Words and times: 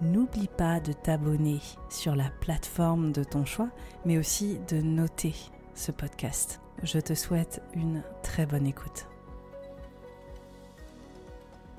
n'oublie 0.00 0.48
pas 0.48 0.80
de 0.80 0.92
t'abonner 0.92 1.60
sur 1.88 2.16
la 2.16 2.30
plateforme 2.40 3.12
de 3.12 3.24
ton 3.24 3.44
choix, 3.44 3.70
mais 4.04 4.18
aussi 4.18 4.58
de 4.68 4.80
noter 4.80 5.34
ce 5.74 5.92
podcast. 5.92 6.60
Je 6.82 6.98
te 6.98 7.14
souhaite 7.14 7.62
une 7.74 8.02
très 8.22 8.46
bonne 8.46 8.66
écoute. 8.66 9.06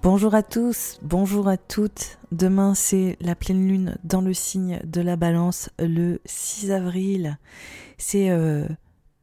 Bonjour 0.03 0.33
à 0.33 0.41
tous, 0.41 0.97
bonjour 1.03 1.47
à 1.47 1.57
toutes. 1.57 2.17
Demain, 2.31 2.73
c'est 2.73 3.17
la 3.21 3.35
pleine 3.35 3.67
lune 3.67 3.97
dans 4.03 4.21
le 4.21 4.33
signe 4.33 4.79
de 4.83 4.99
la 4.99 5.15
balance 5.15 5.69
le 5.77 6.19
6 6.25 6.71
avril. 6.71 7.37
C'est 7.99 8.31
euh, 8.31 8.67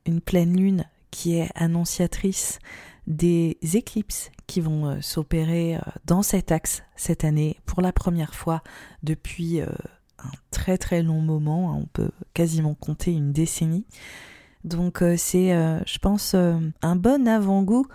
une 0.07 0.21
pleine 0.21 0.57
lune 0.57 0.85
qui 1.11 1.37
est 1.37 1.51
annonciatrice 1.57 2.61
des 3.09 3.59
éclipses 3.75 4.31
qui 4.49 4.61
vont 4.61 4.87
euh, 4.87 5.01
s'opérer 5.01 5.77
euh, 5.77 5.81
dans 6.05 6.23
cet 6.23 6.51
axe 6.51 6.83
cette 6.97 7.23
année 7.23 7.61
pour 7.67 7.81
la 7.81 7.93
première 7.93 8.35
fois 8.35 8.65
depuis 9.05 9.61
un 9.61 10.31
très 10.51 10.77
très 10.77 11.05
long 11.05 11.21
moment. 11.21 11.79
On 11.79 11.87
peut 11.87 12.11
quasiment 12.35 12.75
compter 12.75 13.13
une 13.13 13.33
décennie. 13.33 13.87
Donc 14.65 15.05
c'est, 15.17 15.51
je 15.87 15.99
pense, 16.01 16.35
un 16.35 16.97
bon 16.97 17.29
avant-goût 17.29 17.87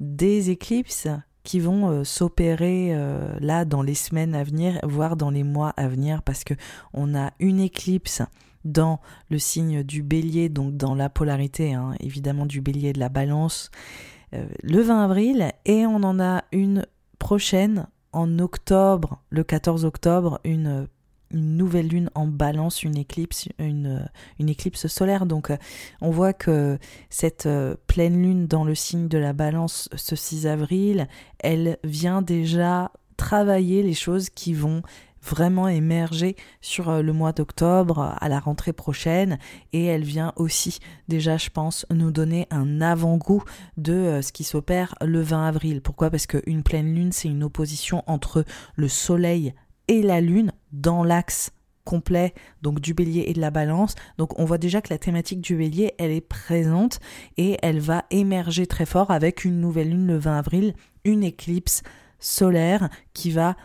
des 0.00 0.50
éclipses 0.50 1.06
qui 1.48 1.60
vont 1.60 1.88
euh, 1.88 2.04
s'opérer 2.04 2.90
euh, 2.90 3.34
là 3.40 3.64
dans 3.64 3.80
les 3.80 3.94
semaines 3.94 4.34
à 4.34 4.44
venir, 4.44 4.78
voire 4.82 5.16
dans 5.16 5.30
les 5.30 5.44
mois 5.44 5.70
à 5.78 5.88
venir, 5.88 6.22
parce 6.22 6.44
que 6.44 6.52
on 6.92 7.14
a 7.14 7.32
une 7.40 7.58
éclipse 7.58 8.20
dans 8.66 9.00
le 9.30 9.38
signe 9.38 9.82
du 9.82 10.02
bélier, 10.02 10.50
donc 10.50 10.76
dans 10.76 10.94
la 10.94 11.08
polarité 11.08 11.72
hein, 11.72 11.94
évidemment 12.00 12.44
du 12.44 12.60
bélier 12.60 12.92
de 12.92 13.00
la 13.00 13.08
balance, 13.08 13.70
euh, 13.70 14.17
le 14.32 14.80
20 14.80 15.04
avril, 15.04 15.52
et 15.64 15.86
on 15.86 16.02
en 16.02 16.20
a 16.20 16.44
une 16.52 16.86
prochaine 17.18 17.86
en 18.12 18.38
octobre, 18.38 19.22
le 19.30 19.44
14 19.44 19.84
octobre, 19.84 20.40
une 20.44 20.88
nouvelle 21.32 21.88
lune 21.88 22.10
en 22.14 22.26
balance, 22.26 22.82
une 22.82 22.96
éclipse, 22.96 23.48
une, 23.58 24.08
une 24.38 24.48
éclipse 24.48 24.86
solaire. 24.86 25.26
Donc 25.26 25.50
euh, 25.50 25.56
on 26.00 26.10
voit 26.10 26.32
que 26.32 26.78
cette 27.10 27.46
euh, 27.46 27.76
pleine 27.86 28.22
lune 28.22 28.46
dans 28.46 28.64
le 28.64 28.74
signe 28.74 29.08
de 29.08 29.18
la 29.18 29.32
balance 29.32 29.88
ce 29.94 30.16
6 30.16 30.46
avril, 30.46 31.08
elle 31.38 31.78
vient 31.84 32.22
déjà 32.22 32.92
travailler 33.16 33.82
les 33.82 33.94
choses 33.94 34.30
qui 34.30 34.54
vont 34.54 34.82
vraiment 35.28 35.68
émerger 35.68 36.36
sur 36.60 36.88
euh, 36.88 37.02
le 37.02 37.12
mois 37.12 37.32
d'octobre 37.32 38.16
à 38.18 38.28
la 38.28 38.40
rentrée 38.40 38.72
prochaine 38.72 39.38
et 39.72 39.84
elle 39.84 40.04
vient 40.04 40.32
aussi 40.36 40.78
déjà 41.08 41.36
je 41.36 41.50
pense 41.50 41.86
nous 41.90 42.10
donner 42.10 42.46
un 42.50 42.80
avant-goût 42.80 43.42
de 43.76 44.20
ce 44.22 44.32
qui 44.32 44.44
s'opère 44.44 44.94
le 45.00 45.20
20 45.20 45.46
avril. 45.46 45.80
Pourquoi? 45.80 46.10
Parce 46.10 46.26
qu'une 46.26 46.62
pleine 46.62 46.94
lune 46.94 47.12
c'est 47.12 47.28
une 47.28 47.44
opposition 47.44 48.02
entre 48.06 48.44
le 48.76 48.88
soleil 48.88 49.54
et 49.88 50.02
la 50.02 50.20
lune 50.20 50.52
dans 50.72 51.04
l'axe 51.04 51.52
complet 51.88 52.34
donc 52.60 52.80
du 52.80 52.92
bélier 52.92 53.24
et 53.28 53.32
de 53.32 53.40
la 53.40 53.50
balance. 53.50 53.94
Donc 54.18 54.38
on 54.38 54.44
voit 54.44 54.58
déjà 54.58 54.82
que 54.82 54.92
la 54.92 54.98
thématique 54.98 55.40
du 55.40 55.56
bélier, 55.56 55.94
elle 55.98 56.10
est 56.10 56.20
présente 56.20 57.00
et 57.38 57.56
elle 57.62 57.80
va 57.80 58.04
émerger 58.10 58.66
très 58.66 58.84
fort 58.84 59.10
avec 59.10 59.46
une 59.46 59.58
nouvelle 59.58 59.88
lune 59.90 60.06
le 60.06 60.18
20 60.18 60.38
avril, 60.38 60.74
une 61.04 61.24
éclipse 61.24 61.82
solaire 62.18 62.90
qui 63.14 63.30
va 63.30 63.56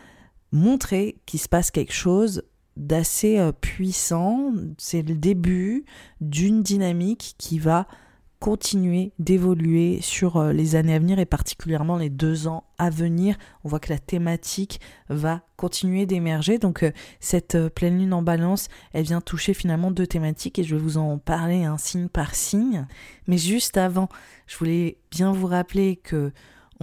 montrer 0.54 1.16
qu'il 1.26 1.40
se 1.40 1.48
passe 1.48 1.70
quelque 1.70 1.92
chose 1.92 2.44
d'assez 2.76 3.38
euh, 3.38 3.52
puissant. 3.52 4.52
C'est 4.78 5.02
le 5.02 5.14
début 5.14 5.84
d'une 6.20 6.62
dynamique 6.62 7.34
qui 7.38 7.58
va 7.58 7.86
continuer 8.40 9.12
d'évoluer 9.18 10.00
sur 10.02 10.36
euh, 10.36 10.52
les 10.52 10.76
années 10.76 10.94
à 10.94 10.98
venir 10.98 11.18
et 11.18 11.24
particulièrement 11.24 11.96
les 11.96 12.10
deux 12.10 12.46
ans 12.46 12.64
à 12.78 12.88
venir. 12.88 13.36
On 13.64 13.68
voit 13.68 13.80
que 13.80 13.92
la 13.92 13.98
thématique 13.98 14.80
va 15.08 15.42
continuer 15.56 16.06
d'émerger. 16.06 16.58
Donc 16.58 16.82
euh, 16.82 16.92
cette 17.20 17.68
pleine 17.68 17.98
lune 17.98 18.12
en 18.12 18.22
balance, 18.22 18.68
elle 18.92 19.04
vient 19.04 19.20
toucher 19.20 19.54
finalement 19.54 19.90
deux 19.90 20.06
thématiques 20.06 20.58
et 20.58 20.64
je 20.64 20.76
vais 20.76 20.82
vous 20.82 20.98
en 20.98 21.18
parler 21.18 21.64
un 21.64 21.78
signe 21.78 22.08
par 22.08 22.34
signe. 22.34 22.86
Mais 23.26 23.38
juste 23.38 23.76
avant, 23.76 24.08
je 24.46 24.56
voulais 24.56 24.98
bien 25.10 25.32
vous 25.32 25.46
rappeler 25.46 25.96
que 25.96 26.32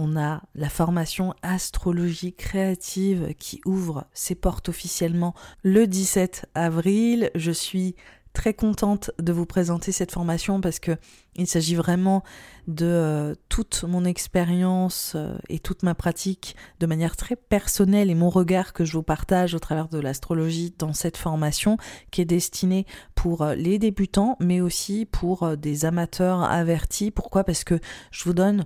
on 0.02 0.16
a 0.16 0.42
la 0.56 0.68
formation 0.68 1.32
astrologie 1.42 2.34
créative 2.34 3.34
qui 3.38 3.60
ouvre 3.64 4.04
ses 4.12 4.34
portes 4.34 4.68
officiellement 4.68 5.32
le 5.62 5.86
17 5.86 6.46
avril. 6.56 7.30
Je 7.36 7.52
suis 7.52 7.94
très 8.32 8.52
contente 8.52 9.12
de 9.20 9.32
vous 9.32 9.46
présenter 9.46 9.92
cette 9.92 10.10
formation 10.10 10.60
parce 10.60 10.80
que 10.80 10.96
il 11.36 11.46
s'agit 11.46 11.76
vraiment 11.76 12.24
de 12.66 12.86
euh, 12.86 13.34
toute 13.48 13.84
mon 13.84 14.04
expérience 14.04 15.12
euh, 15.14 15.36
et 15.48 15.58
toute 15.58 15.82
ma 15.82 15.94
pratique 15.94 16.56
de 16.80 16.86
manière 16.86 17.16
très 17.16 17.36
personnelle 17.36 18.10
et 18.10 18.14
mon 18.14 18.28
regard 18.30 18.72
que 18.72 18.84
je 18.84 18.94
vous 18.94 19.02
partage 19.02 19.54
au 19.54 19.58
travers 19.58 19.88
de 19.88 20.00
l'astrologie 20.00 20.74
dans 20.78 20.94
cette 20.94 21.16
formation 21.16 21.76
qui 22.10 22.22
est 22.22 22.26
destinée 22.26 22.86
pour 23.14 23.42
euh, 23.42 23.54
les 23.54 23.78
débutants 23.78 24.36
mais 24.40 24.60
aussi 24.60 25.06
pour 25.06 25.56
des 25.56 25.84
amateurs 25.84 26.42
avertis. 26.42 27.10
Pourquoi? 27.12 27.44
Parce 27.44 27.62
que 27.62 27.78
je 28.10 28.24
vous 28.24 28.34
donne 28.34 28.64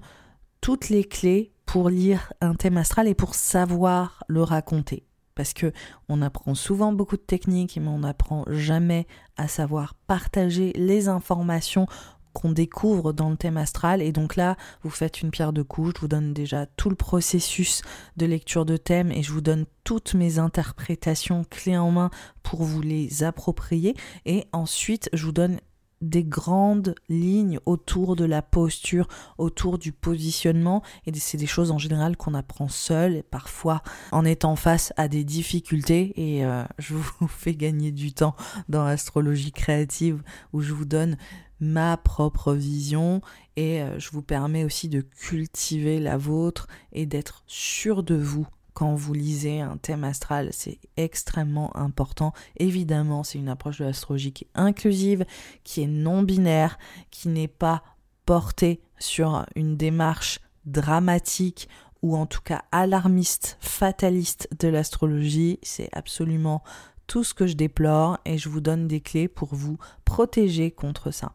toutes 0.60 0.88
les 0.88 1.04
clés 1.04 1.52
pour 1.64 1.90
lire 1.90 2.32
un 2.40 2.54
thème 2.54 2.76
astral 2.76 3.08
et 3.08 3.14
pour 3.14 3.34
savoir 3.34 4.22
le 4.28 4.42
raconter 4.42 5.04
parce 5.36 5.52
que 5.52 5.70
on 6.08 6.22
apprend 6.22 6.54
souvent 6.54 6.92
beaucoup 6.92 7.16
de 7.16 7.22
techniques, 7.22 7.78
mais 7.80 7.88
on 7.88 8.00
n'apprend 8.00 8.44
jamais 8.48 9.06
à 9.36 9.46
savoir 9.46 9.94
partager 10.06 10.72
les 10.74 11.08
informations 11.08 11.86
qu'on 12.32 12.52
découvre 12.52 13.12
dans 13.12 13.30
le 13.30 13.36
thème 13.36 13.56
astral. 13.56 14.02
Et 14.02 14.12
donc 14.12 14.36
là, 14.36 14.56
vous 14.82 14.90
faites 14.90 15.22
une 15.22 15.30
pierre 15.30 15.54
de 15.54 15.62
coups, 15.62 15.94
je 15.94 16.00
vous 16.00 16.08
donne 16.08 16.34
déjà 16.34 16.66
tout 16.66 16.90
le 16.90 16.96
processus 16.96 17.82
de 18.16 18.26
lecture 18.26 18.66
de 18.66 18.76
thème 18.76 19.10
et 19.10 19.22
je 19.22 19.32
vous 19.32 19.40
donne 19.40 19.64
toutes 19.84 20.14
mes 20.14 20.38
interprétations 20.38 21.44
clés 21.48 21.78
en 21.78 21.90
main 21.90 22.10
pour 22.42 22.62
vous 22.62 22.82
les 22.82 23.22
approprier. 23.22 23.94
Et 24.26 24.46
ensuite, 24.52 25.08
je 25.14 25.24
vous 25.24 25.32
donne 25.32 25.60
des 26.02 26.24
grandes 26.24 26.94
lignes 27.08 27.58
autour 27.64 28.16
de 28.16 28.24
la 28.24 28.42
posture, 28.42 29.08
autour 29.38 29.78
du 29.78 29.92
positionnement, 29.92 30.82
et 31.06 31.14
c'est 31.14 31.38
des 31.38 31.46
choses 31.46 31.70
en 31.70 31.78
général 31.78 32.16
qu'on 32.16 32.34
apprend 32.34 32.68
seul, 32.68 33.16
et 33.16 33.22
parfois 33.22 33.82
en 34.12 34.24
étant 34.24 34.56
face 34.56 34.92
à 34.96 35.08
des 35.08 35.24
difficultés, 35.24 36.12
et 36.16 36.44
euh, 36.44 36.64
je 36.78 36.94
vous 36.94 37.28
fais 37.28 37.54
gagner 37.54 37.92
du 37.92 38.12
temps 38.12 38.36
dans 38.68 38.84
l'astrologie 38.84 39.52
créative, 39.52 40.22
où 40.52 40.60
je 40.60 40.72
vous 40.72 40.84
donne 40.84 41.16
ma 41.60 41.96
propre 41.96 42.52
vision, 42.52 43.22
et 43.56 43.82
euh, 43.82 43.98
je 43.98 44.10
vous 44.10 44.22
permets 44.22 44.64
aussi 44.64 44.88
de 44.88 45.00
cultiver 45.00 45.98
la 45.98 46.18
vôtre, 46.18 46.68
et 46.92 47.06
d'être 47.06 47.42
sûr 47.46 48.02
de 48.02 48.16
vous 48.16 48.46
quand 48.76 48.94
vous 48.94 49.14
lisez 49.14 49.62
un 49.62 49.78
thème 49.78 50.04
astral, 50.04 50.50
c'est 50.52 50.78
extrêmement 50.98 51.74
important. 51.78 52.34
Évidemment, 52.58 53.24
c'est 53.24 53.38
une 53.38 53.48
approche 53.48 53.78
de 53.78 53.86
l'astrologie 53.86 54.32
qui 54.32 54.44
est 54.44 54.50
inclusive, 54.54 55.24
qui 55.64 55.80
est 55.80 55.86
non 55.86 56.22
binaire, 56.22 56.78
qui 57.10 57.30
n'est 57.30 57.48
pas 57.48 57.82
portée 58.26 58.82
sur 58.98 59.46
une 59.56 59.78
démarche 59.78 60.40
dramatique 60.66 61.70
ou 62.02 62.18
en 62.18 62.26
tout 62.26 62.42
cas 62.42 62.64
alarmiste, 62.70 63.56
fataliste 63.60 64.46
de 64.60 64.68
l'astrologie. 64.68 65.58
C'est 65.62 65.88
absolument 65.92 66.62
tout 67.06 67.24
ce 67.24 67.32
que 67.32 67.46
je 67.46 67.54
déplore 67.54 68.18
et 68.26 68.36
je 68.36 68.50
vous 68.50 68.60
donne 68.60 68.88
des 68.88 69.00
clés 69.00 69.26
pour 69.26 69.54
vous 69.54 69.78
protéger 70.04 70.70
contre 70.70 71.12
ça. 71.12 71.32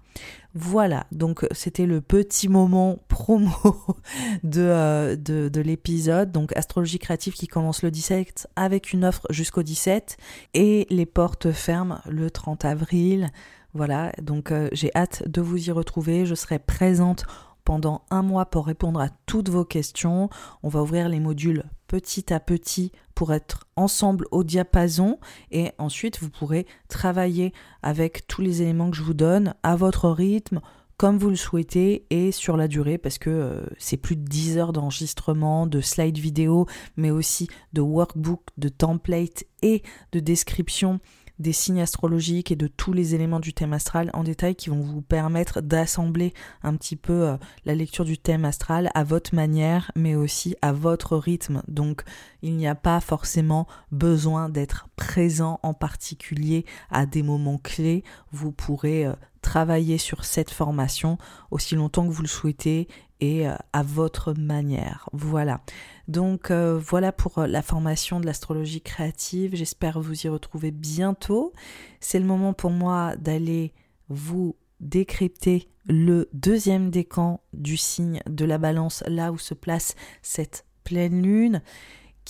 Voilà, 0.53 1.07
donc 1.13 1.47
c'était 1.51 1.85
le 1.85 2.01
petit 2.01 2.49
moment 2.49 2.99
promo 3.07 3.51
de, 4.43 4.61
euh, 4.61 5.15
de 5.15 5.61
l'épisode. 5.61 6.31
Donc 6.31 6.55
astrologie 6.57 6.99
créative 6.99 7.33
qui 7.33 7.47
commence 7.47 7.83
le 7.83 7.91
17 7.91 8.47
avec 8.57 8.91
une 8.91 9.05
offre 9.05 9.25
jusqu'au 9.29 9.63
17 9.63 10.17
et 10.53 10.87
les 10.89 11.05
portes 11.05 11.51
ferment 11.51 12.01
le 12.05 12.29
30 12.29 12.65
avril. 12.65 13.29
Voilà, 13.73 14.11
donc 14.21 14.51
euh, 14.51 14.67
j'ai 14.73 14.91
hâte 14.95 15.23
de 15.29 15.39
vous 15.39 15.69
y 15.69 15.71
retrouver. 15.71 16.25
Je 16.25 16.35
serai 16.35 16.59
présente 16.59 17.23
pendant 17.63 18.03
un 18.09 18.21
mois 18.21 18.45
pour 18.45 18.65
répondre 18.65 18.99
à 18.99 19.09
toutes 19.25 19.49
vos 19.49 19.65
questions. 19.65 20.29
On 20.63 20.69
va 20.69 20.81
ouvrir 20.81 21.09
les 21.09 21.19
modules 21.19 21.63
petit 21.87 22.33
à 22.33 22.39
petit 22.39 22.91
pour 23.15 23.33
être 23.33 23.65
ensemble 23.75 24.25
au 24.31 24.43
diapason 24.43 25.19
et 25.51 25.71
ensuite 25.77 26.19
vous 26.21 26.29
pourrez 26.29 26.65
travailler 26.87 27.53
avec 27.83 28.27
tous 28.27 28.41
les 28.41 28.61
éléments 28.61 28.89
que 28.89 28.97
je 28.97 29.03
vous 29.03 29.13
donne 29.13 29.53
à 29.63 29.75
votre 29.75 30.09
rythme 30.09 30.61
comme 31.01 31.17
vous 31.17 31.31
le 31.31 31.35
souhaitez 31.35 32.05
et 32.11 32.31
sur 32.31 32.57
la 32.57 32.67
durée 32.67 32.99
parce 32.99 33.17
que 33.17 33.31
euh, 33.31 33.65
c'est 33.79 33.97
plus 33.97 34.15
de 34.15 34.23
10 34.23 34.59
heures 34.59 34.71
d'enregistrement, 34.71 35.65
de 35.65 35.81
slides 35.81 36.19
vidéo, 36.19 36.67
mais 36.95 37.09
aussi 37.09 37.47
de 37.73 37.81
workbook, 37.81 38.41
de 38.59 38.69
template 38.69 39.43
et 39.63 39.81
de 40.11 40.19
description 40.19 40.99
des 41.41 41.53
signes 41.53 41.81
astrologiques 41.81 42.51
et 42.51 42.55
de 42.55 42.67
tous 42.67 42.93
les 42.93 43.15
éléments 43.15 43.39
du 43.39 43.53
thème 43.53 43.73
astral 43.73 44.09
en 44.13 44.23
détail 44.23 44.55
qui 44.55 44.69
vont 44.69 44.81
vous 44.81 45.01
permettre 45.01 45.61
d'assembler 45.61 46.33
un 46.63 46.75
petit 46.75 46.95
peu 46.95 47.27
euh, 47.27 47.37
la 47.65 47.75
lecture 47.75 48.05
du 48.05 48.17
thème 48.17 48.45
astral 48.45 48.89
à 48.93 49.03
votre 49.03 49.35
manière 49.35 49.91
mais 49.95 50.15
aussi 50.15 50.55
à 50.61 50.71
votre 50.71 51.17
rythme. 51.17 51.61
Donc 51.67 52.03
il 52.41 52.55
n'y 52.55 52.67
a 52.67 52.75
pas 52.75 52.99
forcément 53.01 53.67
besoin 53.91 54.49
d'être 54.49 54.87
présent 54.95 55.59
en 55.63 55.73
particulier 55.73 56.65
à 56.89 57.05
des 57.05 57.23
moments 57.23 57.57
clés. 57.57 58.03
Vous 58.31 58.51
pourrez 58.51 59.05
euh, 59.05 59.13
travailler 59.41 59.97
sur 59.97 60.23
cette 60.23 60.51
formation 60.51 61.17
aussi 61.49 61.75
longtemps 61.75 62.07
que 62.07 62.13
vous 62.13 62.21
le 62.21 62.27
souhaitez 62.27 62.87
et 63.21 63.47
euh, 63.47 63.55
à 63.71 63.83
votre 63.83 64.33
manière. 64.33 65.07
Voilà. 65.13 65.61
Donc 66.07 66.51
euh, 66.51 66.77
voilà 66.77 67.11
pour 67.11 67.37
euh, 67.37 67.47
la 67.47 67.61
formation 67.61 68.19
de 68.19 68.25
l'astrologie 68.25 68.81
créative. 68.81 69.55
J'espère 69.55 70.01
vous 70.01 70.25
y 70.25 70.29
retrouver 70.29 70.71
bientôt. 70.71 71.53
C'est 71.99 72.19
le 72.19 72.25
moment 72.25 72.53
pour 72.53 72.71
moi 72.71 73.15
d'aller 73.15 73.73
vous 74.09 74.55
décrypter 74.81 75.69
le 75.85 76.27
deuxième 76.33 76.89
décan 76.89 77.41
du 77.53 77.77
signe 77.77 78.21
de 78.27 78.45
la 78.45 78.57
balance, 78.57 79.03
là 79.07 79.31
où 79.31 79.37
se 79.37 79.53
place 79.53 79.95
cette 80.21 80.65
pleine 80.83 81.21
lune 81.21 81.61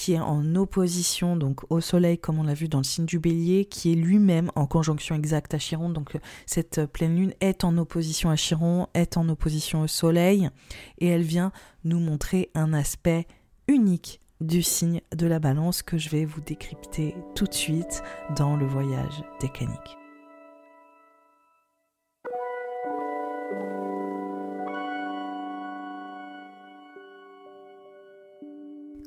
qui 0.02 0.14
est 0.14 0.20
en 0.20 0.56
opposition 0.56 1.36
donc 1.36 1.60
au 1.70 1.80
Soleil, 1.80 2.18
comme 2.18 2.40
on 2.40 2.44
l'a 2.44 2.56
vu 2.56 2.68
dans 2.68 2.80
le 2.80 2.84
signe 2.84 3.06
du 3.06 3.20
Bélier, 3.20 3.66
qui 3.66 3.92
est 3.92 3.96
lui-même 3.96 4.50
en 4.56 4.66
conjonction 4.66 5.14
exacte 5.14 5.54
à 5.54 5.60
Chiron. 5.60 5.92
Donc 5.92 6.18
cette 6.48 6.88
pleine 6.88 7.16
lune 7.16 7.34
est 7.40 7.64
en 7.64 7.78
opposition 7.78 8.32
à 8.32 8.36
Chiron, 8.36 8.88
est 8.96 9.16
en 9.16 9.30
opposition 9.30 9.82
au 9.82 9.88
Soleil, 9.88 10.50
et 10.98 11.06
elle 11.06 11.22
vient 11.22 11.52
nous 11.84 12.00
montrer 12.00 12.50
un 12.56 12.74
aspect 12.74 13.28
unique 13.68 14.22
du 14.40 14.64
signe 14.64 15.02
de 15.16 15.28
la 15.28 15.38
Balance 15.38 15.84
que 15.84 16.00
je 16.00 16.10
vais 16.10 16.26
vous 16.26 16.42
décrypter 16.42 17.14
tout 17.36 17.46
de 17.46 17.54
suite 17.54 18.02
dans 18.36 18.56
le 18.56 18.66
voyage 18.66 19.24
décanique. 19.40 19.98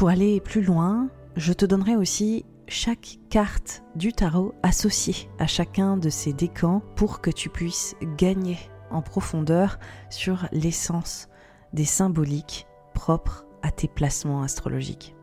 Pour 0.00 0.08
aller 0.08 0.40
plus 0.40 0.62
loin, 0.62 1.10
je 1.36 1.52
te 1.52 1.66
donnerai 1.66 1.94
aussi 1.94 2.46
chaque 2.68 3.18
carte 3.28 3.82
du 3.96 4.14
tarot 4.14 4.54
associée 4.62 5.28
à 5.38 5.46
chacun 5.46 5.98
de 5.98 6.08
ces 6.08 6.32
décans 6.32 6.80
pour 6.96 7.20
que 7.20 7.30
tu 7.30 7.50
puisses 7.50 7.94
gagner 8.16 8.56
en 8.90 9.02
profondeur 9.02 9.78
sur 10.08 10.48
l'essence 10.52 11.28
des 11.74 11.84
symboliques 11.84 12.66
propres 12.94 13.44
à 13.60 13.70
tes 13.70 13.88
placements 13.88 14.40
astrologiques. 14.40 15.14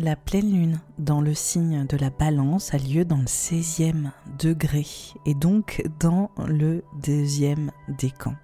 La 0.00 0.16
pleine 0.16 0.52
lune 0.52 0.80
dans 0.98 1.20
le 1.20 1.34
signe 1.34 1.86
de 1.86 1.96
la 1.96 2.10
balance 2.10 2.74
a 2.74 2.78
lieu 2.78 3.04
dans 3.04 3.18
le 3.18 3.26
16e 3.26 4.10
degré 4.40 4.84
et 5.24 5.34
donc 5.34 5.84
dans 6.00 6.32
le 6.48 6.82
deuxième 7.00 7.70
décan. 8.00 8.34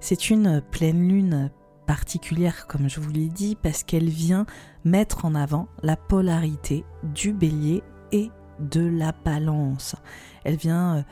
C'est 0.00 0.30
une 0.30 0.60
pleine 0.60 1.08
lune 1.08 1.50
particulière, 1.86 2.66
comme 2.66 2.88
je 2.88 3.00
vous 3.00 3.10
l'ai 3.10 3.28
dit, 3.28 3.56
parce 3.60 3.82
qu'elle 3.82 4.08
vient 4.08 4.46
mettre 4.84 5.24
en 5.24 5.34
avant 5.34 5.68
la 5.82 5.96
polarité 5.96 6.84
du 7.02 7.32
bélier 7.32 7.82
et 8.12 8.30
de 8.60 8.86
la 8.86 9.12
balance. 9.12 9.96
Elle 10.44 10.56
vient 10.56 10.98
euh, 10.98 11.02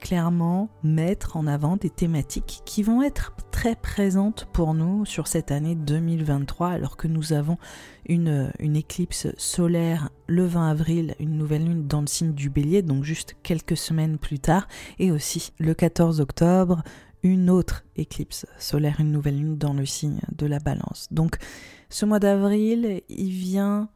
clairement 0.00 0.68
mettre 0.82 1.36
en 1.36 1.46
avant 1.46 1.76
des 1.76 1.90
thématiques 1.90 2.62
qui 2.64 2.82
vont 2.82 3.02
être 3.02 3.32
très 3.50 3.76
présentes 3.76 4.46
pour 4.52 4.74
nous 4.74 5.04
sur 5.06 5.28
cette 5.28 5.50
année 5.50 5.74
2023 5.74 6.68
alors 6.68 6.96
que 6.96 7.08
nous 7.08 7.32
avons 7.32 7.56
une, 8.06 8.52
une, 8.58 8.76
éclipse 8.76 9.28
solaire 9.38 10.10
le 10.26 10.44
20 10.44 10.70
avril, 10.70 11.14
une 11.20 11.38
nouvelle 11.38 11.64
lune 11.64 11.86
dans 11.86 12.00
le 12.00 12.06
signe 12.06 12.34
du 12.34 12.50
bélier, 12.50 12.82
donc 12.82 13.04
juste 13.04 13.36
quelques 13.42 13.76
semaines 13.76 14.18
plus 14.18 14.40
tard, 14.40 14.68
et 14.98 15.10
aussi 15.10 15.52
le 15.58 15.72
14 15.72 16.20
octobre, 16.20 16.82
une 17.24 17.50
autre 17.50 17.84
éclipse 17.96 18.46
solaire, 18.58 19.00
une 19.00 19.10
nouvelle 19.10 19.38
lune 19.38 19.58
dans 19.58 19.72
le 19.72 19.86
signe 19.86 20.20
de 20.36 20.46
la 20.46 20.60
balance. 20.60 21.08
Donc 21.10 21.38
ce 21.88 22.04
mois 22.04 22.20
d'avril, 22.20 23.02
il 23.08 23.30
vient 23.30 23.88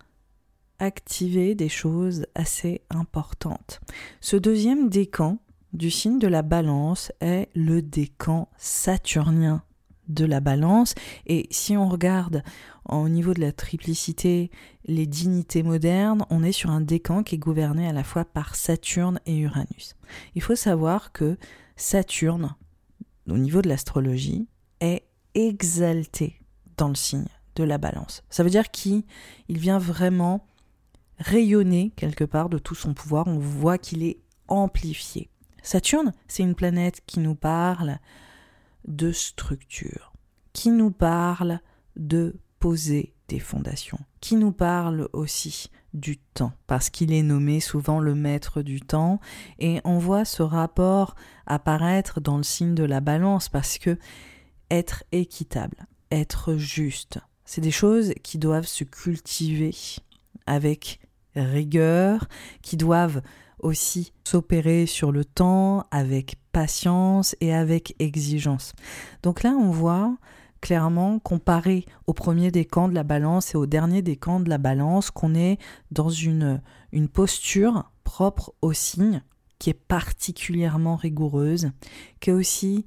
activer 0.79 1.55
des 1.55 1.69
choses 1.69 2.27
assez 2.35 2.81
importantes. 2.91 3.81
Ce 4.21 4.37
deuxième 4.37 4.89
décan 4.89 5.39
du 5.73 5.91
signe 5.91 6.19
de 6.19 6.27
la 6.27 6.43
balance 6.43 7.13
est 7.21 7.49
le 7.55 7.83
décan 7.83 8.49
saturnien 8.57 9.63
de 10.09 10.25
la 10.25 10.41
balance. 10.41 10.95
Et 11.27 11.47
si 11.51 11.77
on 11.77 11.89
regarde 11.89 12.43
au 12.89 13.11
niveau 13.11 13.35
de 13.35 13.41
la 13.43 13.53
triplicité 13.53 14.51
les 14.87 15.07
dignités 15.07 15.63
modernes, 15.63 16.25
on 16.31 16.43
est 16.43 16.53
sur 16.53 16.71
un 16.71 16.81
décan 16.81 17.23
qui 17.23 17.35
est 17.35 17.39
gouverné 17.39 17.87
à 17.87 17.93
la 17.93 18.05
fois 18.05 18.25
par 18.25 18.57
Saturne 18.57 19.21
et 19.27 19.37
Uranus. 19.37 19.97
Il 20.35 20.41
faut 20.41 20.57
savoir 20.57 21.13
que 21.13 21.37
Saturne, 21.77 22.55
au 23.33 23.39
niveau 23.39 23.63
de 23.63 23.69
l'astrologie, 23.69 24.49
est 24.81 25.05
exalté 25.35 26.41
dans 26.77 26.89
le 26.89 26.95
signe 26.95 27.29
de 27.57 27.65
la 27.65 27.79
balance. 27.79 28.23
Ça 28.31 28.43
veut 28.43 28.51
dire 28.51 28.71
qu'il 28.71 29.05
vient 29.49 29.79
vraiment 29.79 30.47
rayonner 31.19 31.93
quelque 31.97 32.25
part 32.25 32.49
de 32.49 32.59
tout 32.59 32.75
son 32.75 32.95
pouvoir. 32.95 33.27
On 33.27 33.39
voit 33.39 33.79
qu'il 33.79 34.03
est 34.03 34.21
amplifié. 34.47 35.31
Saturne, 35.63 36.13
c'est 36.29 36.43
une 36.43 36.55
planète 36.55 37.03
qui 37.07 37.21
nous 37.21 37.35
parle 37.35 37.99
de 38.87 39.13
structure, 39.13 40.13
qui 40.53 40.71
nous 40.71 40.91
parle 40.91 41.61
de 41.97 42.37
poser 42.59 43.15
des 43.29 43.39
fondations, 43.39 43.99
qui 44.21 44.37
nous 44.37 44.53
parle 44.53 45.09
aussi 45.13 45.71
du 45.95 46.19
temps, 46.19 46.53
parce 46.67 46.91
qu'il 46.91 47.13
est 47.13 47.23
nommé 47.23 47.61
souvent 47.61 48.01
le 48.01 48.15
maître 48.15 48.63
du 48.63 48.81
temps, 48.81 49.21
et 49.59 49.81
on 49.85 49.99
voit 49.99 50.25
ce 50.25 50.43
rapport 50.43 51.15
apparaître 51.47 52.21
dans 52.21 52.37
le 52.37 52.43
signe 52.43 52.75
de 52.75 52.85
la 52.85 53.01
balance, 53.01 53.49
parce 53.49 53.79
que 53.79 53.99
être 54.71 55.05
équitable, 55.13 55.87
être 56.11 56.57
juste, 56.57 57.19
c'est 57.45 57.61
des 57.61 57.71
choses 57.71 58.13
qui 58.23 58.39
doivent 58.39 58.67
se 58.67 58.85
cultiver 58.85 59.75
avec 60.47 61.01
rigueur, 61.35 62.27
qui 62.63 62.77
doivent 62.77 63.23
aussi 63.61 64.13
s'opérer 64.25 64.87
sur 64.87 65.13
le 65.13 65.25
temps 65.25 65.85
avec 65.91 66.37
patience 66.53 67.35
et 67.41 67.55
avec 67.55 67.95
exigence. 67.99 68.75
Donc 69.23 69.43
là, 69.43 69.51
on 69.51 69.71
voit 69.71 70.17
clairement, 70.61 71.19
comparé 71.19 71.85
au 72.07 72.13
premier 72.13 72.51
des 72.51 72.65
camps 72.65 72.89
de 72.89 72.95
la 72.95 73.05
balance 73.05 73.55
et 73.55 73.59
au 73.59 73.67
dernier 73.67 74.03
des 74.03 74.17
camps 74.17 74.41
de 74.41 74.49
la 74.49 74.59
balance, 74.59 75.11
qu'on 75.11 75.35
est 75.35 75.59
dans 75.91 76.11
une, 76.11 76.63
une 76.93 77.09
posture 77.09 77.91
propre 78.05 78.55
au 78.63 78.73
signe, 78.73 79.23
qui 79.59 79.71
est 79.71 79.75
particulièrement 79.75 80.97
rigoureuse, 80.97 81.71
qui 82.21 82.31
est 82.31 82.33
aussi 82.35 82.87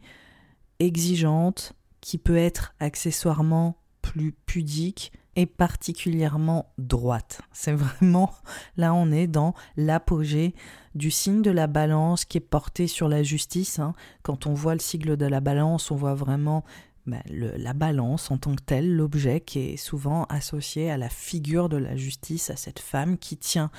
exigeante, 0.79 1.73
qui 1.99 2.17
peut 2.17 2.37
être 2.37 2.73
accessoirement 2.79 3.77
plus 4.01 4.31
pudique 4.31 5.11
et 5.35 5.45
particulièrement 5.45 6.73
droite. 6.77 7.41
C'est 7.53 7.71
vraiment 7.73 8.31
là 8.77 8.93
on 8.93 9.11
est 9.11 9.27
dans 9.27 9.53
l'apogée 9.77 10.53
du 10.95 11.09
signe 11.09 11.41
de 11.41 11.51
la 11.51 11.67
balance 11.67 12.25
qui 12.25 12.37
est 12.37 12.41
porté 12.41 12.87
sur 12.87 13.07
la 13.07 13.23
justice. 13.23 13.79
Hein. 13.79 13.93
Quand 14.23 14.45
on 14.45 14.53
voit 14.53 14.73
le 14.73 14.81
sigle 14.81 15.15
de 15.15 15.25
la 15.25 15.39
balance, 15.39 15.91
on 15.91 15.95
voit 15.95 16.15
vraiment 16.15 16.65
ben, 17.07 17.21
la 17.29 17.73
balance 17.73 18.29
en 18.29 18.37
tant 18.37 18.55
que 18.55 18.61
telle, 18.63 18.95
l'objet 18.95 19.41
qui 19.41 19.59
est 19.59 19.77
souvent 19.77 20.25
associé 20.25 20.91
à 20.91 20.97
la 20.97 21.09
figure 21.09 21.67
de 21.67 21.77
la 21.77 21.95
justice, 21.95 22.49
à 22.49 22.55
cette 22.55 22.79
femme 22.79 23.17
qui 23.17 23.37
tient 23.37 23.71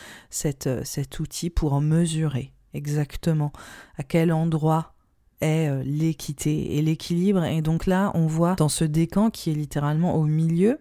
euh, 0.44 0.80
cet 0.84 1.20
outil 1.20 1.50
pour 1.50 1.80
mesurer 1.80 2.52
exactement 2.74 3.52
à 3.96 4.02
quel 4.02 4.32
endroit 4.32 4.94
est 5.40 5.68
euh, 5.68 5.82
l'équité 5.84 6.76
et 6.76 6.82
l'équilibre. 6.82 7.44
Et 7.44 7.62
donc 7.62 7.86
là, 7.86 8.10
on 8.14 8.26
voit 8.26 8.54
dans 8.54 8.68
ce 8.68 8.84
décan 8.84 9.30
qui 9.30 9.50
est 9.50 9.54
littéralement 9.54 10.16
au 10.16 10.24
milieu, 10.24 10.80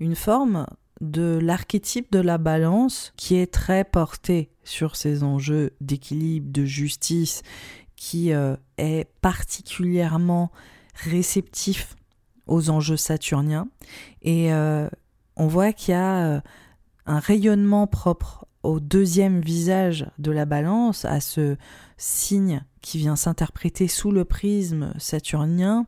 une 0.00 0.14
forme 0.14 0.66
de 1.00 1.38
l'archétype 1.42 2.12
de 2.12 2.20
la 2.20 2.38
balance 2.38 3.12
qui 3.16 3.34
est 3.34 3.52
très 3.52 3.84
porté 3.84 4.50
sur 4.62 4.96
ces 4.96 5.24
enjeux 5.24 5.72
d'équilibre, 5.80 6.50
de 6.50 6.64
justice, 6.64 7.42
qui 7.96 8.32
euh, 8.32 8.56
est 8.78 9.08
particulièrement 9.20 10.50
réceptif 10.94 11.96
aux 12.46 12.70
enjeux 12.70 12.96
saturniens. 12.96 13.68
Et 14.22 14.52
euh, 14.52 14.88
on 15.36 15.46
voit 15.46 15.72
qu'il 15.72 15.92
y 15.92 15.96
a 15.96 16.26
euh, 16.26 16.40
un 17.06 17.18
rayonnement 17.18 17.86
propre 17.86 18.46
au 18.62 18.78
deuxième 18.78 19.40
visage 19.40 20.06
de 20.18 20.30
la 20.30 20.44
balance, 20.44 21.04
à 21.04 21.20
ce 21.20 21.56
signe 21.96 22.64
qui 22.80 22.98
vient 22.98 23.16
s'interpréter 23.16 23.88
sous 23.88 24.12
le 24.12 24.24
prisme 24.24 24.92
saturnien, 24.98 25.86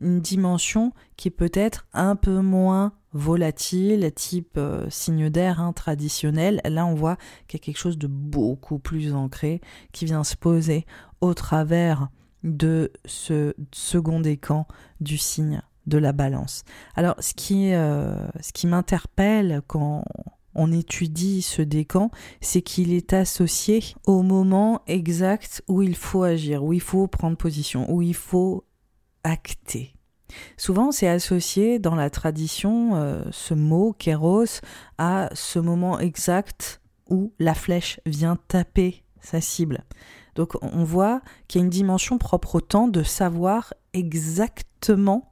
une 0.00 0.20
dimension 0.20 0.92
qui 1.16 1.30
peut-être 1.30 1.86
un 1.92 2.16
peu 2.16 2.40
moins 2.40 2.92
volatile, 3.12 4.10
type 4.14 4.56
euh, 4.56 4.88
signe 4.88 5.30
d'air 5.30 5.60
hein, 5.60 5.72
traditionnel. 5.72 6.60
Là, 6.64 6.86
on 6.86 6.94
voit 6.94 7.16
qu'il 7.48 7.58
y 7.58 7.62
a 7.62 7.64
quelque 7.64 7.78
chose 7.78 7.98
de 7.98 8.06
beaucoup 8.06 8.78
plus 8.78 9.14
ancré 9.14 9.60
qui 9.92 10.04
vient 10.04 10.24
se 10.24 10.36
poser 10.36 10.86
au 11.20 11.34
travers 11.34 12.08
de 12.42 12.92
ce 13.04 13.54
second 13.72 14.20
décan 14.20 14.66
du 15.00 15.18
signe 15.18 15.62
de 15.86 15.98
la 15.98 16.12
balance. 16.12 16.64
Alors, 16.94 17.16
ce 17.20 17.34
qui, 17.34 17.72
euh, 17.72 18.14
qui 18.54 18.66
m'interpelle 18.66 19.62
quand 19.66 20.04
on 20.54 20.72
étudie 20.72 21.42
ce 21.42 21.62
décan, 21.62 22.10
c'est 22.40 22.62
qu'il 22.62 22.92
est 22.92 23.12
associé 23.12 23.82
au 24.06 24.22
moment 24.22 24.82
exact 24.86 25.62
où 25.68 25.82
il 25.82 25.96
faut 25.96 26.22
agir, 26.22 26.64
où 26.64 26.72
il 26.72 26.80
faut 26.80 27.06
prendre 27.06 27.36
position, 27.36 27.90
où 27.92 28.02
il 28.02 28.14
faut 28.14 28.64
acter. 29.22 29.94
Souvent, 30.56 30.92
c'est 30.92 31.08
associé 31.08 31.78
dans 31.78 31.94
la 31.94 32.10
tradition, 32.10 32.94
euh, 32.94 33.22
ce 33.30 33.54
mot, 33.54 33.92
kéros, 33.92 34.60
à 34.98 35.28
ce 35.34 35.58
moment 35.58 35.98
exact 35.98 36.80
où 37.08 37.32
la 37.38 37.54
flèche 37.54 38.00
vient 38.06 38.36
taper 38.48 39.02
sa 39.20 39.40
cible. 39.40 39.84
Donc 40.40 40.54
on 40.62 40.84
voit 40.84 41.20
qu'il 41.48 41.60
y 41.60 41.62
a 41.62 41.66
une 41.66 41.70
dimension 41.70 42.16
propre 42.16 42.54
au 42.54 42.60
temps 42.62 42.88
de 42.88 43.02
savoir 43.02 43.74
exactement 43.92 45.30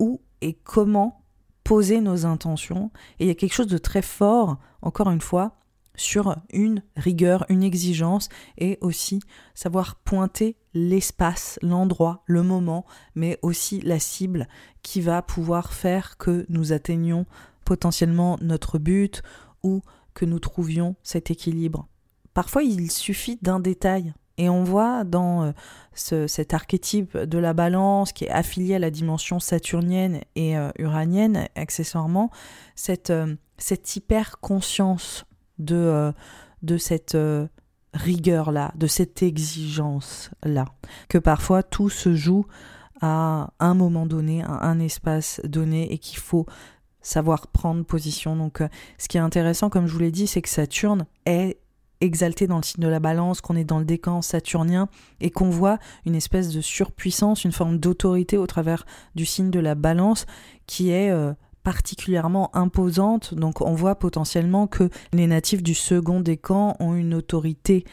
où 0.00 0.20
et 0.40 0.54
comment 0.54 1.22
poser 1.62 2.00
nos 2.00 2.26
intentions. 2.26 2.90
Et 3.20 3.24
il 3.24 3.28
y 3.28 3.30
a 3.30 3.36
quelque 3.36 3.54
chose 3.54 3.68
de 3.68 3.78
très 3.78 4.02
fort, 4.02 4.58
encore 4.82 5.12
une 5.12 5.20
fois, 5.20 5.60
sur 5.94 6.34
une 6.52 6.82
rigueur, 6.96 7.46
une 7.50 7.62
exigence 7.62 8.28
et 8.58 8.78
aussi 8.80 9.20
savoir 9.54 9.94
pointer 9.94 10.56
l'espace, 10.74 11.60
l'endroit, 11.62 12.24
le 12.26 12.42
moment, 12.42 12.84
mais 13.14 13.38
aussi 13.42 13.80
la 13.80 14.00
cible 14.00 14.48
qui 14.82 15.00
va 15.00 15.22
pouvoir 15.22 15.72
faire 15.72 16.18
que 16.18 16.46
nous 16.48 16.72
atteignions 16.72 17.26
potentiellement 17.64 18.38
notre 18.40 18.80
but 18.80 19.22
ou 19.62 19.82
que 20.14 20.24
nous 20.24 20.40
trouvions 20.40 20.96
cet 21.04 21.30
équilibre. 21.30 21.86
Parfois, 22.36 22.64
il 22.64 22.90
suffit 22.90 23.38
d'un 23.40 23.60
détail. 23.60 24.12
Et 24.36 24.50
on 24.50 24.62
voit 24.62 25.04
dans 25.04 25.44
euh, 25.44 25.52
ce, 25.94 26.26
cet 26.26 26.52
archétype 26.52 27.16
de 27.16 27.38
la 27.38 27.54
balance 27.54 28.12
qui 28.12 28.26
est 28.26 28.30
affilié 28.30 28.74
à 28.74 28.78
la 28.78 28.90
dimension 28.90 29.40
saturnienne 29.40 30.20
et 30.34 30.58
euh, 30.58 30.68
uranienne, 30.78 31.48
accessoirement, 31.54 32.30
cette, 32.74 33.08
euh, 33.08 33.36
cette 33.56 33.96
hyper 33.96 34.38
conscience 34.38 35.24
de, 35.58 36.12
de 36.60 36.76
cette 36.76 37.16
rigueur-là, 37.94 38.70
de 38.74 38.86
cette 38.86 39.22
exigence-là, 39.22 40.66
que 41.08 41.16
parfois 41.16 41.62
tout 41.62 41.88
se 41.88 42.14
joue 42.14 42.44
à 43.00 43.48
un 43.60 43.72
moment 43.72 44.04
donné, 44.04 44.42
à 44.42 44.66
un 44.66 44.78
espace 44.78 45.40
donné, 45.44 45.90
et 45.90 45.96
qu'il 45.96 46.18
faut 46.18 46.44
savoir 47.00 47.46
prendre 47.46 47.82
position. 47.86 48.36
Donc 48.36 48.62
ce 48.98 49.08
qui 49.08 49.16
est 49.16 49.20
intéressant, 49.20 49.70
comme 49.70 49.86
je 49.86 49.94
vous 49.94 50.00
l'ai 50.00 50.10
dit, 50.10 50.26
c'est 50.26 50.42
que 50.42 50.50
Saturne 50.50 51.06
est 51.24 51.56
exalté 52.00 52.46
dans 52.46 52.56
le 52.56 52.62
signe 52.62 52.82
de 52.82 52.88
la 52.88 53.00
balance, 53.00 53.40
qu'on 53.40 53.56
est 53.56 53.64
dans 53.64 53.78
le 53.78 53.84
décan 53.84 54.22
saturnien 54.22 54.88
et 55.20 55.30
qu'on 55.30 55.50
voit 55.50 55.78
une 56.04 56.14
espèce 56.14 56.52
de 56.52 56.60
surpuissance, 56.60 57.44
une 57.44 57.52
forme 57.52 57.78
d'autorité 57.78 58.36
au 58.38 58.46
travers 58.46 58.84
du 59.14 59.24
signe 59.24 59.50
de 59.50 59.60
la 59.60 59.74
balance 59.74 60.26
qui 60.66 60.90
est 60.90 61.10
euh, 61.10 61.32
particulièrement 61.62 62.54
imposante. 62.54 63.34
Donc 63.34 63.60
on 63.60 63.74
voit 63.74 63.96
potentiellement 63.96 64.66
que 64.66 64.88
les 65.12 65.26
natifs 65.26 65.62
du 65.62 65.74
second 65.74 66.20
décan 66.20 66.76
ont 66.80 66.94
une 66.94 67.14
autorité 67.14 67.84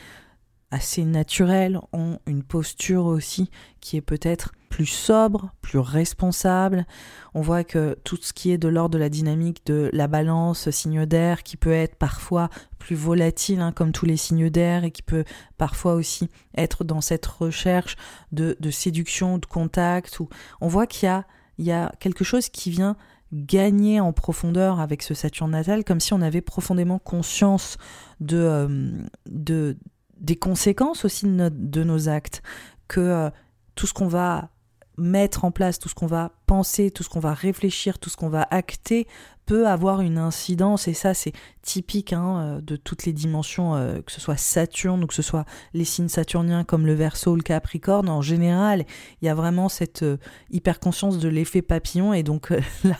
assez 0.73 1.05
naturelle, 1.05 1.79
ont 1.93 2.17
une 2.25 2.41
posture 2.41 3.05
aussi 3.05 3.51
qui 3.79 3.95
est 3.95 4.01
peut-être 4.01 4.51
plus 4.69 4.87
sobre, 4.87 5.53
plus 5.61 5.77
responsable. 5.77 6.87
On 7.35 7.41
voit 7.41 7.63
que 7.63 7.95
tout 8.03 8.17
ce 8.19 8.33
qui 8.33 8.49
est 8.49 8.57
de 8.57 8.67
l'ordre 8.67 8.95
de 8.95 8.97
la 8.97 9.09
dynamique 9.09 9.63
de 9.67 9.91
la 9.93 10.07
balance, 10.07 10.71
signe 10.71 11.05
d'air, 11.05 11.43
qui 11.43 11.57
peut 11.57 11.71
être 11.71 11.95
parfois 11.95 12.49
plus 12.79 12.95
volatile, 12.95 13.59
hein, 13.59 13.71
comme 13.71 13.91
tous 13.91 14.07
les 14.07 14.17
signes 14.17 14.49
d'air, 14.49 14.83
et 14.83 14.89
qui 14.89 15.03
peut 15.03 15.25
parfois 15.59 15.93
aussi 15.93 16.27
être 16.57 16.83
dans 16.83 17.01
cette 17.01 17.27
recherche 17.27 17.97
de, 18.31 18.57
séduction, 18.71 19.37
de 19.37 19.45
contact. 19.45 20.17
On 20.59 20.67
voit 20.67 20.87
qu'il 20.87 21.07
y 21.59 21.71
a, 21.71 21.91
quelque 21.99 22.23
chose 22.23 22.49
qui 22.49 22.71
vient 22.71 22.97
gagner 23.31 23.99
en 23.99 24.11
profondeur 24.11 24.79
avec 24.79 25.03
ce 25.03 25.13
Saturne 25.13 25.51
natal, 25.51 25.83
comme 25.83 25.99
si 25.99 26.13
on 26.13 26.21
avait 26.21 26.41
profondément 26.41 26.97
conscience 26.97 27.77
de, 28.19 28.37
euh, 28.37 28.91
de 29.27 29.77
des 30.23 30.35
conséquences 30.35 31.05
aussi 31.05 31.25
de, 31.27 31.83
nos 31.83 32.09
actes, 32.09 32.41
que 32.87 32.99
euh, 32.99 33.29
tout 33.75 33.87
ce 33.87 33.93
qu'on 33.93 34.07
va 34.07 34.49
mettre 34.97 35.43
en 35.43 35.51
place, 35.51 35.79
tout 35.79 35.89
ce 35.89 35.95
qu'on 35.95 36.07
va 36.07 36.31
penser, 36.45 36.91
tout 36.91 37.03
ce 37.03 37.09
qu'on 37.09 37.19
va 37.19 37.33
réfléchir, 37.33 37.97
tout 37.97 38.09
ce 38.09 38.17
qu'on 38.17 38.29
va 38.29 38.47
acter 38.51 39.07
peut 39.45 39.67
avoir 39.67 40.01
une 40.01 40.17
incidence 40.17 40.87
et 40.87 40.93
ça 40.93 41.13
c'est 41.13 41.33
typique 41.61 42.13
hein, 42.13 42.37
euh, 42.39 42.61
de 42.61 42.75
toutes 42.75 43.05
les 43.05 43.11
dimensions, 43.11 43.75
euh, 43.75 44.01
que 44.01 44.11
ce 44.11 44.21
soit 44.21 44.37
Saturne 44.37 45.03
ou 45.03 45.07
que 45.07 45.13
ce 45.13 45.21
soit 45.21 45.45
les 45.73 45.83
signes 45.83 46.07
saturniens 46.07 46.63
comme 46.63 46.85
le 46.85 46.93
Verseau 46.93 47.33
ou 47.33 47.35
le 47.35 47.41
Capricorne. 47.41 48.07
En 48.07 48.21
général, 48.21 48.85
il 49.21 49.25
y 49.25 49.29
a 49.29 49.35
vraiment 49.35 49.67
cette 49.67 50.03
euh, 50.03 50.17
hyper 50.49 50.79
conscience 50.79 51.17
de 51.17 51.27
l'effet 51.27 51.61
papillon 51.61 52.13
et 52.13 52.23
donc 52.23 52.51
là, 52.83 52.97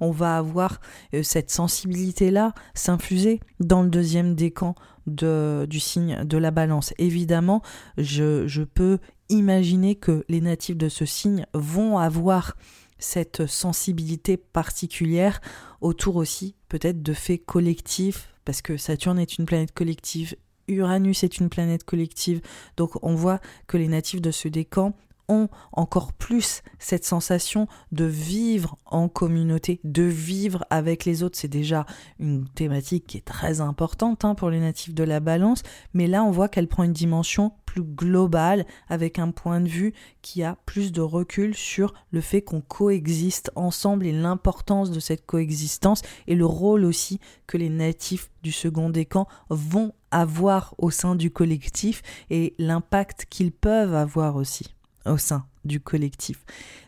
on 0.00 0.10
va 0.10 0.36
avoir 0.36 0.80
cette 1.22 1.50
sensibilité 1.50 2.30
là 2.30 2.52
s'infuser 2.74 3.40
dans 3.60 3.82
le 3.82 3.88
deuxième 3.88 4.34
décan 4.34 4.74
du 5.06 5.80
signe 5.80 6.24
de 6.24 6.38
la 6.38 6.50
balance. 6.50 6.92
Évidemment, 6.98 7.62
je, 7.96 8.46
je 8.46 8.62
peux 8.62 8.98
imaginer 9.28 9.94
que 9.94 10.24
les 10.28 10.40
natifs 10.40 10.76
de 10.76 10.88
ce 10.88 11.04
signe 11.04 11.46
vont 11.54 11.98
avoir 11.98 12.56
cette 12.98 13.46
sensibilité 13.46 14.36
particulière 14.36 15.40
autour 15.80 16.16
aussi 16.16 16.54
peut-être 16.68 17.02
de 17.02 17.12
faits 17.12 17.44
collectifs, 17.44 18.32
parce 18.44 18.62
que 18.62 18.76
Saturne 18.76 19.18
est 19.18 19.38
une 19.38 19.46
planète 19.46 19.72
collective, 19.72 20.34
Uranus 20.68 21.22
est 21.22 21.38
une 21.38 21.48
planète 21.48 21.84
collective, 21.84 22.40
donc 22.76 22.92
on 23.02 23.14
voit 23.14 23.40
que 23.66 23.76
les 23.76 23.88
natifs 23.88 24.20
de 24.20 24.30
ce 24.30 24.48
décan 24.48 24.94
ont 25.28 25.48
encore 25.72 26.12
plus 26.12 26.62
cette 26.78 27.04
sensation 27.04 27.66
de 27.92 28.04
vivre 28.04 28.76
en 28.86 29.08
communauté, 29.08 29.80
de 29.84 30.02
vivre 30.02 30.64
avec 30.70 31.04
les 31.04 31.22
autres. 31.22 31.38
C'est 31.38 31.48
déjà 31.48 31.86
une 32.18 32.48
thématique 32.48 33.06
qui 33.06 33.18
est 33.18 33.24
très 33.24 33.60
importante 33.60 34.24
hein, 34.24 34.34
pour 34.34 34.50
les 34.50 34.60
natifs 34.60 34.94
de 34.94 35.04
la 35.04 35.20
balance, 35.20 35.62
mais 35.94 36.06
là 36.06 36.24
on 36.24 36.30
voit 36.30 36.48
qu'elle 36.48 36.68
prend 36.68 36.84
une 36.84 36.92
dimension 36.92 37.52
plus 37.66 37.82
globale 37.82 38.64
avec 38.88 39.18
un 39.18 39.30
point 39.30 39.60
de 39.60 39.68
vue 39.68 39.92
qui 40.22 40.42
a 40.42 40.56
plus 40.64 40.92
de 40.92 41.02
recul 41.02 41.54
sur 41.54 41.92
le 42.10 42.20
fait 42.20 42.40
qu'on 42.40 42.62
coexiste 42.62 43.50
ensemble 43.54 44.06
et 44.06 44.12
l'importance 44.12 44.90
de 44.90 45.00
cette 45.00 45.26
coexistence 45.26 46.02
et 46.26 46.34
le 46.34 46.46
rôle 46.46 46.84
aussi 46.84 47.20
que 47.46 47.58
les 47.58 47.68
natifs 47.68 48.30
du 48.42 48.52
second 48.52 48.88
décan 48.88 49.26
vont 49.50 49.92
avoir 50.10 50.74
au 50.78 50.90
sein 50.90 51.16
du 51.16 51.30
collectif 51.30 52.02
et 52.30 52.54
l'impact 52.58 53.26
qu'ils 53.28 53.52
peuvent 53.52 53.94
avoir 53.94 54.36
aussi 54.36 54.75
au 55.06 55.18
sein 55.18 55.46
du 55.64 55.80
collectif. 55.80 56.44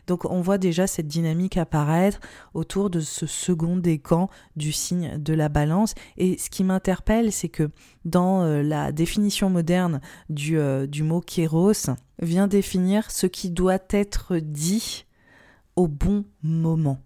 Donc 0.07 0.25
on 0.25 0.41
voit 0.41 0.57
déjà 0.57 0.87
cette 0.87 1.07
dynamique 1.07 1.57
apparaître 1.57 2.19
autour 2.53 2.89
de 2.89 2.99
ce 2.99 3.25
second 3.25 3.77
décan 3.77 4.29
du 4.55 4.71
signe 4.71 5.17
de 5.17 5.33
la 5.33 5.49
balance. 5.49 5.93
Et 6.17 6.37
ce 6.37 6.49
qui 6.49 6.63
m'interpelle, 6.63 7.31
c'est 7.31 7.49
que 7.49 7.69
dans 8.05 8.43
euh, 8.43 8.63
la 8.63 8.91
définition 8.91 9.49
moderne 9.49 10.01
du, 10.29 10.57
euh, 10.57 10.87
du 10.87 11.03
mot 11.03 11.21
kéros, 11.21 11.89
vient 12.21 12.47
définir 12.47 13.11
ce 13.11 13.27
qui 13.27 13.49
doit 13.49 13.79
être 13.89 14.37
dit 14.37 15.05
au 15.75 15.87
bon 15.87 16.25
moment. 16.41 16.99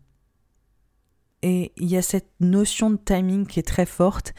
Et 1.44 1.74
il 1.76 1.90
y 1.90 1.98
a 1.98 2.02
cette 2.02 2.32
notion 2.40 2.90
de 2.90 2.96
timing 2.96 3.46
qui 3.46 3.60
est 3.60 3.68
très 3.68 3.86
forte, 3.86 4.34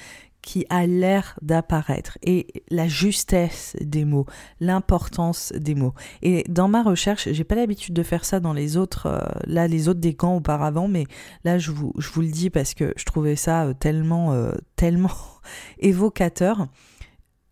qui 0.44 0.66
a 0.68 0.86
l'air 0.86 1.38
d'apparaître 1.40 2.18
et 2.22 2.46
la 2.70 2.86
justesse 2.86 3.76
des 3.80 4.04
mots, 4.04 4.26
l'importance 4.60 5.52
des 5.56 5.74
mots. 5.74 5.94
Et 6.22 6.44
dans 6.48 6.68
ma 6.68 6.82
recherche, 6.82 7.28
j'ai 7.32 7.44
pas 7.44 7.54
l'habitude 7.54 7.94
de 7.94 8.02
faire 8.02 8.26
ça 8.26 8.40
dans 8.40 8.52
les 8.52 8.76
autres, 8.76 9.06
euh, 9.06 9.20
là 9.46 9.66
les 9.66 9.88
autres 9.88 10.00
décans 10.00 10.36
auparavant, 10.36 10.86
mais 10.86 11.06
là 11.44 11.58
je 11.58 11.70
vous, 11.70 11.94
je 11.96 12.10
vous 12.10 12.20
le 12.20 12.30
dis 12.30 12.50
parce 12.50 12.74
que 12.74 12.92
je 12.96 13.04
trouvais 13.04 13.36
ça 13.36 13.64
euh, 13.64 13.72
tellement, 13.72 14.32
euh, 14.32 14.52
tellement 14.76 15.10
évocateur 15.78 16.68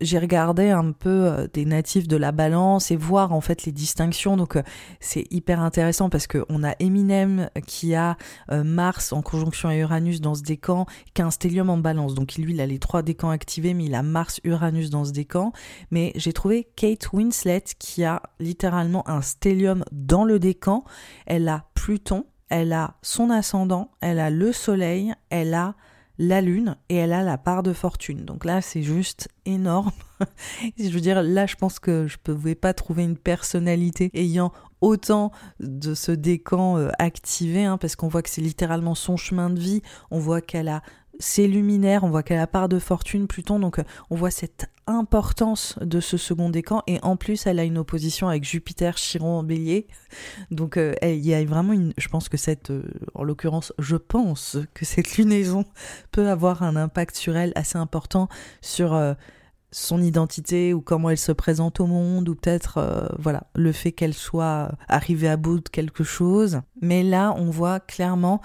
j'ai 0.03 0.19
regardé 0.19 0.69
un 0.69 0.91
peu 0.91 1.09
euh, 1.09 1.47
des 1.53 1.65
natifs 1.65 2.07
de 2.07 2.17
la 2.17 2.31
balance 2.31 2.91
et 2.91 2.95
voir 2.95 3.33
en 3.33 3.41
fait 3.41 3.65
les 3.65 3.71
distinctions. 3.71 4.37
Donc 4.37 4.55
euh, 4.55 4.63
c'est 4.99 5.25
hyper 5.31 5.61
intéressant 5.61 6.09
parce 6.09 6.27
qu'on 6.27 6.63
a 6.63 6.75
Eminem 6.79 7.49
qui 7.65 7.95
a 7.95 8.17
euh, 8.51 8.63
Mars 8.63 9.13
en 9.13 9.21
conjonction 9.21 9.69
à 9.69 9.75
Uranus 9.75 10.21
dans 10.21 10.35
ce 10.35 10.43
décan, 10.43 10.85
qui 11.13 11.21
a 11.21 11.25
un 11.25 11.31
stellium 11.31 11.69
en 11.69 11.77
balance. 11.77 12.13
Donc 12.13 12.35
lui, 12.35 12.53
il 12.53 12.61
a 12.61 12.65
les 12.65 12.79
trois 12.79 13.01
décans 13.01 13.29
activés, 13.29 13.73
mais 13.73 13.85
il 13.85 13.95
a 13.95 14.03
Mars, 14.03 14.39
Uranus 14.43 14.89
dans 14.89 15.05
ce 15.05 15.11
décan. 15.11 15.53
Mais 15.91 16.11
j'ai 16.15 16.33
trouvé 16.33 16.67
Kate 16.75 17.11
Winslet 17.13 17.63
qui 17.79 18.03
a 18.03 18.21
littéralement 18.39 19.07
un 19.09 19.21
stellium 19.21 19.83
dans 19.91 20.25
le 20.25 20.39
décan. 20.39 20.83
Elle 21.25 21.47
a 21.47 21.65
Pluton, 21.73 22.25
elle 22.49 22.73
a 22.73 22.95
son 23.01 23.29
ascendant, 23.29 23.91
elle 24.01 24.19
a 24.19 24.29
le 24.29 24.51
Soleil, 24.51 25.13
elle 25.29 25.53
a 25.53 25.75
la 26.17 26.41
lune 26.41 26.75
et 26.89 26.95
elle 26.95 27.13
a 27.13 27.23
la 27.23 27.37
part 27.37 27.63
de 27.63 27.73
fortune. 27.73 28.25
Donc 28.25 28.45
là, 28.45 28.61
c'est 28.61 28.83
juste 28.83 29.29
énorme. 29.45 29.91
je 30.77 30.89
veux 30.89 31.01
dire, 31.01 31.23
là, 31.23 31.45
je 31.45 31.55
pense 31.55 31.79
que 31.79 32.07
je 32.07 32.17
ne 32.17 32.33
pouvais 32.33 32.55
pas 32.55 32.73
trouver 32.73 33.03
une 33.03 33.17
personnalité 33.17 34.09
ayant 34.13 34.51
autant 34.81 35.31
de 35.59 35.93
ce 35.93 36.11
décan 36.11 36.77
euh, 36.77 36.89
activé, 36.99 37.63
hein, 37.63 37.77
parce 37.77 37.95
qu'on 37.95 38.09
voit 38.09 38.21
que 38.21 38.29
c'est 38.29 38.41
littéralement 38.41 38.95
son 38.95 39.17
chemin 39.17 39.49
de 39.49 39.59
vie. 39.59 39.81
On 40.11 40.19
voit 40.19 40.41
qu'elle 40.41 40.67
a 40.67 40.81
ses 41.19 41.47
luminaires, 41.47 42.03
on 42.03 42.09
voit 42.09 42.23
qu'elle 42.23 42.39
a 42.39 42.47
part 42.47 42.69
de 42.69 42.79
fortune 42.79 43.27
Pluton, 43.27 43.59
donc 43.59 43.79
euh, 43.79 43.83
on 44.09 44.15
voit 44.15 44.31
cette 44.31 44.69
importance 44.87 45.77
de 45.81 45.99
ce 45.99 46.17
second 46.17 46.49
décan 46.49 46.81
et 46.87 46.99
en 47.03 47.15
plus 47.15 47.47
elle 47.47 47.59
a 47.59 47.63
une 47.63 47.77
opposition 47.77 48.27
avec 48.27 48.43
Jupiter 48.43 48.97
Chiron 48.97 49.43
bélier. 49.43 49.87
Donc 50.51 50.75
euh, 50.75 50.93
il 51.01 51.25
y 51.25 51.33
a 51.33 51.43
vraiment 51.45 51.71
une 51.71 51.93
je 51.97 52.09
pense 52.09 52.27
que 52.27 52.35
cette 52.35 52.71
euh, 52.71 52.83
en 53.13 53.23
l'occurrence 53.23 53.71
je 53.79 53.95
pense 53.95 54.57
que 54.73 54.83
cette 54.83 55.15
lunaison 55.15 55.63
peut 56.11 56.29
avoir 56.29 56.63
un 56.63 56.75
impact 56.75 57.15
sur 57.15 57.37
elle 57.37 57.53
assez 57.55 57.77
important 57.77 58.27
sur 58.59 59.15
son 59.71 60.01
identité 60.01 60.73
ou 60.73 60.81
comment 60.81 61.09
elle 61.09 61.17
se 61.17 61.31
présente 61.31 61.79
au 61.79 61.87
monde 61.87 62.27
ou 62.27 62.35
peut-être 62.35 63.09
voilà 63.17 63.47
le 63.55 63.71
fait 63.71 63.93
qu'elle 63.93 64.13
soit 64.13 64.69
arrivée 64.89 65.29
à 65.29 65.37
bout 65.37 65.61
de 65.61 65.69
quelque 65.69 66.03
chose. 66.03 66.59
Mais 66.81 67.03
là 67.03 67.33
on 67.37 67.49
voit 67.49 67.79
clairement 67.79 68.41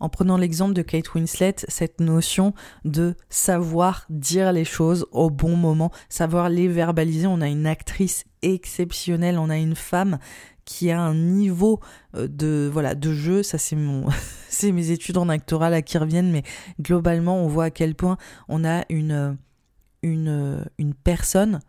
en 0.00 0.08
prenant 0.08 0.36
l'exemple 0.36 0.74
de 0.74 0.82
Kate 0.82 1.14
Winslet, 1.14 1.56
cette 1.68 2.00
notion 2.00 2.54
de 2.84 3.14
savoir 3.28 4.06
dire 4.10 4.52
les 4.52 4.64
choses 4.64 5.06
au 5.12 5.30
bon 5.30 5.56
moment, 5.56 5.90
savoir 6.08 6.48
les 6.48 6.68
verbaliser. 6.68 7.26
On 7.26 7.40
a 7.40 7.48
une 7.48 7.66
actrice 7.66 8.24
exceptionnelle, 8.42 9.38
on 9.38 9.50
a 9.50 9.56
une 9.56 9.74
femme 9.74 10.18
qui 10.64 10.90
a 10.90 11.00
un 11.00 11.14
niveau 11.14 11.80
euh, 12.14 12.26
de 12.26 12.70
voilà 12.72 12.94
de 12.94 13.12
jeu 13.12 13.42
ça 13.42 13.58
c'est 13.58 13.76
mes 14.72 14.90
études 14.90 15.18
en 15.18 15.28
actoral 15.28 15.74
à 15.74 15.82
qui 15.82 15.98
reviennent 15.98 16.30
mais 16.30 16.42
globalement 16.80 17.36
on 17.36 17.48
voit 17.48 17.64
à 17.64 17.70
quel 17.70 17.94
point 17.94 18.16
on 18.48 18.64
a 18.64 18.84
une 18.88 19.36
une 20.02 20.64
une 20.78 20.94
personne 20.94 21.60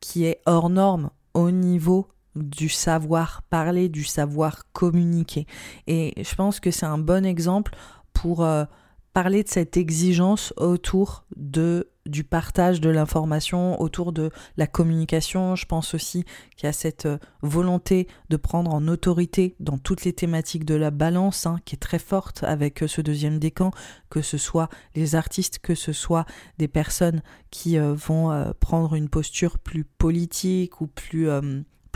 qui 0.00 0.24
est 0.24 0.40
hors 0.46 0.70
norme 0.70 1.10
au 1.34 1.50
niveau 1.50 2.08
du 2.36 2.68
savoir 2.68 3.42
parler, 3.50 3.88
du 3.88 4.04
savoir 4.04 4.70
communiquer. 4.72 5.46
Et 5.86 6.14
je 6.22 6.34
pense 6.34 6.60
que 6.60 6.70
c'est 6.70 6.86
un 6.86 6.98
bon 6.98 7.24
exemple 7.24 7.74
pour 8.12 8.44
euh, 8.44 8.64
parler 9.12 9.42
de 9.42 9.48
cette 9.48 9.76
exigence 9.76 10.52
autour 10.56 11.24
de 11.36 11.88
du 12.06 12.24
partage 12.24 12.80
de 12.80 12.88
l'information, 12.88 13.78
autour 13.82 14.14
de 14.14 14.30
la 14.56 14.66
communication. 14.66 15.56
Je 15.56 15.66
pense 15.66 15.92
aussi 15.92 16.24
qu'il 16.56 16.64
y 16.64 16.66
a 16.66 16.72
cette 16.72 17.04
euh, 17.04 17.18
volonté 17.42 18.08
de 18.30 18.38
prendre 18.38 18.72
en 18.72 18.88
autorité 18.88 19.54
dans 19.60 19.76
toutes 19.76 20.06
les 20.06 20.14
thématiques 20.14 20.64
de 20.64 20.74
la 20.74 20.90
balance, 20.90 21.44
hein, 21.44 21.58
qui 21.66 21.74
est 21.74 21.78
très 21.78 21.98
forte 21.98 22.44
avec 22.44 22.82
euh, 22.82 22.88
ce 22.88 23.02
deuxième 23.02 23.38
décan, 23.38 23.72
que 24.08 24.22
ce 24.22 24.38
soit 24.38 24.70
les 24.94 25.16
artistes, 25.16 25.58
que 25.58 25.74
ce 25.74 25.92
soit 25.92 26.24
des 26.56 26.68
personnes 26.68 27.22
qui 27.50 27.78
vont 27.78 28.52
prendre 28.60 28.94
une 28.94 29.08
posture 29.10 29.58
plus 29.58 29.84
politique 29.84 30.80
ou 30.80 30.86
plus 30.86 31.28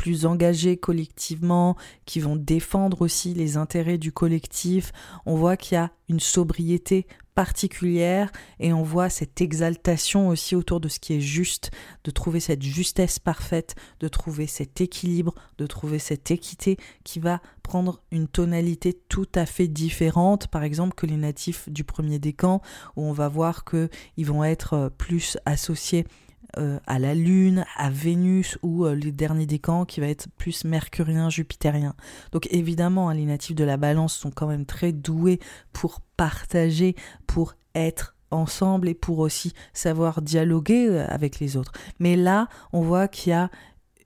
plus 0.03 0.27
engagés 0.27 0.77
collectivement, 0.77 1.77
qui 2.07 2.19
vont 2.19 2.35
défendre 2.35 3.03
aussi 3.03 3.35
les 3.35 3.57
intérêts 3.57 3.99
du 3.99 4.11
collectif. 4.11 4.91
On 5.27 5.37
voit 5.37 5.57
qu'il 5.57 5.77
y 5.77 5.79
a 5.79 5.93
une 6.09 6.19
sobriété 6.19 7.07
particulière 7.37 8.33
et 8.59 8.73
on 8.73 8.83
voit 8.83 9.11
cette 9.11 9.41
exaltation 9.41 10.29
aussi 10.29 10.57
autour 10.57 10.81
de 10.81 10.89
ce 10.89 10.99
qui 10.99 11.15
est 11.15 11.21
juste, 11.21 11.71
de 12.03 12.11
trouver 12.11 12.41
cette 12.41 12.63
justesse 12.63 13.21
parfaite, 13.21 13.77
de 14.01 14.09
trouver 14.09 14.49
cet 14.49 14.81
équilibre, 14.81 15.37
de 15.59 15.69
trouver 15.69 16.01
cette 16.01 16.33
équité 16.33 16.79
qui 17.05 17.21
va 17.21 17.41
prendre 17.63 18.03
une 18.11 18.27
tonalité 18.27 18.93
tout 19.09 19.29
à 19.37 19.47
fait 19.47 19.69
différente, 19.69 20.49
par 20.49 20.65
exemple 20.65 20.95
que 20.95 21.07
les 21.07 21.17
natifs 21.17 21.69
du 21.69 21.85
premier 21.85 22.19
décan, 22.19 22.61
où 22.97 23.05
on 23.05 23.13
va 23.13 23.29
voir 23.29 23.65
qu'ils 23.65 24.27
vont 24.27 24.43
être 24.43 24.91
plus 24.99 25.39
associés 25.47 26.07
euh, 26.59 26.79
à 26.87 26.99
la 26.99 27.15
Lune, 27.15 27.65
à 27.77 27.89
Vénus 27.89 28.59
ou 28.63 28.85
euh, 28.85 28.95
les 28.95 29.11
derniers 29.11 29.47
décans 29.47 29.87
qui 29.87 30.01
va 30.01 30.09
être 30.09 30.27
plus 30.37 30.65
mercurien, 30.65 31.31
jupitérien. 31.31 31.95
Donc 32.33 32.47
évidemment, 32.51 33.09
hein, 33.09 33.15
les 33.15 33.25
natifs 33.25 33.57
de 33.57 33.65
la 33.65 33.79
balance 33.79 34.15
sont 34.15 34.31
quand 34.31 34.47
même 34.47 34.67
très 34.67 34.93
doués 34.93 35.41
pour 35.73 36.03
partager, 36.19 36.95
pour 37.27 37.55
être 37.75 38.17
ensemble 38.31 38.89
et 38.89 38.95
pour 38.95 39.21
aussi 39.21 39.55
savoir 39.73 40.21
dialoguer 40.21 40.89
euh, 40.89 41.07
avec 41.09 41.41
les 41.41 41.57
autres. 41.57 41.73
Mais 41.99 42.17
là, 42.17 42.49
on 42.75 42.83
voit 42.83 43.09
qu'il 43.09 43.31
y 43.31 43.35
a 43.35 43.51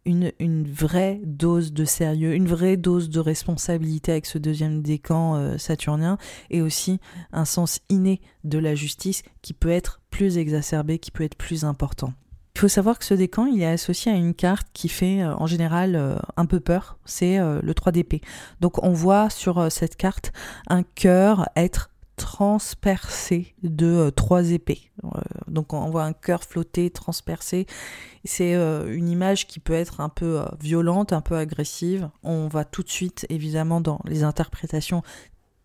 une, 0.05 0.31
une, 0.39 0.71
vraie 0.71 1.21
dose 1.25 1.73
de 1.73 1.85
sérieux, 1.85 2.35
une 2.35 2.47
vraie 2.47 2.77
dose 2.77 3.11
de 3.11 3.19
responsabilité 3.19 4.13
avec 4.13 4.27
ce 4.27 4.39
deuxième 4.39 4.83
décan 4.83 5.59
saturnien 5.59 6.17
et 6.49 6.63
aussi 6.63 7.01
un 7.33 7.45
sens 7.45 7.81
inné 7.89 8.21
de 8.45 8.59
la 8.59 8.77
justice 8.77 9.25
qui 9.43 9.53
peut 9.53 9.69
être 9.69 10.01
plus 10.11 10.39
exacerbé, 10.39 11.01
qui 11.01 11.11
peut 11.11 11.25
être 11.25 11.35
plus 11.35 11.65
important. 11.65 12.13
Il 12.57 12.59
faut 12.59 12.69
savoir 12.69 12.99
que 12.99 13.05
ce 13.05 13.12
décan, 13.12 13.45
il 13.45 13.61
est 13.61 13.66
associé 13.66 14.11
à 14.11 14.14
une 14.14 14.33
carte 14.33 14.69
qui 14.73 14.88
fait 14.88 15.23
euh, 15.23 15.35
en 15.35 15.47
général 15.47 15.95
euh, 15.95 16.16
un 16.38 16.47
peu 16.47 16.59
peur, 16.59 16.97
c'est 17.05 17.38
euh, 17.38 17.61
le 17.62 17.75
3 17.75 17.92
d'épée. 17.92 18.23
Donc 18.62 18.83
on 18.83 18.95
voit 18.95 19.29
sur 19.29 19.71
cette 19.71 19.97
carte 19.97 20.33
un 20.66 20.83
cœur 20.83 21.51
être 21.55 21.90
transpercé 22.16 23.55
de 23.62 24.11
trois 24.16 24.53
épées. 24.53 24.90
donc 25.49 25.75
on 25.75 25.90
voit 25.90 26.05
un 26.05 26.14
cœur 26.14 26.45
flotter, 26.45 26.88
transpercé. 26.88 27.66
C'est 28.25 28.55
une 28.55 29.11
image 29.11 29.47
qui 29.47 29.61
peut 29.61 29.75
être 29.75 30.01
un 30.01 30.09
peu 30.09 30.42
violente, 30.59 31.12
un 31.12 31.21
peu 31.21 31.37
agressive. 31.37 32.09
On 32.23 32.49
va 32.49 32.64
tout 32.64 32.83
de 32.83 32.88
suite, 32.88 33.27
évidemment, 33.29 33.83
dans 33.83 34.01
les 34.07 34.25
interprétations 34.25 35.03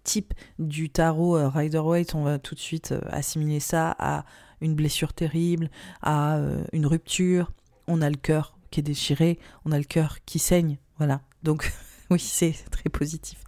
type 0.04 0.34
du 0.60 0.90
tarot 0.90 1.38
Rider-Waite, 1.48 2.16
on 2.16 2.24
va 2.24 2.38
tout 2.38 2.56
de 2.56 2.60
suite 2.60 2.94
assimiler 3.12 3.62
ça 3.62 3.96
à 3.98 4.26
une 4.62 4.76
blessure 4.76 5.14
terrible, 5.14 5.70
à 6.02 6.38
euh, 6.38 6.64
une 6.72 6.86
rupture, 6.86 7.52
on 7.88 8.02
a 8.02 8.10
le 8.10 8.16
cœur 8.16 8.58
qui 8.70 8.80
est 8.80 8.84
déchiré, 8.84 9.40
on 9.66 9.72
a 9.72 9.78
le 9.78 9.84
cœur 9.84 10.18
qui 10.26 10.40
saigne, 10.40 10.78
voilà. 10.98 11.22
Donc 11.44 11.72
oui, 12.10 12.20
c'est 12.20 12.56
très 12.70 12.90
positif. 12.90 13.44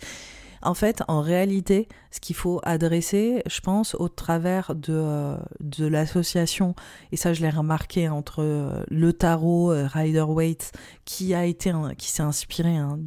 En 0.63 0.73
fait, 0.73 1.03
en 1.09 1.21
réalité, 1.21 1.89
ce 2.09 2.21
qu'il 2.21 2.37
faut 2.37 2.61
adresser, 2.63 3.43
je 3.47 3.59
pense, 3.59 3.95
au 3.95 4.07
travers 4.07 4.73
de, 4.75 4.93
euh, 4.93 5.37
de 5.59 5.85
l'association, 5.85 6.73
et 7.11 7.17
ça 7.17 7.33
je 7.33 7.41
l'ai 7.41 7.49
remarqué 7.49 8.07
entre 8.07 8.41
euh, 8.41 8.83
le 8.87 9.11
tarot 9.11 9.73
euh, 9.73 9.87
Rider-Waite, 9.87 10.71
qui 11.03 11.33
a 11.33 11.45
été, 11.45 11.73
qui 11.97 12.09
s'est 12.09 12.23
inspiré 12.23 12.77
hein, 12.77 12.97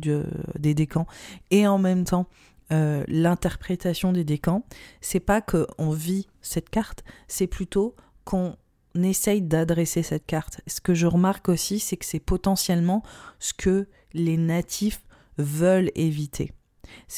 des 0.59 0.75
décans, 0.75 1.07
et 1.51 1.66
en 1.66 1.79
même 1.79 2.05
temps 2.05 2.27
l'interprétation 2.70 4.12
des 4.12 4.24
décans, 4.24 4.64
c'est 5.00 5.20
pas 5.20 5.40
qu'on 5.40 5.90
vit 5.90 6.26
cette 6.40 6.70
carte, 6.70 7.05
c'est 7.29 7.46
plutôt 7.46 7.94
qu'on 8.24 8.57
essaye 8.94 9.42
d'adresser 9.42 10.02
cette 10.02 10.26
carte. 10.26 10.61
Ce 10.66 10.81
que 10.81 10.94
je 10.94 11.07
remarque 11.07 11.48
aussi, 11.48 11.79
c'est 11.79 11.96
que 11.96 12.07
c'est 12.07 12.20
potentiellement 12.20 13.02
ce 13.38 13.55
que 13.55 13.88
les 14.14 14.37
natifs 14.37 15.02
veulent 15.38 15.90
éviter, 15.94 16.52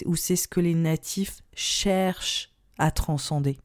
ou 0.04 0.16
c'est 0.16 0.36
ce 0.36 0.48
que 0.48 0.60
les 0.60 0.74
natifs 0.74 1.40
cherchent 1.54 2.50
à 2.78 2.90
transcender. 2.90 3.58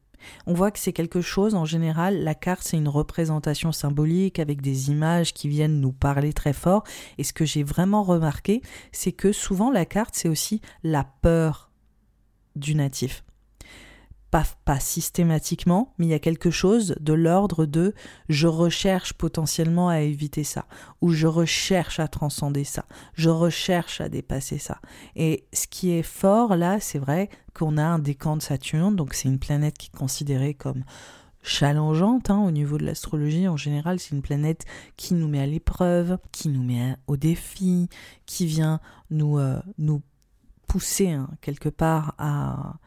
On 0.46 0.54
voit 0.54 0.70
que 0.70 0.78
c'est 0.78 0.92
quelque 0.92 1.20
chose, 1.20 1.54
en 1.54 1.64
général, 1.64 2.22
la 2.22 2.34
carte 2.34 2.62
c'est 2.62 2.78
une 2.78 2.88
représentation 2.88 3.72
symbolique 3.72 4.38
avec 4.38 4.62
des 4.62 4.90
images 4.90 5.34
qui 5.34 5.48
viennent 5.48 5.80
nous 5.80 5.92
parler 5.92 6.32
très 6.32 6.52
fort. 6.52 6.84
Et 7.18 7.24
ce 7.24 7.32
que 7.32 7.44
j'ai 7.44 7.62
vraiment 7.62 8.02
remarqué, 8.02 8.62
c'est 8.92 9.12
que 9.12 9.32
souvent 9.32 9.70
la 9.70 9.84
carte 9.84 10.14
c'est 10.14 10.28
aussi 10.28 10.60
la 10.82 11.04
peur 11.04 11.70
du 12.56 12.74
natif 12.74 13.24
pas, 14.64 14.80
systématiquement, 14.80 15.94
mais 15.98 16.06
il 16.06 16.10
y 16.10 16.14
a 16.14 16.18
quelque 16.18 16.50
chose 16.50 16.96
de 17.00 17.12
l'ordre 17.12 17.66
de 17.66 17.94
je 18.28 18.48
recherche 18.48 19.12
potentiellement 19.12 19.88
à 19.88 20.00
éviter 20.00 20.42
ça, 20.42 20.66
ou 21.00 21.10
je 21.10 21.26
recherche 21.26 22.00
à 22.00 22.08
transcender 22.08 22.64
ça, 22.64 22.86
je 23.14 23.30
recherche 23.30 24.00
à 24.00 24.08
dépasser 24.08 24.58
ça. 24.58 24.80
Et 25.14 25.44
ce 25.52 25.66
qui 25.68 25.92
est 25.92 26.02
fort 26.02 26.56
là, 26.56 26.80
c'est 26.80 26.98
vrai 26.98 27.28
qu'on 27.52 27.76
a 27.76 27.84
un 27.84 27.98
décan 27.98 28.36
de 28.36 28.42
Saturne, 28.42 28.96
donc 28.96 29.14
c'est 29.14 29.28
une 29.28 29.38
planète 29.38 29.78
qui 29.78 29.90
est 29.94 29.96
considérée 29.96 30.54
comme 30.54 30.84
challengeante 31.42 32.30
hein, 32.30 32.42
au 32.42 32.50
niveau 32.50 32.78
de 32.78 32.86
l'astrologie 32.86 33.46
en 33.46 33.56
général. 33.56 34.00
C'est 34.00 34.14
une 34.14 34.22
planète 34.22 34.64
qui 34.96 35.14
nous 35.14 35.28
met 35.28 35.40
à 35.40 35.46
l'épreuve, 35.46 36.18
qui 36.32 36.48
nous 36.48 36.62
met 36.62 36.96
au 37.06 37.16
défi, 37.16 37.88
qui 38.26 38.46
vient 38.46 38.80
nous, 39.10 39.38
euh, 39.38 39.60
nous 39.78 40.02
pousser 40.74 41.10
hein, 41.10 41.28
quelque 41.40 41.68
part 41.68 42.16
à, 42.18 42.78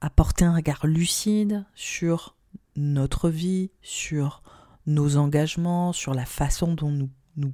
apporter 0.00 0.44
un 0.44 0.54
regard 0.54 0.86
lucide 0.86 1.66
sur 1.74 2.36
notre 2.76 3.30
vie, 3.30 3.72
sur 3.82 4.44
nos 4.86 5.16
engagements, 5.16 5.92
sur 5.92 6.14
la 6.14 6.24
façon 6.24 6.74
dont 6.74 6.92
nous 6.92 7.10
nous 7.36 7.52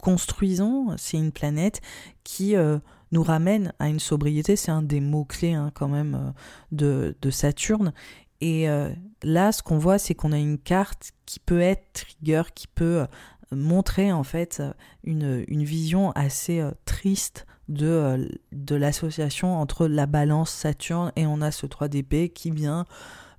construisons. 0.00 0.94
C'est 0.98 1.16
une 1.16 1.32
planète 1.32 1.80
qui 2.22 2.54
euh, 2.54 2.78
nous 3.10 3.24
ramène 3.24 3.72
à 3.80 3.88
une 3.88 3.98
sobriété. 3.98 4.54
C'est 4.54 4.70
un 4.70 4.82
des 4.82 5.00
mots-clés 5.00 5.54
hein, 5.54 5.72
quand 5.74 5.88
même 5.88 6.32
euh, 6.80 7.12
de, 7.20 7.30
Saturne. 7.30 7.92
Et 8.40 8.70
euh, 8.70 8.88
là, 9.24 9.50
ce 9.50 9.64
qu'on 9.64 9.78
voit, 9.78 9.98
c'est 9.98 10.14
qu'on 10.14 10.30
a 10.30 10.38
une 10.38 10.58
carte 10.58 11.10
qui 11.26 11.40
peut 11.40 11.60
être 11.60 11.92
trigger, 11.92 12.42
qui 12.54 12.68
peut 12.68 13.04
montrer 13.50 14.12
en 14.12 14.22
fait 14.22 14.62
une 15.02 15.64
vision 15.64 16.12
assez 16.12 16.62
triste 16.84 17.46
de, 17.68 17.86
euh, 17.86 18.28
de 18.52 18.74
l'association 18.74 19.58
entre 19.58 19.86
la 19.86 20.06
balance 20.06 20.50
Saturne 20.50 21.12
et 21.16 21.26
on 21.26 21.40
a 21.40 21.50
ce 21.50 21.66
3DP 21.66 22.32
qui 22.32 22.50
vient 22.50 22.86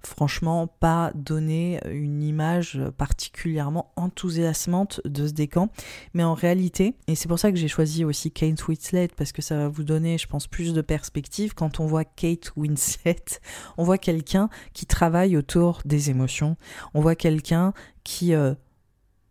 franchement 0.02 0.68
pas 0.68 1.12
donner 1.13 1.80
une 1.89 2.24
image 2.24 2.80
particulièrement 2.98 3.92
enthousiasmante 3.96 5.02
de 5.06 5.28
ce 5.28 5.34
décan. 5.34 5.70
Mais 6.13 6.24
en 6.24 6.34
réalité, 6.34 6.96
et 7.08 7.15
c'est 7.15 7.28
pour 7.28 7.39
ça 7.39 7.52
que 7.52 7.58
j'ai 7.58 7.68
choisi 7.68 8.06
aussi 8.06 8.32
Kate 8.32 8.68
Winslet, 8.68 9.10
parce 9.15 9.32
que 9.32 9.42
ça 9.42 9.58
va 9.58 9.68
vous 9.68 9.84
donner, 9.84 10.18
je 10.18 10.28
pense, 10.28 10.48
plus 10.48 10.74
de 10.74 10.82
perspective. 10.82 11.54
Quand 11.54 11.80
on 11.80 11.86
voit 11.86 12.06
Kate 12.06 12.52
Winslet, 12.56 13.42
on 13.78 13.84
voit 13.84 13.98
quelqu'un 13.98 14.50
qui 14.74 14.86
travaille 14.86 15.36
autour 15.36 15.82
des 15.86 16.10
émotions. 16.10 16.56
On 16.94 17.02
voit 17.02 17.15
quelqu'un 17.15 17.74
qui 18.04 18.34
euh, 18.34 18.54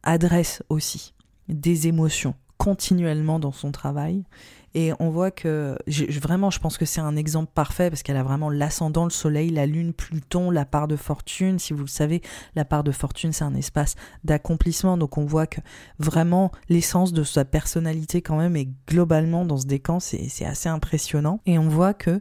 adresse 0.03 0.63
aussi 0.69 1.15
des 1.49 1.89
émotions 1.89 2.35
continuellement 2.59 3.39
dans 3.39 3.53
son 3.53 3.73
travail. 3.73 4.25
Et 4.81 4.93
on 5.01 5.11
voit 5.11 5.33
que, 5.33 5.77
vraiment, 6.21 6.51
je 6.51 6.61
pense 6.61 6.79
que 6.79 6.85
c'est 6.85 7.01
un 7.01 7.17
exemple 7.17 7.51
parfait 7.53 7.91
parce 7.91 8.05
qu'elle 8.05 8.17
a 8.17 8.23
vraiment 8.23 8.49
l'ascendant, 8.49 9.03
le 9.03 9.11
soleil, 9.11 9.51
la 9.51 9.67
lune, 9.67 9.93
Pluton, 9.93 10.53
la 10.53 10.64
part 10.64 10.87
de 10.87 10.95
fortune. 10.95 11.59
Si 11.59 11.73
vous 11.73 11.81
le 11.81 11.88
savez, 11.88 12.23
la 12.55 12.64
part 12.64 12.85
de 12.85 12.93
fortune, 12.93 13.33
c'est 13.33 13.43
un 13.43 13.57
espace 13.57 13.97
d'accomplissement. 14.23 14.97
Donc 14.97 15.19
on 15.19 15.25
voit 15.25 15.49
que 15.49 15.61
vraiment 15.99 16.53
l'essence 16.69 17.12
de 17.12 17.25
sa 17.25 17.45
personnalité 17.45 18.23
quand 18.23 18.37
même 18.37 18.55
est 18.55 18.69
globalement 18.87 19.45
dans 19.45 19.57
ce 19.57 19.67
décan, 19.67 19.99
c'est 19.99 20.45
assez 20.45 20.69
impressionnant. 20.69 21.41
Et 21.45 21.59
on 21.59 21.69
voit 21.69 21.93
que 21.93 22.21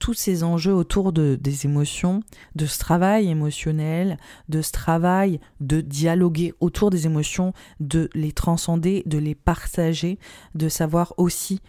tous 0.00 0.14
ces 0.14 0.42
enjeux 0.42 0.74
autour 0.74 1.12
de, 1.12 1.38
des 1.40 1.66
émotions, 1.66 2.22
de 2.56 2.66
ce 2.66 2.78
travail 2.80 3.28
émotionnel, 3.28 4.18
de 4.48 4.62
ce 4.62 4.72
travail 4.72 5.38
de 5.60 5.80
dialoguer 5.80 6.52
autour 6.58 6.90
des 6.90 7.06
émotions, 7.06 7.52
de 7.78 8.10
les 8.14 8.32
transcender, 8.32 9.04
de 9.06 9.18
les 9.18 9.36
partager, 9.36 10.18
de 10.56 10.68
savoir 10.68 11.14
aussi 11.18 11.60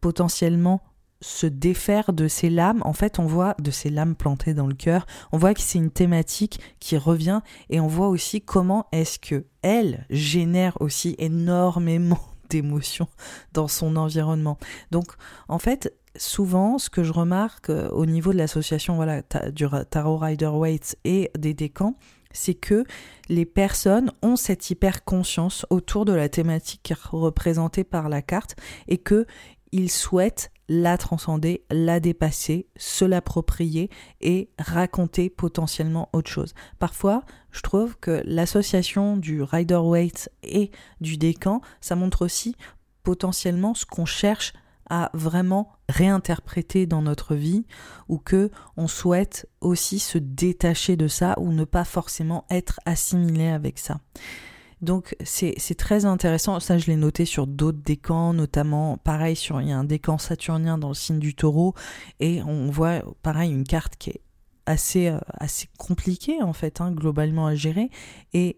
potentiellement 0.00 0.82
se 1.20 1.46
défaire 1.46 2.12
de 2.12 2.28
ces 2.28 2.48
lames, 2.48 2.80
en 2.84 2.92
fait 2.92 3.18
on 3.18 3.26
voit 3.26 3.56
de 3.60 3.70
ces 3.70 3.90
lames 3.90 4.14
plantées 4.14 4.54
dans 4.54 4.66
le 4.66 4.74
cœur, 4.74 5.06
on 5.32 5.38
voit 5.38 5.54
que 5.54 5.60
c'est 5.60 5.78
une 5.78 5.90
thématique 5.90 6.60
qui 6.78 6.96
revient 6.96 7.40
et 7.70 7.80
on 7.80 7.88
voit 7.88 8.08
aussi 8.08 8.40
comment 8.40 8.86
est-ce 8.92 9.18
que 9.18 9.44
elle 9.62 10.06
génère 10.10 10.80
aussi 10.80 11.16
énormément 11.18 12.20
d'émotions 12.50 13.08
dans 13.52 13.68
son 13.68 13.96
environnement. 13.96 14.58
Donc 14.90 15.06
en 15.48 15.58
fait, 15.58 15.92
souvent, 16.16 16.78
ce 16.78 16.90
que 16.90 17.02
je 17.02 17.12
remarque 17.12 17.70
euh, 17.70 17.88
au 17.90 18.06
niveau 18.06 18.32
de 18.32 18.38
l'association 18.38 18.98
du 19.52 19.66
Tarot 19.90 20.16
Rider 20.16 20.46
Waite 20.46 20.96
et 21.04 21.30
des 21.38 21.54
décans, 21.54 21.96
c'est 22.32 22.54
que 22.54 22.84
les 23.28 23.46
personnes 23.46 24.12
ont 24.22 24.36
cette 24.36 24.70
hyper 24.70 25.04
conscience 25.04 25.66
autour 25.70 26.04
de 26.04 26.12
la 26.12 26.28
thématique 26.28 26.92
représentée 27.10 27.84
par 27.84 28.08
la 28.08 28.22
carte 28.22 28.56
et 28.86 28.98
que 28.98 29.26
ils 29.72 29.90
souhaitent 29.90 30.50
la 30.68 30.98
transcender, 30.98 31.64
la 31.70 31.98
dépasser, 31.98 32.66
se 32.76 33.04
l'approprier 33.04 33.90
et 34.20 34.50
raconter 34.58 35.30
potentiellement 35.30 36.10
autre 36.12 36.30
chose. 36.30 36.54
Parfois, 36.78 37.22
je 37.50 37.62
trouve 37.62 37.96
que 37.98 38.22
l'association 38.24 39.16
du 39.16 39.42
Rider 39.42 39.76
Waite 39.76 40.30
et 40.42 40.70
du 41.00 41.16
décan, 41.16 41.62
ça 41.80 41.96
montre 41.96 42.24
aussi 42.24 42.54
potentiellement 43.02 43.74
ce 43.74 43.86
qu'on 43.86 44.04
cherche 44.04 44.52
à 44.90 45.10
vraiment 45.14 45.70
réinterpréter 45.88 46.86
dans 46.86 47.02
notre 47.02 47.34
vie 47.34 47.66
ou 48.08 48.18
que 48.18 48.50
on 48.76 48.88
souhaite 48.88 49.48
aussi 49.60 49.98
se 49.98 50.18
détacher 50.18 50.96
de 50.96 51.08
ça 51.08 51.34
ou 51.38 51.52
ne 51.52 51.64
pas 51.64 51.84
forcément 51.84 52.44
être 52.50 52.80
assimilé 52.86 53.48
avec 53.48 53.78
ça. 53.78 54.00
Donc 54.80 55.16
c'est 55.24 55.76
très 55.76 56.04
intéressant, 56.04 56.60
ça 56.60 56.78
je 56.78 56.86
l'ai 56.86 56.96
noté 56.96 57.24
sur 57.24 57.48
d'autres 57.48 57.82
décans, 57.84 58.32
notamment 58.32 58.96
pareil 58.96 59.34
sur 59.34 59.60
il 59.60 59.68
y 59.68 59.72
a 59.72 59.78
un 59.78 59.84
décan 59.84 60.18
saturnien 60.18 60.78
dans 60.78 60.88
le 60.88 60.94
signe 60.94 61.18
du 61.18 61.34
taureau 61.34 61.74
et 62.20 62.42
on 62.42 62.70
voit 62.70 63.02
pareil 63.22 63.50
une 63.50 63.64
carte 63.64 63.96
qui 63.96 64.10
est 64.10 64.20
assez, 64.66 65.08
euh, 65.08 65.18
assez 65.32 65.68
compliquée 65.78 66.42
en 66.42 66.52
fait 66.52 66.80
hein, 66.80 66.92
globalement 66.92 67.46
à 67.46 67.56
gérer 67.56 67.90
et 68.34 68.54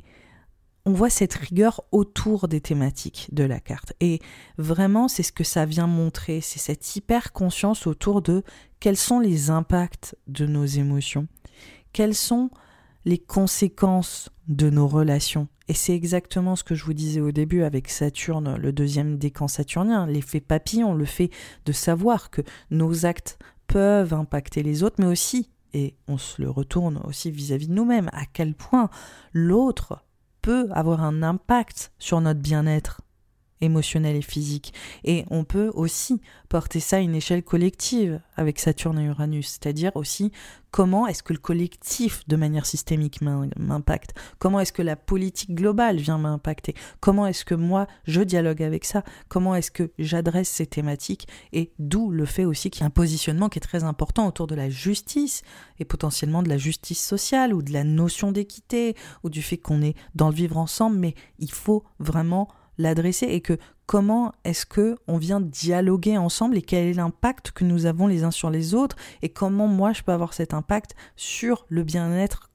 on 0.87 0.93
voit 0.93 1.11
cette 1.11 1.35
rigueur 1.35 1.83
autour 1.93 2.49
des 2.49 2.61
thématiques 2.61 3.29
de 3.33 3.45
la 3.45 3.61
carte. 3.61 3.93
Et 4.01 4.21
vraiment, 4.59 5.09
c'est 5.09 5.23
ce 5.23 5.33
que 5.33 5.45
ça 5.45 5.67
vient 5.67 5.87
montrer, 5.87 6.41
c'est 6.41 6.59
cette 6.59 6.97
hyper 6.97 7.33
conscience 7.33 7.87
autour 7.87 8.23
de 8.23 8.43
quels 8.81 8.97
sont 8.97 9.21
les 9.21 9.51
impacts 9.51 10.17
de 10.27 10.47
nos 10.47 10.65
émotions, 10.65 11.29
quelles 11.93 12.15
sont 12.15 12.51
les 13.05 13.19
conséquences 13.19 14.31
de 14.49 14.71
nos 14.71 14.89
relations. 14.89 15.49
Et 15.69 15.75
c'est 15.75 15.95
exactement 15.95 16.57
ce 16.57 16.65
que 16.65 16.75
je 16.75 16.85
vous 16.85 16.95
disais 16.95 17.21
au 17.21 17.31
début 17.31 17.63
avec 17.63 17.89
Saturne, 17.89 18.57
le 18.57 18.73
deuxième 18.73 19.19
décan 19.19 19.49
saturnien, 19.49 20.07
l'effet 20.07 20.41
papillon, 20.41 20.95
le 20.95 21.05
fait 21.05 21.31
de 21.65 21.73
savoir 21.73 22.31
que 22.31 22.43
nos 22.71 23.07
actes 23.07 23.39
peuvent 23.69 24.13
impacter 24.13 24.65
les 24.65 24.83
autres, 24.83 24.97
mais 24.99 25.07
aussi, 25.07 25.49
et 25.73 25.95
on 26.09 26.19
se 26.19 26.43
le 26.43 26.51
retourne 26.51 27.01
aussi 27.05 27.31
vis-à-vis 27.31 27.67
-vis 27.67 27.69
de 27.69 27.75
nous-mêmes, 27.75 28.11
à 28.13 28.27
quel 28.27 28.55
point 28.55 28.91
l'autre 29.33 30.05
peut 30.43 30.69
avoir 30.73 31.03
un 31.03 31.23
impact 31.23 31.93
sur 31.99 32.21
notre 32.21 32.41
bien-être 32.41 33.01
émotionnel 33.61 34.17
et 34.17 34.23
physique. 34.23 34.73
Et 35.05 35.25
on 35.31 35.45
peut 35.45 35.71
aussi 35.75 36.21
porter 36.49 36.81
ça 36.81 36.97
à 36.97 37.01
une 37.01 37.15
échelle 37.15 37.43
collective 37.43 38.21
avec 38.37 38.59
Saturne 38.59 38.99
et 38.99 39.05
Uranus, 39.05 39.49
c'est-à-dire 39.49 39.93
aussi 39.95 40.33
comment 40.71 41.07
est-ce 41.07 41.23
que 41.23 41.33
le 41.33 41.39
collectif 41.39 42.27
de 42.29 42.37
manière 42.37 42.67
systémique 42.67 43.21
m'impacte, 43.21 44.15
comment 44.39 44.61
est-ce 44.61 44.73
que 44.73 44.83
la 44.83 44.97
politique 44.97 45.55
globale 45.55 45.97
vient 45.97 46.19
m'impacter, 46.19 46.75
comment 47.01 47.27
est-ce 47.27 47.45
que 47.45 47.55
moi 47.55 47.87
je 48.05 48.21
dialogue 48.21 48.63
avec 48.63 48.85
ça, 48.85 49.03
comment 49.29 49.55
est-ce 49.55 49.71
que 49.71 49.91
j'adresse 49.99 50.49
ces 50.49 50.67
thématiques, 50.67 51.27
et 51.53 51.73
d'où 51.79 52.11
le 52.11 52.25
fait 52.25 52.45
aussi 52.45 52.71
qu'il 52.71 52.81
y 52.81 52.85
a 52.85 52.87
un 52.87 52.91
positionnement 52.91 53.49
qui 53.49 53.59
est 53.59 53.63
très 53.63 53.85
important 53.85 54.27
autour 54.27 54.47
de 54.47 54.55
la 54.55 54.71
justice, 54.71 55.43
et 55.79 55.85
potentiellement 55.85 56.43
de 56.43 56.49
la 56.49 56.59
justice 56.59 57.05
sociale, 57.05 57.53
ou 57.53 57.63
de 57.63 57.73
la 57.73 57.85
notion 57.85 58.33
d'équité, 58.33 58.95
ou 59.25 59.31
du 59.31 59.43
fait 59.43 59.59
qu'on 59.59 59.83
est 59.83 59.97
dans 60.15 60.29
le 60.29 60.35
vivre 60.35 60.57
ensemble, 60.57 60.99
mais 60.99 61.15
il 61.39 61.51
faut 61.51 61.85
vraiment 61.99 62.49
l'adresser 62.79 63.27
et 63.27 63.41
que 63.41 63.59
comment 63.87 64.33
est-ce 64.45 64.67
que 64.67 64.97
on 65.09 65.19
vient 65.19 65.41
dialoguer 65.41 66.17
ensemble 66.17 66.57
et 66.57 66.63
quel 66.63 66.87
est 66.87 66.95
l'impact 66.95 67.51
que 67.51 67.65
nous 67.65 67.87
avons 67.87 68.07
les 68.07 68.23
uns 68.25 68.31
sur 68.31 68.51
les 68.51 68.75
autres 68.75 68.97
et 69.23 69.29
comment 69.29 69.67
moi 69.67 69.93
je 69.93 70.03
peux 70.03 70.13
avoir 70.13 70.33
cet 70.33 70.55
impact 70.55 70.95
sur 71.17 71.67
le 71.69 71.83
bien-être 71.83 72.51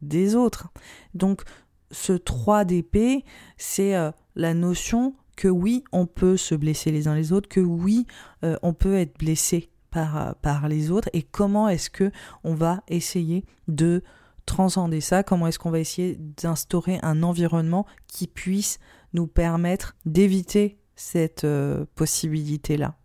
des 0.00 0.34
autres. 0.34 0.68
Donc 1.14 1.42
ce 1.90 2.12
3 2.12 2.64
d'épée, 2.64 3.24
c'est 3.56 3.94
euh, 3.94 4.10
la 4.34 4.54
notion 4.54 5.14
que 5.36 5.48
oui, 5.48 5.84
on 5.92 6.06
peut 6.06 6.36
se 6.36 6.54
blesser 6.54 6.90
les 6.90 7.06
uns 7.06 7.14
les 7.14 7.32
autres, 7.32 7.48
que 7.48 7.60
oui, 7.60 8.06
euh, 8.44 8.56
on 8.62 8.72
peut 8.72 8.96
être 8.96 9.18
blessé 9.18 9.70
par, 9.90 10.16
euh, 10.16 10.32
par 10.42 10.68
les 10.68 10.90
autres 10.90 11.08
et 11.12 11.22
comment 11.22 11.68
est-ce 11.68 11.90
que 11.90 12.10
on 12.44 12.54
va 12.54 12.82
essayer 12.88 13.44
de 13.68 14.02
transcender 14.46 15.00
ça, 15.00 15.22
comment 15.22 15.46
est-ce 15.46 15.58
qu'on 15.58 15.70
va 15.70 15.78
essayer 15.78 16.16
d'instaurer 16.16 16.98
un 17.02 17.22
environnement 17.22 17.86
qui 18.06 18.26
puisse 18.26 18.78
nous 19.12 19.26
permettre 19.26 19.96
d'éviter 20.04 20.78
cette 20.94 21.46
possibilité-là. 21.94 22.96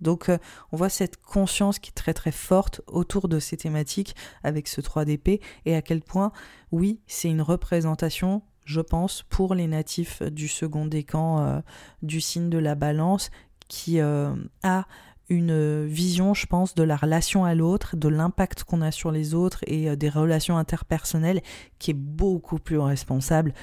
Donc 0.00 0.30
on 0.72 0.76
voit 0.76 0.88
cette 0.88 1.16
conscience 1.18 1.78
qui 1.78 1.90
est 1.90 1.94
très 1.94 2.14
très 2.14 2.32
forte 2.32 2.80
autour 2.86 3.28
de 3.28 3.38
ces 3.38 3.56
thématiques 3.56 4.14
avec 4.42 4.68
ce 4.68 4.80
3 4.80 5.04
d'épée 5.04 5.40
et 5.66 5.74
à 5.74 5.82
quel 5.82 6.00
point 6.00 6.32
oui 6.72 7.00
c'est 7.06 7.28
une 7.28 7.42
représentation 7.42 8.42
je 8.70 8.80
pense, 8.80 9.24
pour 9.28 9.54
les 9.54 9.66
natifs 9.66 10.22
du 10.22 10.46
second 10.46 10.86
décan 10.86 11.40
euh, 11.40 11.60
du 12.02 12.20
signe 12.20 12.50
de 12.50 12.58
la 12.58 12.76
balance, 12.76 13.30
qui 13.68 14.00
euh, 14.00 14.32
a 14.62 14.86
une 15.28 15.86
vision, 15.86 16.34
je 16.34 16.46
pense, 16.46 16.74
de 16.74 16.82
la 16.84 16.96
relation 16.96 17.44
à 17.44 17.54
l'autre, 17.54 17.96
de 17.96 18.08
l'impact 18.08 18.62
qu'on 18.64 18.80
a 18.80 18.92
sur 18.92 19.10
les 19.10 19.34
autres 19.34 19.60
et 19.66 19.90
euh, 19.90 19.96
des 19.96 20.08
relations 20.08 20.56
interpersonnelles 20.56 21.42
qui 21.80 21.90
est 21.90 21.94
beaucoup 21.94 22.58
plus 22.58 22.78
responsable 22.78 23.54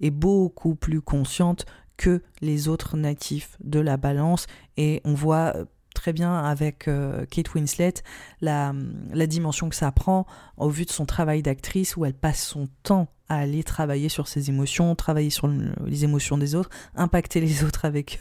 et 0.00 0.10
beaucoup 0.10 0.74
plus 0.74 1.00
consciente 1.00 1.66
que 1.96 2.22
les 2.40 2.68
autres 2.68 2.96
natifs 2.96 3.56
de 3.62 3.80
la 3.80 3.96
balance. 3.96 4.46
Et 4.76 5.00
on 5.04 5.14
voit 5.14 5.54
très 5.94 6.12
bien 6.12 6.36
avec 6.36 6.90
Kate 7.30 7.54
Winslet 7.54 7.94
la, 8.40 8.74
la, 9.12 9.26
dimension 9.28 9.68
que 9.68 9.76
ça 9.76 9.92
prend 9.92 10.26
au 10.56 10.68
vu 10.68 10.84
de 10.84 10.90
son 10.90 11.06
travail 11.06 11.40
d'actrice 11.40 11.96
où 11.96 12.04
elle 12.04 12.14
passe 12.14 12.44
son 12.44 12.68
temps 12.82 13.08
à 13.28 13.36
aller 13.38 13.62
travailler 13.62 14.08
sur 14.08 14.28
ses 14.28 14.50
émotions, 14.50 14.94
travailler 14.94 15.30
sur 15.30 15.48
les 15.48 16.04
émotions 16.04 16.36
des 16.36 16.54
autres, 16.54 16.70
impacter 16.94 17.40
les 17.40 17.64
autres 17.64 17.84
avec 17.84 18.20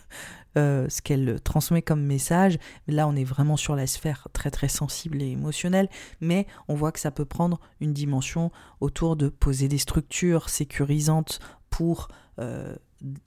euh, 0.55 0.88
ce 0.88 1.01
qu'elle 1.01 1.41
transmet 1.41 1.81
comme 1.81 2.03
message. 2.03 2.57
Là, 2.88 3.07
on 3.07 3.15
est 3.15 3.23
vraiment 3.23 3.57
sur 3.57 3.75
la 3.75 3.88
sphère 3.88 4.27
très 4.33 4.51
très 4.51 4.67
sensible 4.67 5.21
et 5.21 5.31
émotionnelle, 5.31 5.89
mais 6.21 6.47
on 6.67 6.75
voit 6.75 6.91
que 6.91 6.99
ça 6.99 7.12
peut 7.12 7.25
prendre 7.25 7.59
une 7.81 7.91
dimension 7.91 8.51
autour 8.79 9.15
de 9.15 9.29
poser 9.29 9.67
des 9.67 9.79
structures 9.79 10.49
sécurisantes 10.49 11.39
pour 11.73 12.07
euh, 12.39 12.75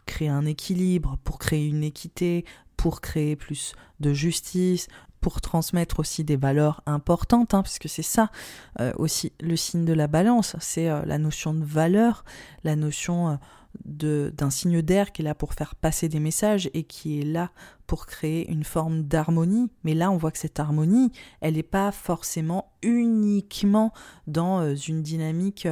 créer 0.07 0.29
un 0.29 0.47
équilibre, 0.47 1.19
pour 1.25 1.41
créer 1.41 1.67
une 1.67 1.83
équité, 1.83 2.45
pour 2.77 3.01
créer 3.01 3.35
plus 3.35 3.75
de 3.99 4.13
justice, 4.13 4.87
pour 5.21 5.41
transmettre 5.41 5.99
aussi 5.99 6.23
des 6.23 6.37
valeurs 6.37 6.81
importantes, 6.87 7.55
hein, 7.55 7.65
puisque 7.65 7.89
c'est 7.89 8.03
ça 8.03 8.31
euh, 8.79 8.93
aussi 8.99 9.33
le 9.41 9.57
signe 9.57 9.85
de 9.85 9.93
la 9.93 10.07
balance, 10.07 10.55
c'est 10.61 10.89
euh, 10.89 11.05
la 11.07 11.19
notion 11.19 11.55
de 11.55 11.65
valeur, 11.65 12.25
la 12.63 12.77
notion 12.77 13.37
d'un 13.85 14.51
signe 14.51 14.81
d'air 14.81 15.11
qui 15.11 15.23
est 15.23 15.25
là 15.25 15.35
pour 15.35 15.53
faire 15.53 15.75
passer 15.75 16.09
des 16.09 16.21
messages 16.21 16.71
et 16.73 16.85
qui 16.85 17.21
est 17.21 17.25
là 17.25 17.51
pour 17.89 18.07
créer 18.07 18.49
une 18.49 18.63
forme 18.63 19.03
d'harmonie. 19.03 19.71
Mais 19.83 19.95
là, 19.95 20.13
on 20.13 20.17
voit 20.19 20.31
que 20.31 20.39
cette 20.39 20.61
harmonie, 20.61 21.11
elle 21.41 21.55
n'est 21.55 21.65
pas 21.65 21.91
forcément 21.91 22.71
uniquement 22.83 23.93
dans 24.29 24.77
une 24.77 25.03
dynamique 25.03 25.67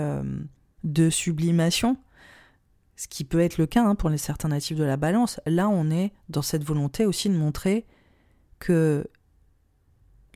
de 0.84 1.08
sublimation, 1.08 1.96
ce 2.96 3.08
qui 3.08 3.24
peut 3.24 3.40
être 3.40 3.58
le 3.58 3.66
cas 3.66 3.84
hein, 3.84 3.94
pour 3.94 4.10
les 4.10 4.18
certains 4.18 4.48
natifs 4.48 4.76
de 4.76 4.84
la 4.84 4.96
balance. 4.96 5.40
Là, 5.46 5.68
on 5.68 5.90
est 5.90 6.12
dans 6.28 6.42
cette 6.42 6.64
volonté 6.64 7.06
aussi 7.06 7.28
de 7.28 7.36
montrer 7.36 7.86
que 8.58 9.06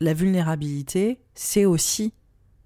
la 0.01 0.15
vulnérabilité, 0.15 1.21
c'est 1.35 1.65
aussi 1.65 2.13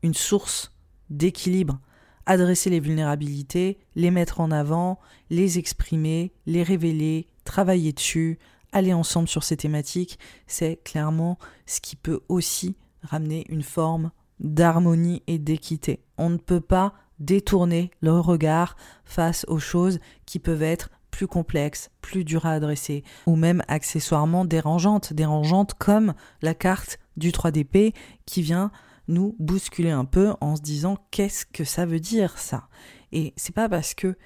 une 0.03 0.15
source 0.15 0.73
d'équilibre. 1.11 1.81
Adresser 2.27 2.71
les 2.71 2.81
vulnérabilités, 2.81 3.79
les 3.95 4.11
mettre 4.11 4.41
en 4.41 4.51
avant, 4.51 5.01
les 5.31 5.59
exprimer, 5.59 6.33
les 6.47 6.63
révéler, 6.63 7.29
travailler 7.45 7.93
dessus, 7.93 8.39
aller 8.73 8.93
ensemble 8.93 9.29
sur 9.29 9.45
ces 9.45 9.57
thématiques, 9.57 10.19
c'est 10.47 10.81
clairement 10.85 11.39
ce 11.67 11.81
qui 11.81 11.97
peut 11.97 12.21
aussi 12.29 12.77
ramener 13.03 13.45
une 13.49 13.63
forme 13.63 14.11
d'harmonie 14.41 15.23
et 15.27 15.39
d'équité. 15.39 16.01
On 16.17 16.31
ne 16.31 16.37
peut 16.37 16.61
pas 16.61 16.95
détourner 17.23 17.91
le 18.01 18.19
regard 18.19 18.77
face 19.05 19.45
aux 19.49 19.59
choses 19.59 20.01
qui 20.27 20.39
peuvent 20.39 20.63
être 20.63 20.91
plus 21.11 21.27
complexes, 21.27 21.91
plus 22.01 22.25
dures 22.25 22.47
à 22.47 22.53
adresser, 22.53 23.05
ou 23.27 23.37
même 23.37 23.63
accessoirement 23.69 24.45
dérangeantes, 24.45 25.13
dérangeantes 25.13 25.75
comme 25.75 26.15
la 26.41 26.55
carte 26.55 26.99
du 27.17 27.31
3DP 27.31 27.95
qui 28.27 28.43
vient 28.43 28.71
nous 29.09 29.37
bousculer 29.39 29.91
un 29.91 30.05
peu 30.05 30.33
en 30.41 30.57
se 30.57 30.63
disant 30.63 30.97
qu'est-ce 31.11 31.45
que 31.45 31.65
ça 31.65 31.87
veut 31.87 32.01
dire 32.01 32.39
ça? 32.39 32.69
Et 33.13 33.35
c'est 33.37 33.55
pas 33.55 33.69
parce 33.69 33.95
que 33.95 34.17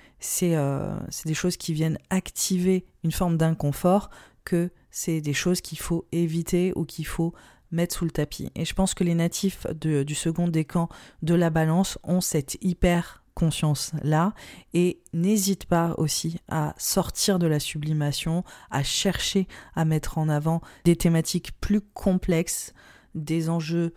euh, 0.42 0.98
c'est 1.08 1.26
des 1.26 1.34
choses 1.34 1.56
qui 1.56 1.72
viennent 1.72 1.98
activer 2.08 2.86
une 3.02 3.12
forme 3.12 3.36
d'inconfort 3.36 4.10
que 4.44 4.70
c'est 4.90 5.20
des 5.20 5.34
choses 5.34 5.60
qu'il 5.60 5.78
faut 5.78 6.06
éviter 6.12 6.72
ou 6.76 6.84
qu'il 6.84 7.06
faut 7.06 7.34
mettre 7.70 7.96
sous 7.96 8.04
le 8.04 8.10
tapis. 8.10 8.50
Et 8.54 8.64
je 8.64 8.74
pense 8.74 8.94
que 8.94 9.04
les 9.04 9.14
natifs 9.14 9.66
du 9.74 10.14
second 10.14 10.48
décan 10.48 10.88
de 11.22 11.34
la 11.34 11.50
balance 11.50 11.98
ont 12.02 12.20
cette 12.20 12.58
hyper 12.62 13.22
conscience-là 13.34 14.32
et 14.72 15.02
n'hésite 15.12 15.66
pas 15.66 15.94
aussi 15.98 16.38
à 16.48 16.74
sortir 16.78 17.38
de 17.38 17.46
la 17.46 17.60
sublimation, 17.60 18.44
à 18.70 18.82
chercher 18.82 19.46
à 19.74 19.84
mettre 19.84 20.18
en 20.18 20.28
avant 20.28 20.62
des 20.84 20.96
thématiques 20.96 21.52
plus 21.60 21.82
complexes, 21.82 22.72
des 23.14 23.50
enjeux 23.50 23.92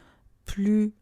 plus 0.45 0.93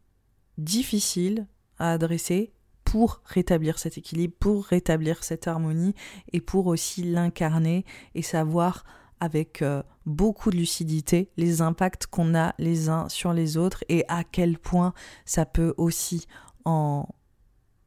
difficiles 0.56 1.46
à 1.78 1.92
adresser 1.92 2.52
pour 2.84 3.20
rétablir 3.24 3.78
cet 3.78 3.98
équilibre, 3.98 4.34
pour 4.38 4.64
rétablir 4.64 5.24
cette 5.24 5.48
harmonie 5.48 5.94
et 6.32 6.40
pour 6.40 6.68
aussi 6.68 7.02
l'incarner 7.02 7.84
et 8.14 8.22
savoir 8.22 8.84
avec 9.20 9.62
euh, 9.62 9.82
beaucoup 10.06 10.50
de 10.50 10.56
lucidité 10.56 11.30
les 11.36 11.60
impacts 11.62 12.06
qu'on 12.06 12.34
a 12.34 12.54
les 12.58 12.88
uns 12.88 13.08
sur 13.08 13.32
les 13.32 13.56
autres 13.56 13.84
et 13.88 14.04
à 14.08 14.24
quel 14.24 14.58
point 14.58 14.92
ça 15.24 15.46
peut 15.46 15.74
aussi 15.76 16.26
en 16.64 17.06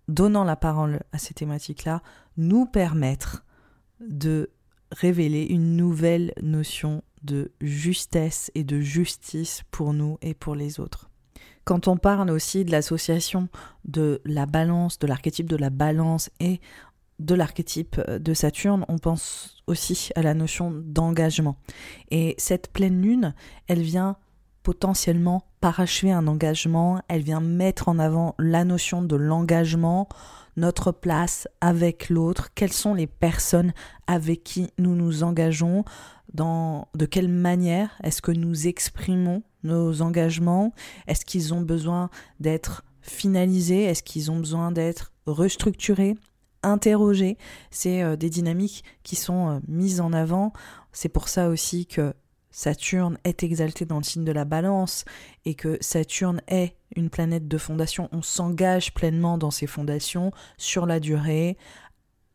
donnant 0.08 0.44
la 0.44 0.56
parole 0.56 1.02
à 1.12 1.18
ces 1.18 1.34
thématiques-là, 1.34 2.02
nous 2.38 2.66
permettre 2.66 3.44
de 4.00 4.50
révéler 4.92 5.44
une 5.44 5.76
nouvelle 5.76 6.34
notion 6.42 7.04
de 7.24 7.52
justesse 7.62 8.52
et 8.56 8.64
de 8.64 8.80
justice 8.80 9.64
pour 9.72 9.94
nous 9.94 10.18
et 10.22 10.34
pour 10.34 10.56
les 10.56 10.80
autres. 10.80 11.10
Quand 11.64 11.88
on 11.88 11.96
parle 11.96 12.32
aussi 12.32 12.66
de 12.66 12.72
l'association 12.72 13.48
de 13.86 14.22
la 14.26 14.48
balance, 14.48 14.98
de 14.98 15.08
l'archétype 15.08 15.48
de 15.48 15.56
la 15.56 15.70
balance 15.70 16.32
et 16.40 16.60
de 17.26 17.36
l'archétype 17.36 18.00
de 18.10 18.34
Saturne, 18.34 18.86
on 18.88 18.98
pense 18.98 19.64
aussi 19.68 20.10
à 20.16 20.22
la 20.22 20.34
notion 20.34 20.72
d'engagement. 20.72 21.58
Et 22.10 22.36
cette 22.38 22.72
pleine 22.72 23.02
lune, 23.02 23.34
elle 23.68 23.82
vient 23.82 24.18
potentiellement 24.64 25.44
parachever 25.60 26.12
un 26.12 26.28
engagement, 26.28 27.02
elle 27.08 27.22
vient 27.22 27.40
mettre 27.40 27.90
en 27.90 28.00
avant 28.00 28.36
la 28.40 28.64
notion 28.64 29.02
de 29.02 29.16
l'engagement, 29.16 30.08
notre 30.58 30.92
place 30.92 31.48
avec 31.62 32.10
l'autre, 32.10 32.50
quelles 32.54 32.74
sont 32.74 32.94
les 32.94 33.08
personnes 33.08 33.74
avec 34.08 34.44
qui 34.44 34.70
nous 34.78 34.96
nous 34.96 35.24
engageons, 35.24 35.84
dans, 36.34 36.88
de 36.96 37.06
quelle 37.06 37.28
manière 37.28 37.92
est-ce 38.04 38.22
que 38.22 38.32
nous 38.32 38.68
exprimons 38.68 39.44
nos 39.64 40.02
engagements, 40.02 40.74
est-ce 41.08 41.26
qu'ils 41.26 41.54
ont 41.54 41.62
besoin 41.62 42.10
d'être 42.40 42.84
finalisés, 43.02 43.84
est-ce 43.84 44.04
qu'ils 44.04 44.32
ont 44.32 44.38
besoin 44.38 44.72
d'être 44.72 45.12
restructurés, 45.26 46.16
interrogés, 46.64 47.38
c'est 47.70 48.04
euh, 48.04 48.16
des 48.16 48.30
dynamiques 48.30 48.84
qui 49.04 49.16
sont 49.16 49.50
euh, 49.50 49.60
mises 49.68 50.02
en 50.02 50.14
avant, 50.14 50.54
c'est 50.92 51.10
pour 51.10 51.28
ça 51.28 51.50
aussi 51.50 51.86
que 51.86 52.14
Saturne 52.52 53.18
est 53.24 53.44
exalté 53.44 53.86
dans 53.86 53.98
le 53.98 54.04
signe 54.04 54.26
de 54.26 54.32
la 54.32 54.46
balance 54.46 55.06
et 55.46 55.56
que 55.56 55.78
Saturne 55.80 56.42
est 56.48 56.76
une 56.96 57.10
planète 57.10 57.48
de 57.48 57.58
fondation, 57.58 58.10
on 58.12 58.22
s'engage 58.22 58.94
pleinement 58.94 59.38
dans 59.38 59.52
ces 59.52 59.68
fondations 59.68 60.32
sur 60.58 60.86
la 60.86 61.00
durée 61.00 61.58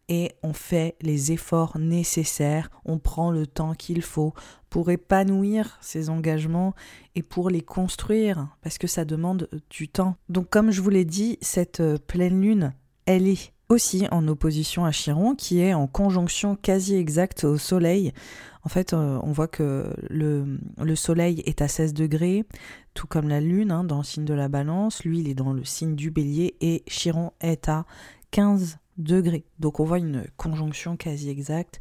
et 0.09 0.33
on 0.43 0.53
fait 0.53 0.97
les 1.01 1.33
efforts 1.33 1.79
nécessaires, 1.79 2.71
on 2.85 2.99
prend 2.99 3.31
le 3.31 3.47
temps 3.47 3.75
qu'il 3.75 4.03
faut 4.03 4.35
pour 4.71 4.91
épanouir 4.91 5.79
ces 5.81 6.11
engagements 6.11 6.75
et 7.15 7.23
pour 7.23 7.51
les 7.51 7.63
construire 7.63 8.49
parce 8.63 8.79
que 8.79 8.87
ça 8.87 9.05
demande 9.05 9.49
du 9.69 9.89
temps. 9.89 10.17
Donc 10.29 10.49
comme 10.49 10.71
je 10.71 10.81
vous 10.81 10.91
l'ai 10.91 11.05
dit, 11.05 11.39
cette 11.43 11.83
pleine 12.07 12.41
lune, 12.41 12.73
elle 13.05 13.27
est 13.27 13.53
aussi 13.69 14.07
en 14.11 14.29
opposition 14.29 14.85
à 14.85 14.93
Chiron 14.93 15.35
qui 15.35 15.61
est 15.61 15.75
en 15.75 15.87
conjonction 15.87 16.57
quasi 16.57 16.95
exacte 16.97 17.45
au 17.45 17.59
Soleil 17.59 18.13
en 18.67 18.69
fait, 18.69 18.95
euh, 18.95 19.21
on 19.23 19.31
voit 19.31 19.47
que 19.47 19.95
le, 20.11 20.59
Soleil 20.97 21.41
est 21.47 21.63
à 21.63 21.69
16 21.69 21.95
degrés, 21.95 22.45
tout 22.95 23.07
comme 23.07 23.29
la 23.29 23.41
Lune 23.41 23.71
hein, 23.71 23.85
dans 23.85 23.99
le 23.99 24.03
signe 24.03 24.25
de 24.25 24.35
la 24.35 24.49
balance. 24.49 25.05
Lui, 25.05 25.21
il 25.21 25.29
est 25.29 25.35
dans 25.35 25.53
le 25.53 25.63
signe 25.63 25.95
du 25.95 26.11
bélier 26.11 26.57
et 26.61 26.83
Chiron 26.89 27.31
est 27.41 27.69
à 27.69 27.87
15 28.33 28.79
Donc 28.99 29.81
on 29.81 29.85
voit 29.85 29.99
une 29.99 30.27
conjonction 30.37 30.97
quasi 30.97 31.29
exacte. 31.29 31.81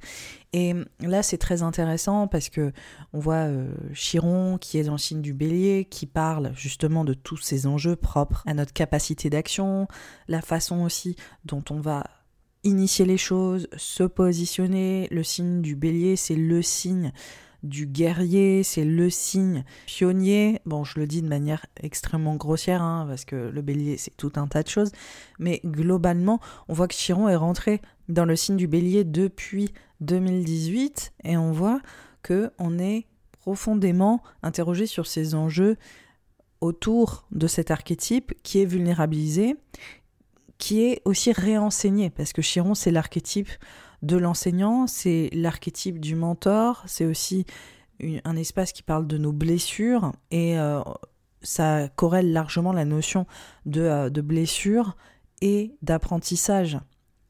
Et 0.53 0.73
là 0.99 1.23
c'est 1.23 1.37
très 1.37 1.61
intéressant 1.61 2.27
parce 2.27 2.49
que 2.49 2.71
on 3.13 3.19
voit 3.19 3.47
euh, 3.47 3.73
Chiron 3.93 4.57
qui 4.57 4.77
est 4.77 4.83
dans 4.83 4.93
le 4.93 4.97
signe 4.97 5.21
du 5.21 5.33
bélier, 5.33 5.85
qui 5.85 6.05
parle 6.05 6.51
justement 6.55 7.05
de 7.05 7.13
tous 7.13 7.37
ces 7.37 7.67
enjeux 7.67 7.95
propres 7.95 8.43
à 8.45 8.53
notre 8.53 8.73
capacité 8.73 9.29
d'action, 9.29 9.87
la 10.27 10.41
façon 10.41 10.83
aussi 10.83 11.15
dont 11.45 11.63
on 11.69 11.79
va 11.79 12.03
initier 12.63 13.05
les 13.05 13.17
choses, 13.17 13.67
se 13.77 14.03
positionner. 14.03 15.07
Le 15.11 15.23
signe 15.23 15.61
du 15.61 15.75
bélier 15.75 16.15
c'est 16.15 16.35
le 16.35 16.61
signe 16.61 17.13
du 17.65 17.85
guerrier, 17.87 18.63
c'est 18.63 18.85
le 18.85 19.09
signe 19.09 19.63
pionnier. 19.85 20.61
Bon, 20.65 20.83
je 20.83 20.99
le 20.99 21.07
dis 21.07 21.21
de 21.21 21.27
manière 21.27 21.65
extrêmement 21.81 22.35
grossière, 22.35 22.81
hein, 22.81 23.05
parce 23.07 23.25
que 23.25 23.35
le 23.35 23.61
bélier, 23.61 23.97
c'est 23.97 24.15
tout 24.15 24.31
un 24.35 24.47
tas 24.47 24.63
de 24.63 24.67
choses. 24.67 24.91
Mais 25.39 25.61
globalement, 25.65 26.39
on 26.67 26.73
voit 26.73 26.87
que 26.87 26.95
Chiron 26.95 27.27
est 27.27 27.35
rentré 27.35 27.81
dans 28.07 28.25
le 28.25 28.35
signe 28.35 28.57
du 28.57 28.67
bélier 28.67 29.03
depuis 29.03 29.73
2018, 30.01 31.13
et 31.23 31.37
on 31.37 31.51
voit 31.51 31.81
que 32.21 32.51
on 32.59 32.79
est 32.79 33.05
profondément 33.31 34.21
interrogé 34.41 34.87
sur 34.87 35.07
ces 35.07 35.35
enjeux 35.35 35.77
autour 36.61 37.27
de 37.31 37.47
cet 37.47 37.69
archétype 37.71 38.33
qui 38.43 38.61
est 38.61 38.65
vulnérabilisé, 38.65 39.55
qui 40.57 40.83
est 40.83 41.01
aussi 41.05 41.31
réenseigné, 41.31 42.09
parce 42.09 42.33
que 42.33 42.41
Chiron, 42.41 42.75
c'est 42.75 42.91
l'archétype 42.91 43.49
de 44.01 44.17
l'enseignant, 44.17 44.87
c'est 44.87 45.29
l'archétype 45.33 45.99
du 45.99 46.15
mentor, 46.15 46.83
c'est 46.87 47.05
aussi 47.05 47.45
un 48.23 48.35
espace 48.35 48.71
qui 48.71 48.83
parle 48.83 49.07
de 49.07 49.17
nos 49.17 49.31
blessures 49.31 50.11
et 50.31 50.59
euh, 50.59 50.81
ça 51.41 51.87
corrèle 51.95 52.33
largement 52.33 52.73
la 52.73 52.85
notion 52.85 53.25
de, 53.65 53.81
euh, 53.81 54.09
de 54.09 54.21
blessure 54.21 54.97
et 55.41 55.75
d'apprentissage, 55.81 56.77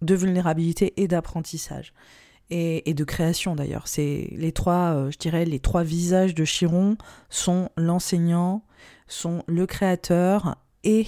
de 0.02 0.16
vulnérabilité 0.16 0.94
et 1.02 1.08
d'apprentissage. 1.08 1.94
Et, 2.52 2.94
de 2.94 3.04
création 3.04 3.56
d'ailleurs. 3.56 3.88
C'est 3.88 4.30
les 4.34 4.52
trois, 4.52 4.94
euh, 4.94 5.10
je 5.10 5.18
dirais, 5.18 5.46
les 5.46 5.60
trois 5.60 5.82
visages 5.82 6.36
de 6.36 6.46
Chiron 6.46 6.96
sont 7.28 7.70
l'enseignant, 7.76 8.64
sont 9.08 9.42
le 9.48 9.66
créateur 9.66 10.56
et, 10.84 11.08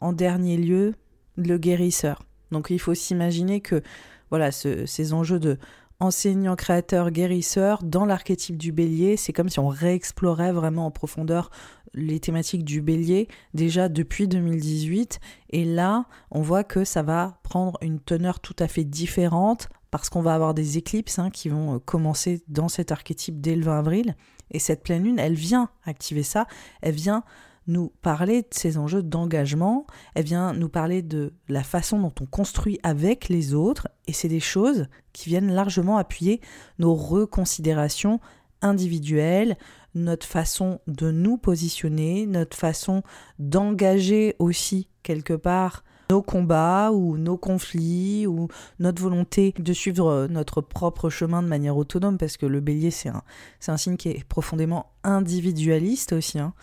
en 0.00 0.12
dernier 0.12 0.56
lieu, 0.56 0.94
le 1.34 1.58
guérisseur. 1.58 2.22
Donc 2.52 2.68
il 2.70 2.78
faut 2.78 2.94
s'imaginer 2.94 3.60
que 3.60 3.82
voilà, 4.30 4.50
ces 4.50 5.12
enjeux 5.12 5.38
de 5.38 5.58
enseignant, 6.00 6.56
créateur, 6.56 7.10
guérisseur, 7.10 7.82
dans 7.82 8.04
l'archétype 8.04 8.56
du 8.56 8.72
bélier, 8.72 9.16
c'est 9.16 9.32
comme 9.32 9.48
si 9.48 9.58
on 9.58 9.68
réexplorait 9.68 10.52
vraiment 10.52 10.86
en 10.86 10.90
profondeur 10.90 11.50
les 11.94 12.20
thématiques 12.20 12.64
du 12.64 12.82
bélier 12.82 13.28
déjà 13.54 13.88
depuis 13.88 14.28
2018. 14.28 15.18
Et 15.50 15.64
là, 15.64 16.04
on 16.30 16.42
voit 16.42 16.64
que 16.64 16.84
ça 16.84 17.02
va 17.02 17.38
prendre 17.42 17.78
une 17.80 18.00
teneur 18.00 18.40
tout 18.40 18.56
à 18.58 18.68
fait 18.68 18.84
différente 18.84 19.68
parce 19.90 20.10
qu'on 20.10 20.20
va 20.20 20.34
avoir 20.34 20.52
des 20.52 20.76
éclipses 20.76 21.18
hein, 21.18 21.30
qui 21.30 21.48
vont 21.48 21.76
euh, 21.76 21.78
commencer 21.78 22.42
dans 22.48 22.68
cet 22.68 22.92
archétype 22.92 23.40
dès 23.40 23.56
le 23.56 23.62
20 23.64 23.78
avril. 23.78 24.16
Et 24.50 24.58
cette 24.58 24.82
pleine 24.82 25.04
lune, 25.04 25.18
elle 25.18 25.34
vient 25.34 25.70
activer 25.84 26.22
ça, 26.22 26.46
elle 26.82 26.94
vient 26.94 27.24
nous 27.66 27.92
parler 28.02 28.42
de 28.42 28.48
ces 28.50 28.78
enjeux 28.78 29.02
d'engagement, 29.02 29.86
elle 30.14 30.24
vient 30.24 30.52
nous 30.52 30.68
parler 30.68 31.02
de 31.02 31.32
la 31.48 31.62
façon 31.62 32.00
dont 32.00 32.12
on 32.20 32.26
construit 32.26 32.78
avec 32.82 33.28
les 33.28 33.54
autres, 33.54 33.88
et 34.06 34.12
c'est 34.12 34.28
des 34.28 34.40
choses 34.40 34.86
qui 35.12 35.28
viennent 35.28 35.52
largement 35.52 35.98
appuyer 35.98 36.40
nos 36.78 36.94
reconsidérations 36.94 38.20
individuelles, 38.62 39.56
notre 39.94 40.26
façon 40.26 40.80
de 40.86 41.10
nous 41.10 41.38
positionner, 41.38 42.26
notre 42.26 42.56
façon 42.56 43.02
d'engager 43.38 44.36
aussi 44.38 44.88
quelque 45.02 45.34
part 45.34 45.84
nos 46.10 46.22
combats 46.22 46.90
ou 46.92 47.16
nos 47.16 47.36
conflits 47.36 48.26
ou 48.26 48.48
notre 48.78 49.02
volonté 49.02 49.54
de 49.58 49.72
suivre 49.72 50.08
euh, 50.08 50.28
notre 50.28 50.60
propre 50.60 51.10
chemin 51.10 51.42
de 51.42 51.48
manière 51.48 51.76
autonome 51.76 52.18
parce 52.18 52.36
que 52.36 52.46
le 52.46 52.60
bélier 52.60 52.90
c'est 52.90 53.08
un, 53.08 53.22
c'est 53.60 53.72
un 53.72 53.76
signe 53.76 53.96
qui 53.96 54.08
est 54.08 54.24
profondément 54.24 54.92
individualiste 55.02 56.12
aussi. 56.12 56.38
Hein. 56.38 56.54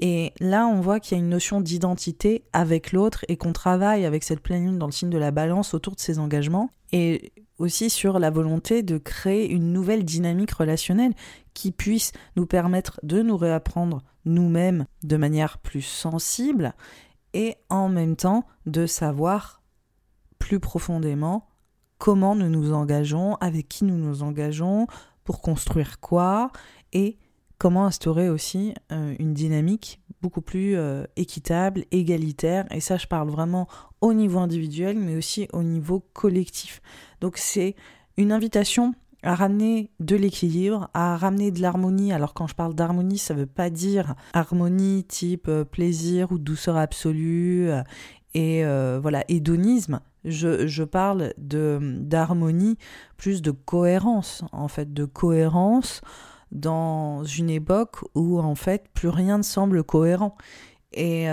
Et 0.00 0.32
là 0.40 0.66
on 0.66 0.80
voit 0.80 1.00
qu'il 1.00 1.16
y 1.16 1.20
a 1.20 1.22
une 1.22 1.30
notion 1.30 1.60
d'identité 1.60 2.44
avec 2.52 2.92
l'autre 2.92 3.24
et 3.28 3.36
qu'on 3.36 3.52
travaille 3.52 4.04
avec 4.04 4.24
cette 4.24 4.40
pleine 4.40 4.64
lune 4.64 4.78
dans 4.78 4.86
le 4.86 4.92
signe 4.92 5.10
de 5.10 5.18
la 5.18 5.30
balance 5.30 5.74
autour 5.74 5.94
de 5.94 6.00
ses 6.00 6.18
engagements 6.18 6.70
et 6.92 7.32
aussi 7.58 7.90
sur 7.90 8.18
la 8.18 8.30
volonté 8.30 8.82
de 8.82 8.98
créer 8.98 9.48
une 9.50 9.72
nouvelle 9.72 10.04
dynamique 10.04 10.52
relationnelle 10.52 11.14
qui 11.54 11.70
puisse 11.70 12.12
nous 12.36 12.46
permettre 12.46 12.98
de 13.02 13.22
nous 13.22 13.36
réapprendre 13.36 14.02
nous-mêmes 14.24 14.86
de 15.02 15.16
manière 15.16 15.58
plus 15.58 15.82
sensible 15.82 16.74
et 17.34 17.56
en 17.68 17.88
même 17.90 18.16
temps 18.16 18.46
de 18.64 18.86
savoir 18.86 19.62
plus 20.38 20.60
profondément 20.60 21.46
comment 21.98 22.34
nous 22.34 22.48
nous 22.48 22.72
engageons, 22.72 23.34
avec 23.36 23.68
qui 23.68 23.84
nous 23.84 23.96
nous 23.96 24.22
engageons, 24.22 24.86
pour 25.24 25.40
construire 25.40 26.00
quoi 26.00 26.50
et 26.92 27.18
comment 27.58 27.86
instaurer 27.86 28.28
aussi 28.28 28.74
euh, 28.92 29.14
une 29.18 29.32
dynamique 29.32 30.00
beaucoup 30.20 30.42
plus 30.42 30.76
euh, 30.76 31.04
équitable, 31.16 31.84
égalitaire. 31.90 32.66
Et 32.70 32.80
ça, 32.80 32.96
je 32.96 33.06
parle 33.06 33.28
vraiment 33.28 33.68
au 34.00 34.12
niveau 34.12 34.38
individuel, 34.38 34.98
mais 34.98 35.16
aussi 35.16 35.48
au 35.52 35.62
niveau 35.62 36.00
collectif. 36.12 36.80
Donc 37.20 37.36
c'est 37.36 37.74
une 38.16 38.32
invitation 38.32 38.94
à 39.24 39.34
ramener 39.34 39.90
de 40.00 40.16
l'équilibre, 40.16 40.90
à 40.94 41.16
ramener 41.16 41.50
de 41.50 41.60
l'harmonie. 41.60 42.12
Alors 42.12 42.34
quand 42.34 42.46
je 42.46 42.54
parle 42.54 42.74
d'harmonie, 42.74 43.18
ça 43.18 43.34
ne 43.34 43.40
veut 43.40 43.46
pas 43.46 43.70
dire 43.70 44.14
harmonie 44.34 45.04
type 45.04 45.48
euh, 45.48 45.64
plaisir 45.64 46.30
ou 46.30 46.38
douceur 46.38 46.76
absolue 46.76 47.70
euh, 47.70 47.82
et 48.34 48.64
euh, 48.64 48.98
voilà 49.00 49.24
hédonisme. 49.28 50.00
Je, 50.24 50.66
je 50.66 50.84
parle 50.84 51.32
de 51.38 51.78
d'harmonie, 52.00 52.78
plus 53.16 53.42
de 53.42 53.50
cohérence 53.50 54.44
en 54.52 54.68
fait, 54.68 54.92
de 54.92 55.04
cohérence 55.04 56.00
dans 56.52 57.24
une 57.24 57.50
époque 57.50 57.98
où 58.14 58.38
en 58.38 58.54
fait 58.54 58.88
plus 58.94 59.08
rien 59.08 59.38
ne 59.38 59.42
semble 59.42 59.82
cohérent. 59.84 60.36
Et 60.96 61.26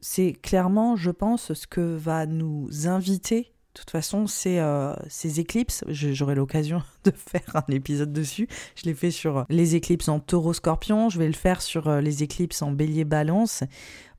c'est 0.00 0.32
clairement, 0.32 0.94
je 0.94 1.10
pense, 1.10 1.52
ce 1.52 1.66
que 1.66 1.96
va 1.96 2.24
nous 2.24 2.68
inviter 2.86 3.51
de 3.74 3.80
toute 3.80 3.90
façon, 3.90 4.26
ces, 4.26 4.58
euh, 4.58 4.94
éclipses, 5.24 5.82
j'aurai 5.88 6.34
l'occasion 6.34 6.82
de 7.04 7.10
faire 7.10 7.56
un 7.56 7.72
épisode 7.72 8.12
dessus. 8.12 8.46
Je 8.76 8.84
l'ai 8.84 8.94
fait 8.94 9.10
sur 9.10 9.46
les 9.48 9.76
éclipses 9.76 10.08
en 10.08 10.20
taureau-scorpion, 10.20 11.08
je 11.08 11.18
vais 11.18 11.26
le 11.26 11.32
faire 11.32 11.62
sur 11.62 11.88
euh, 11.88 12.02
les 12.02 12.22
éclipses 12.22 12.60
en 12.60 12.70
bélier-balance, 12.70 13.64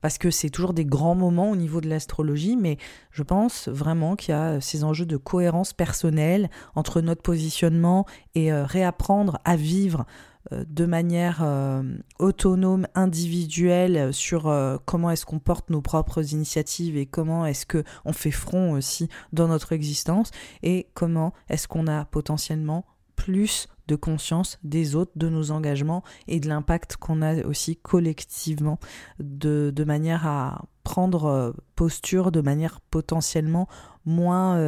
parce 0.00 0.18
que 0.18 0.30
c'est 0.30 0.50
toujours 0.50 0.74
des 0.74 0.84
grands 0.84 1.14
moments 1.14 1.50
au 1.52 1.56
niveau 1.56 1.80
de 1.80 1.88
l'astrologie, 1.88 2.56
mais 2.56 2.78
je 3.12 3.22
pense 3.22 3.68
vraiment 3.68 4.16
qu'il 4.16 4.34
y 4.34 4.36
a 4.36 4.60
ces 4.60 4.82
enjeux 4.82 5.06
de 5.06 5.16
cohérence 5.16 5.72
personnelle 5.72 6.50
entre 6.74 7.00
notre 7.00 7.22
positionnement 7.22 8.06
et 8.34 8.52
euh, 8.52 8.64
réapprendre 8.64 9.38
à 9.44 9.54
vivre 9.54 10.00
euh, 10.00 10.04
de 10.52 10.84
manière 10.84 11.40
euh, 11.42 11.82
autonome, 12.18 12.86
individuelle, 12.94 14.12
sur 14.12 14.48
euh, 14.48 14.76
comment 14.84 15.10
est-ce 15.10 15.24
qu'on 15.24 15.38
porte 15.38 15.70
nos 15.70 15.80
propres 15.80 16.32
initiatives 16.32 16.96
et 16.96 17.06
comment 17.06 17.46
est-ce 17.46 17.64
que 17.64 17.82
on 18.04 18.12
fait 18.12 18.30
front 18.30 18.72
aussi 18.72 19.08
dans 19.32 19.48
notre 19.48 19.72
existence 19.72 20.30
et 20.62 20.88
comment 20.94 21.32
est-ce 21.48 21.66
qu'on 21.66 21.86
a 21.86 22.04
potentiellement 22.04 22.84
plus 23.16 23.68
de 23.86 23.96
conscience 23.96 24.58
des 24.64 24.96
autres, 24.96 25.12
de 25.16 25.28
nos 25.28 25.50
engagements 25.50 26.02
et 26.26 26.40
de 26.40 26.48
l'impact 26.48 26.96
qu'on 26.96 27.22
a 27.22 27.42
aussi 27.44 27.76
collectivement, 27.76 28.78
de, 29.20 29.72
de, 29.74 29.84
manière 29.84 30.26
à 30.26 30.64
prendre 30.84 31.54
posture 31.76 32.32
de 32.32 32.40
manière 32.40 32.80
potentiellement 32.80 33.68
moins, 34.06 34.58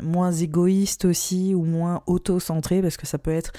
moins 0.00 0.32
égoïste 0.32 1.04
aussi 1.04 1.52
ou 1.54 1.64
moins 1.64 2.02
auto-centrée, 2.06 2.80
parce 2.80 2.96
que 2.96 3.06
ça 3.06 3.18
peut 3.18 3.32
être 3.32 3.52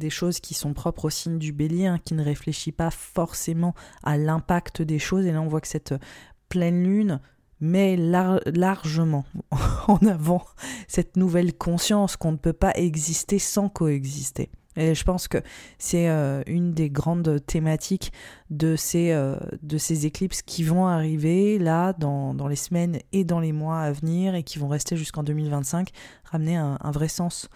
des 0.00 0.10
choses 0.10 0.40
qui 0.40 0.54
sont 0.54 0.72
propres 0.72 1.04
au 1.04 1.10
signe 1.10 1.38
du 1.38 1.52
bélier, 1.52 1.86
hein, 1.86 2.00
qui 2.04 2.14
ne 2.14 2.24
réfléchit 2.24 2.72
pas 2.72 2.90
forcément 2.90 3.74
à 4.02 4.16
l'impact 4.16 4.82
des 4.82 4.98
choses. 4.98 5.26
Et 5.26 5.32
là, 5.32 5.40
on 5.40 5.46
voit 5.46 5.60
que 5.60 5.68
cette 5.68 5.94
pleine 6.48 6.82
lune 6.82 7.20
met 7.60 7.96
largement 7.96 9.24
en 9.86 9.98
avant 10.06 10.44
cette 10.88 11.16
nouvelle 11.16 11.54
conscience 11.54 12.16
qu'on 12.16 12.32
ne 12.32 12.36
peut 12.36 12.54
pas 12.54 12.72
exister 12.74 13.38
sans 13.38 13.68
coexister. 13.68 14.50
Et 14.76 14.94
je 14.94 15.04
pense 15.04 15.28
que 15.28 15.38
c'est 15.78 16.08
euh, 16.08 16.42
une 16.46 16.72
des 16.72 16.90
grandes 16.90 17.44
thématiques 17.44 18.12
de 18.50 18.76
ces, 18.76 19.10
euh, 19.10 19.36
de 19.62 19.78
ces 19.78 20.06
éclipses 20.06 20.42
qui 20.42 20.62
vont 20.62 20.86
arriver 20.86 21.58
là 21.58 21.92
dans, 21.92 22.34
dans, 22.34 22.48
les 22.48 22.56
semaines 22.56 22.98
et 23.12 23.24
dans 23.24 23.40
les 23.40 23.52
mois 23.52 23.80
à 23.80 23.92
venir 23.92 24.34
et 24.34 24.42
qui 24.42 24.58
vont 24.58 24.68
rester 24.68 24.96
jusqu'en 24.96 25.22
2025, 25.22 25.90
ramener 26.24 26.56
un 26.56 26.90
vrai 26.92 27.08
sens 27.08 27.48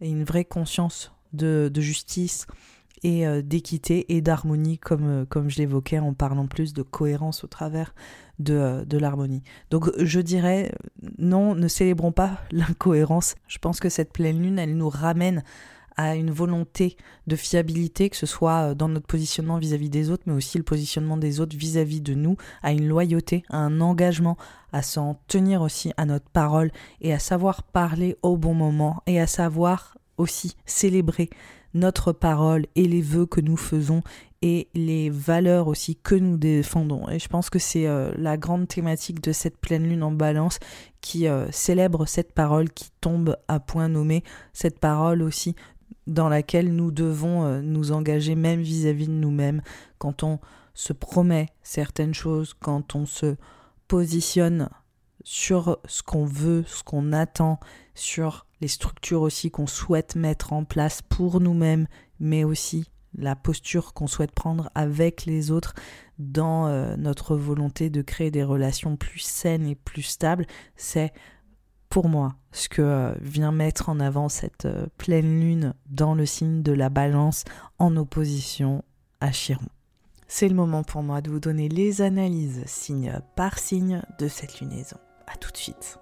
et 0.00 0.08
une 0.08 0.24
vraie 0.24 0.44
conscience 0.44 1.12
de, 1.32 1.70
justice 1.76 2.46
et 3.02 3.26
euh, 3.26 3.42
d'équité 3.42 4.14
et 4.14 4.20
d'harmonie, 4.20 4.78
comme, 4.78 5.06
euh, 5.06 5.24
comme 5.28 5.50
je 5.50 5.58
l'évoquais 5.58 5.98
en 5.98 6.14
parlant 6.14 6.46
plus 6.46 6.72
de 6.72 6.82
cohérence 6.82 7.44
au 7.44 7.46
travers 7.46 7.94
de, 8.38 8.54
euh, 8.54 8.84
de 8.84 8.98
l'harmonie. 8.98 9.42
Donc 9.70 9.90
je 9.98 10.20
dirais, 10.20 10.72
non, 11.18 11.54
ne 11.54 11.68
célébrons 11.68 12.12
pas 12.12 12.38
l'incohérence. 12.52 13.34
Je 13.48 13.58
pense 13.58 13.80
que 13.80 13.88
cette 13.88 14.12
pleine 14.12 14.40
lune, 14.40 14.58
elle 14.58 14.76
nous 14.76 14.88
ramène 14.88 15.42
à 15.98 16.14
une 16.14 16.30
volonté 16.30 16.96
de 17.26 17.36
fiabilité, 17.36 18.08
que 18.08 18.16
ce 18.16 18.24
soit 18.24 18.74
dans 18.74 18.88
notre 18.88 19.06
positionnement 19.06 19.58
vis-à-vis 19.58 19.90
des 19.90 20.10
autres, 20.10 20.22
mais 20.24 20.32
aussi 20.32 20.56
le 20.56 20.64
positionnement 20.64 21.18
des 21.18 21.38
autres 21.38 21.54
vis-à-vis 21.54 22.00
de 22.00 22.14
nous, 22.14 22.38
à 22.62 22.72
une 22.72 22.88
loyauté, 22.88 23.42
à 23.50 23.58
un 23.58 23.78
engagement, 23.82 24.38
à 24.72 24.80
s'en 24.80 25.20
tenir 25.28 25.60
aussi 25.60 25.92
à 25.98 26.06
notre 26.06 26.30
parole 26.30 26.70
et 27.02 27.12
à 27.12 27.18
savoir 27.18 27.62
parler 27.62 28.16
au 28.22 28.38
bon 28.38 28.54
moment 28.54 29.02
et 29.06 29.20
à 29.20 29.26
savoir 29.26 29.98
aussi 30.22 30.56
célébrer 30.64 31.28
notre 31.74 32.12
parole 32.12 32.66
et 32.74 32.86
les 32.86 33.02
vœux 33.02 33.26
que 33.26 33.40
nous 33.40 33.56
faisons 33.56 34.02
et 34.42 34.68
les 34.74 35.08
valeurs 35.08 35.68
aussi 35.68 35.96
que 35.96 36.14
nous 36.14 36.36
défendons. 36.36 37.08
Et 37.08 37.18
je 37.18 37.28
pense 37.28 37.48
que 37.48 37.58
c'est 37.58 37.86
euh, 37.86 38.12
la 38.16 38.36
grande 38.36 38.66
thématique 38.66 39.22
de 39.22 39.32
cette 39.32 39.56
pleine 39.58 39.88
lune 39.88 40.02
en 40.02 40.10
balance 40.10 40.58
qui 41.00 41.28
euh, 41.28 41.50
célèbre 41.52 42.06
cette 42.06 42.32
parole 42.32 42.70
qui 42.70 42.90
tombe 43.00 43.36
à 43.48 43.60
point 43.60 43.88
nommé, 43.88 44.24
cette 44.52 44.80
parole 44.80 45.22
aussi 45.22 45.54
dans 46.06 46.28
laquelle 46.28 46.74
nous 46.74 46.90
devons 46.90 47.44
euh, 47.44 47.60
nous 47.60 47.92
engager 47.92 48.34
même 48.34 48.60
vis-à-vis 48.60 49.06
de 49.06 49.12
nous-mêmes 49.12 49.62
quand 49.98 50.24
on 50.24 50.40
se 50.74 50.92
promet 50.92 51.46
certaines 51.62 52.14
choses, 52.14 52.54
quand 52.58 52.96
on 52.96 53.06
se 53.06 53.36
positionne 53.86 54.68
sur 55.22 55.78
ce 55.86 56.02
qu'on 56.02 56.24
veut, 56.24 56.64
ce 56.66 56.82
qu'on 56.82 57.12
attend, 57.12 57.60
sur 57.94 58.46
les 58.62 58.68
structures 58.68 59.22
aussi 59.22 59.50
qu'on 59.50 59.66
souhaite 59.66 60.14
mettre 60.14 60.52
en 60.52 60.64
place 60.64 61.02
pour 61.02 61.40
nous-mêmes, 61.40 61.88
mais 62.20 62.44
aussi 62.44 62.88
la 63.18 63.36
posture 63.36 63.92
qu'on 63.92 64.06
souhaite 64.06 64.30
prendre 64.30 64.70
avec 64.74 65.26
les 65.26 65.50
autres 65.50 65.74
dans 66.18 66.68
euh, 66.68 66.96
notre 66.96 67.36
volonté 67.36 67.90
de 67.90 68.00
créer 68.00 68.30
des 68.30 68.44
relations 68.44 68.96
plus 68.96 69.18
saines 69.18 69.66
et 69.66 69.74
plus 69.74 70.02
stables, 70.02 70.46
c'est 70.76 71.12
pour 71.88 72.08
moi 72.08 72.36
ce 72.52 72.68
que 72.68 72.82
euh, 72.82 73.12
vient 73.20 73.52
mettre 73.52 73.88
en 73.88 73.98
avant 73.98 74.28
cette 74.28 74.64
euh, 74.64 74.86
pleine 74.96 75.40
lune 75.40 75.74
dans 75.90 76.14
le 76.14 76.24
signe 76.24 76.62
de 76.62 76.72
la 76.72 76.88
balance 76.88 77.44
en 77.80 77.96
opposition 77.96 78.84
à 79.20 79.32
Chiron. 79.32 79.68
C'est 80.28 80.48
le 80.48 80.54
moment 80.54 80.84
pour 80.84 81.02
moi 81.02 81.20
de 81.20 81.30
vous 81.30 81.40
donner 81.40 81.68
les 81.68 82.00
analyses 82.00 82.62
signe 82.66 83.18
par 83.34 83.58
signe 83.58 84.02
de 84.20 84.28
cette 84.28 84.60
lunaison. 84.60 84.96
A 85.26 85.36
tout 85.36 85.50
de 85.50 85.58
suite. 85.58 85.98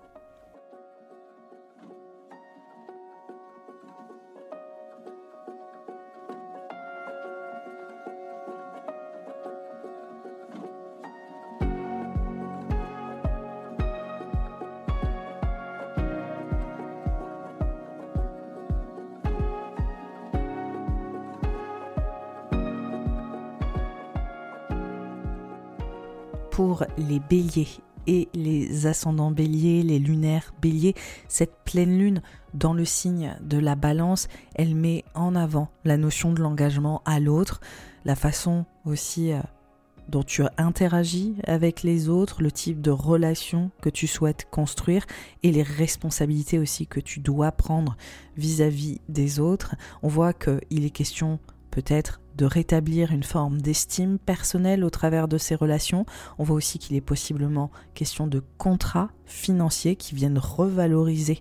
Les 26.98 27.20
béliers 27.20 27.68
et 28.06 28.28
les 28.34 28.86
ascendants 28.86 29.30
béliers, 29.30 29.82
les 29.82 29.98
lunaires 29.98 30.54
béliers, 30.60 30.94
cette 31.28 31.54
pleine 31.64 31.98
lune 31.98 32.22
dans 32.54 32.74
le 32.74 32.84
signe 32.84 33.36
de 33.42 33.58
la 33.58 33.76
balance, 33.76 34.28
elle 34.54 34.74
met 34.74 35.04
en 35.14 35.36
avant 35.36 35.68
la 35.84 35.96
notion 35.96 36.32
de 36.32 36.40
l'engagement 36.40 37.02
à 37.04 37.20
l'autre, 37.20 37.60
la 38.04 38.16
façon 38.16 38.64
aussi 38.84 39.32
euh, 39.32 39.40
dont 40.08 40.22
tu 40.22 40.42
interagis 40.58 41.36
avec 41.46 41.82
les 41.82 42.08
autres, 42.08 42.42
le 42.42 42.50
type 42.50 42.80
de 42.80 42.90
relation 42.90 43.70
que 43.80 43.90
tu 43.90 44.06
souhaites 44.06 44.48
construire 44.50 45.04
et 45.42 45.52
les 45.52 45.62
responsabilités 45.62 46.58
aussi 46.58 46.86
que 46.86 47.00
tu 47.00 47.20
dois 47.20 47.52
prendre 47.52 47.96
vis-à-vis 48.36 48.94
-vis 48.94 49.00
des 49.08 49.38
autres. 49.38 49.76
On 50.02 50.08
voit 50.08 50.32
qu'il 50.32 50.84
est 50.84 50.90
question 50.90 51.38
peut-être 51.70 52.20
de 52.40 52.46
rétablir 52.46 53.12
une 53.12 53.22
forme 53.22 53.60
d'estime 53.60 54.18
personnelle 54.18 54.82
au 54.82 54.88
travers 54.88 55.28
de 55.28 55.36
ces 55.36 55.54
relations. 55.54 56.06
On 56.38 56.44
voit 56.44 56.56
aussi 56.56 56.78
qu'il 56.78 56.96
est 56.96 57.02
possiblement 57.02 57.70
question 57.92 58.26
de 58.26 58.42
contrats 58.56 59.10
financiers 59.26 59.94
qui 59.94 60.14
viennent 60.14 60.38
revaloriser 60.38 61.38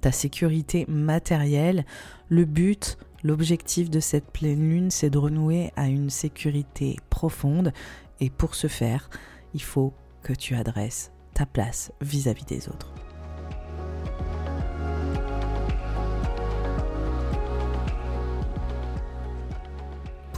ta 0.00 0.10
sécurité 0.10 0.86
matérielle. 0.88 1.84
Le 2.30 2.46
but, 2.46 2.96
l'objectif 3.22 3.90
de 3.90 4.00
cette 4.00 4.30
pleine 4.30 4.70
lune, 4.70 4.90
c'est 4.90 5.10
de 5.10 5.18
renouer 5.18 5.70
à 5.76 5.88
une 5.88 6.08
sécurité 6.08 6.96
profonde. 7.10 7.74
Et 8.18 8.30
pour 8.30 8.54
ce 8.54 8.68
faire, 8.68 9.10
il 9.52 9.62
faut 9.62 9.92
que 10.22 10.32
tu 10.32 10.54
adresses 10.54 11.12
ta 11.34 11.44
place 11.44 11.92
vis-à-vis 12.00 12.44
-vis 12.44 12.48
des 12.48 12.68
autres. 12.70 12.94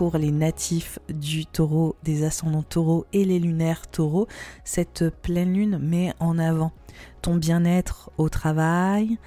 Pour 0.01 0.17
les 0.17 0.31
natifs 0.31 0.99
du 1.11 1.45
taureau, 1.45 1.95
des 2.05 2.25
ascendants 2.25 2.63
taureaux 2.63 3.05
et 3.13 3.27
les 3.27 3.39
lunaires 3.39 3.87
taureaux, 3.87 4.29
cette 4.65 5.11
pleine 5.21 5.53
lune 5.53 5.77
met 5.77 6.15
en 6.21 6.39
avant 6.39 6.73
ton 7.21 7.37
bien-être 7.37 8.11
au 8.17 8.31
travail, 8.31 9.19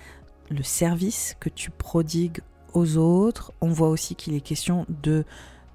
le 0.49 0.63
service 0.63 1.35
que 1.39 1.49
tu 1.49 1.69
prodigues 1.69 2.39
aux 2.73 2.97
autres. 2.97 3.53
On 3.61 3.67
voit 3.67 3.89
aussi 3.89 4.15
qu'il 4.15 4.33
est 4.33 4.41
question 4.41 4.87
de 5.03 5.25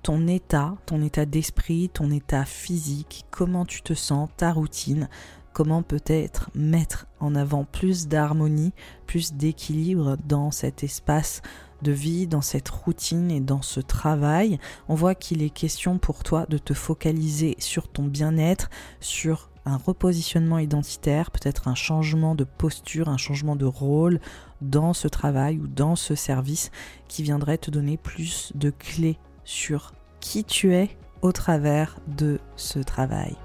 ton 0.03 0.27
état, 0.27 0.75
ton 0.85 1.01
état 1.01 1.27
d'esprit, 1.27 1.91
ton 1.95 2.11
état 2.11 2.45
physique, 2.45 3.25
comment 3.31 3.65
tu 3.65 3.83
te 3.83 3.95
sens, 3.95 4.29
ta 4.37 4.53
routine, 4.53 5.09
comment 5.53 5.85
peut-être 5.85 6.51
mettre 6.57 7.07
en 7.21 7.37
avant 7.37 7.63
plus 7.63 8.09
d'harmonie, 8.09 8.73
plus 9.07 9.33
d'équilibre 9.33 10.17
dans 10.27 10.51
cet 10.51 10.83
espace 10.83 11.41
de 11.83 11.93
vie, 11.93 12.27
dans 12.27 12.41
cette 12.41 12.69
routine 12.69 13.31
et 13.31 13.41
dans 13.41 13.63
ce 13.63 13.81
travail. 13.81 14.59
On 14.89 14.95
voit 14.95 15.15
qu'il 15.15 15.43
est 15.43 15.51
question 15.51 15.99
pour 15.99 16.23
toi 16.23 16.47
de 16.49 16.59
te 16.59 16.75
focaliser 16.75 17.57
sur 17.59 17.89
ton 17.89 18.05
bien-être, 18.05 18.71
sur 19.01 19.51
un 19.65 19.77
repositionnement 19.77 20.59
identitaire, 20.59 21.31
peut-être 21.31 21.69
un 21.69 21.75
changement 21.75 22.35
de 22.35 22.45
posture, 22.45 23.09
un 23.09 23.19
changement 23.19 23.57
de 23.57 23.67
rôle 23.67 24.21
dans 24.61 24.93
ce 24.93 25.09
travail 25.09 25.59
ou 25.59 25.69
dans 25.69 25.95
ce 25.95 26.15
service 26.15 26.71
qui 27.07 27.23
viendrait 27.23 27.59
te 27.59 27.71
donner 27.71 27.97
plus 27.97 28.53
de 28.55 28.71
clés 28.71 29.19
sur 29.45 29.93
qui 30.21 30.45
tu 30.45 30.75
es 30.75 30.97
au 31.23 31.33
travers 31.33 31.99
de 32.07 32.41
ce 32.57 32.79
travail. 32.79 33.37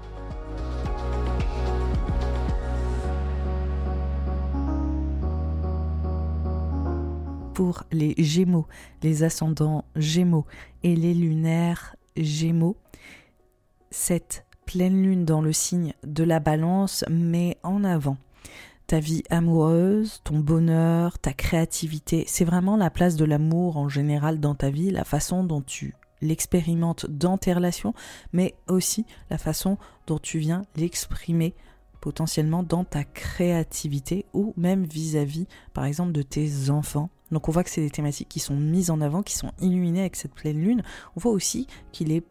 Pour 7.54 7.84
les 7.92 8.14
Gémeaux, 8.18 8.66
les 9.02 9.22
ascendants 9.22 9.84
Gémeaux 9.96 10.44
et 10.82 10.96
les 10.96 11.14
lunaires 11.14 11.96
Gémeaux. 12.16 12.76
Cette 13.90 14.44
pleine 14.66 15.02
lune 15.02 15.24
dans 15.24 15.40
le 15.40 15.52
signe 15.52 15.94
de 16.04 16.24
la 16.24 16.40
balance 16.40 17.04
met 17.08 17.56
en 17.62 17.84
avant 17.84 18.16
ta 18.86 19.00
vie 19.00 19.22
amoureuse, 19.30 20.20
ton 20.24 20.40
bonheur, 20.40 21.18
ta 21.18 21.32
créativité. 21.32 22.24
C'est 22.26 22.44
vraiment 22.44 22.76
la 22.76 22.90
place 22.90 23.16
de 23.16 23.24
l'amour 23.24 23.76
en 23.76 23.88
général 23.88 24.40
dans 24.40 24.54
ta 24.54 24.68
vie, 24.68 24.90
la 24.90 25.04
façon 25.04 25.44
dont 25.44 25.62
tu 25.62 25.94
l'expérimentes 26.20 27.06
dans 27.08 27.38
tes 27.38 27.52
relations, 27.52 27.94
mais 28.32 28.54
aussi 28.68 29.06
la 29.30 29.38
façon 29.38 29.78
dont 30.06 30.18
tu 30.18 30.38
viens 30.38 30.62
l'exprimer 30.76 31.54
potentiellement 32.00 32.62
dans 32.62 32.84
ta 32.84 33.04
créativité 33.04 34.26
ou 34.34 34.52
même 34.56 34.84
vis-à-vis, 34.84 35.46
par 35.72 35.84
exemple, 35.84 36.12
de 36.12 36.22
tes 36.22 36.68
enfants. 36.68 37.08
Donc 37.34 37.48
on 37.48 37.52
voit 37.52 37.64
que 37.64 37.70
c'est 37.70 37.82
des 37.82 37.90
thématiques 37.90 38.28
qui 38.28 38.40
sont 38.40 38.56
mises 38.56 38.90
en 38.90 39.00
avant, 39.00 39.22
qui 39.22 39.36
sont 39.36 39.50
illuminées 39.60 40.00
avec 40.00 40.16
cette 40.16 40.32
pleine 40.32 40.58
lune. 40.58 40.82
On 41.16 41.20
voit 41.20 41.32
aussi 41.32 41.66
qu'il 41.92 42.12
est 42.12 42.24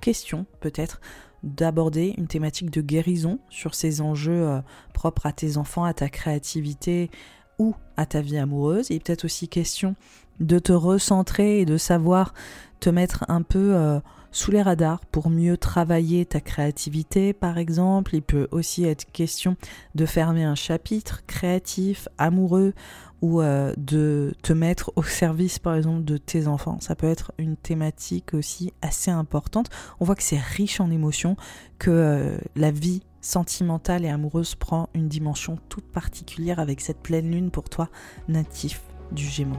question 0.00 0.46
peut-être 0.60 1.00
d'aborder 1.42 2.14
une 2.16 2.26
thématique 2.26 2.70
de 2.70 2.80
guérison 2.80 3.38
sur 3.48 3.74
ces 3.74 4.00
enjeux 4.00 4.48
euh, 4.48 4.60
propres 4.94 5.26
à 5.26 5.32
tes 5.32 5.56
enfants, 5.56 5.84
à 5.84 5.94
ta 5.94 6.08
créativité 6.08 7.10
ou 7.58 7.74
à 7.96 8.06
ta 8.06 8.20
vie 8.20 8.38
amoureuse. 8.38 8.88
Il 8.90 8.96
est 8.96 9.04
peut-être 9.04 9.24
aussi 9.24 9.48
question 9.48 9.94
de 10.40 10.58
te 10.58 10.72
recentrer 10.72 11.60
et 11.60 11.64
de 11.64 11.76
savoir 11.76 12.32
te 12.80 12.90
mettre 12.90 13.24
un 13.28 13.42
peu 13.42 13.74
euh, 13.74 14.00
sous 14.30 14.50
les 14.50 14.62
radars 14.62 15.00
pour 15.06 15.30
mieux 15.30 15.56
travailler 15.56 16.24
ta 16.26 16.40
créativité 16.40 17.32
par 17.32 17.58
exemple. 17.58 18.14
Il 18.14 18.22
peut 18.22 18.48
aussi 18.50 18.84
être 18.84 19.10
question 19.12 19.56
de 19.94 20.06
fermer 20.06 20.44
un 20.44 20.54
chapitre 20.54 21.24
créatif, 21.26 22.08
amoureux 22.18 22.74
ou 23.20 23.40
euh, 23.40 23.74
de 23.76 24.34
te 24.42 24.52
mettre 24.52 24.92
au 24.96 25.02
service 25.02 25.58
par 25.58 25.74
exemple 25.74 26.04
de 26.04 26.16
tes 26.16 26.46
enfants. 26.46 26.78
Ça 26.80 26.94
peut 26.94 27.08
être 27.08 27.32
une 27.38 27.56
thématique 27.56 28.34
aussi 28.34 28.72
assez 28.82 29.10
importante. 29.10 29.70
On 30.00 30.04
voit 30.04 30.14
que 30.14 30.22
c'est 30.22 30.38
riche 30.38 30.80
en 30.80 30.90
émotions, 30.90 31.36
que 31.78 31.90
euh, 31.90 32.38
la 32.54 32.70
vie 32.70 33.02
sentimentale 33.20 34.04
et 34.04 34.08
amoureuse 34.08 34.54
prend 34.54 34.88
une 34.94 35.08
dimension 35.08 35.58
toute 35.68 35.86
particulière 35.86 36.60
avec 36.60 36.80
cette 36.80 37.00
pleine 37.00 37.30
lune 37.30 37.50
pour 37.50 37.68
toi 37.68 37.88
natif 38.28 38.80
du 39.12 39.24
Gémeaux. 39.24 39.56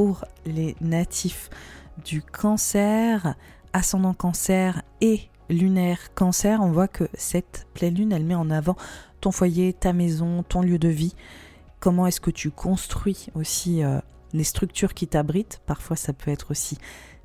Pour 0.00 0.24
les 0.46 0.76
natifs 0.80 1.50
du 2.06 2.22
cancer, 2.22 3.34
ascendant 3.74 4.14
cancer 4.14 4.80
et 5.02 5.28
lunaire 5.50 6.14
cancer, 6.14 6.62
on 6.62 6.72
voit 6.72 6.88
que 6.88 7.04
cette 7.12 7.66
pleine 7.74 7.96
lune, 7.96 8.12
elle 8.12 8.24
met 8.24 8.34
en 8.34 8.48
avant 8.48 8.76
ton 9.20 9.30
foyer, 9.30 9.74
ta 9.74 9.92
maison, 9.92 10.42
ton 10.42 10.62
lieu 10.62 10.78
de 10.78 10.88
vie. 10.88 11.14
Comment 11.80 12.06
est-ce 12.06 12.22
que 12.22 12.30
tu 12.30 12.50
construis 12.50 13.26
aussi 13.34 13.84
euh, 13.84 13.98
les 14.32 14.44
structures 14.44 14.94
qui 14.94 15.06
t'abritent? 15.06 15.60
Parfois, 15.66 15.96
ça 15.96 16.14
peut 16.14 16.30
être 16.30 16.50
aussi 16.50 16.78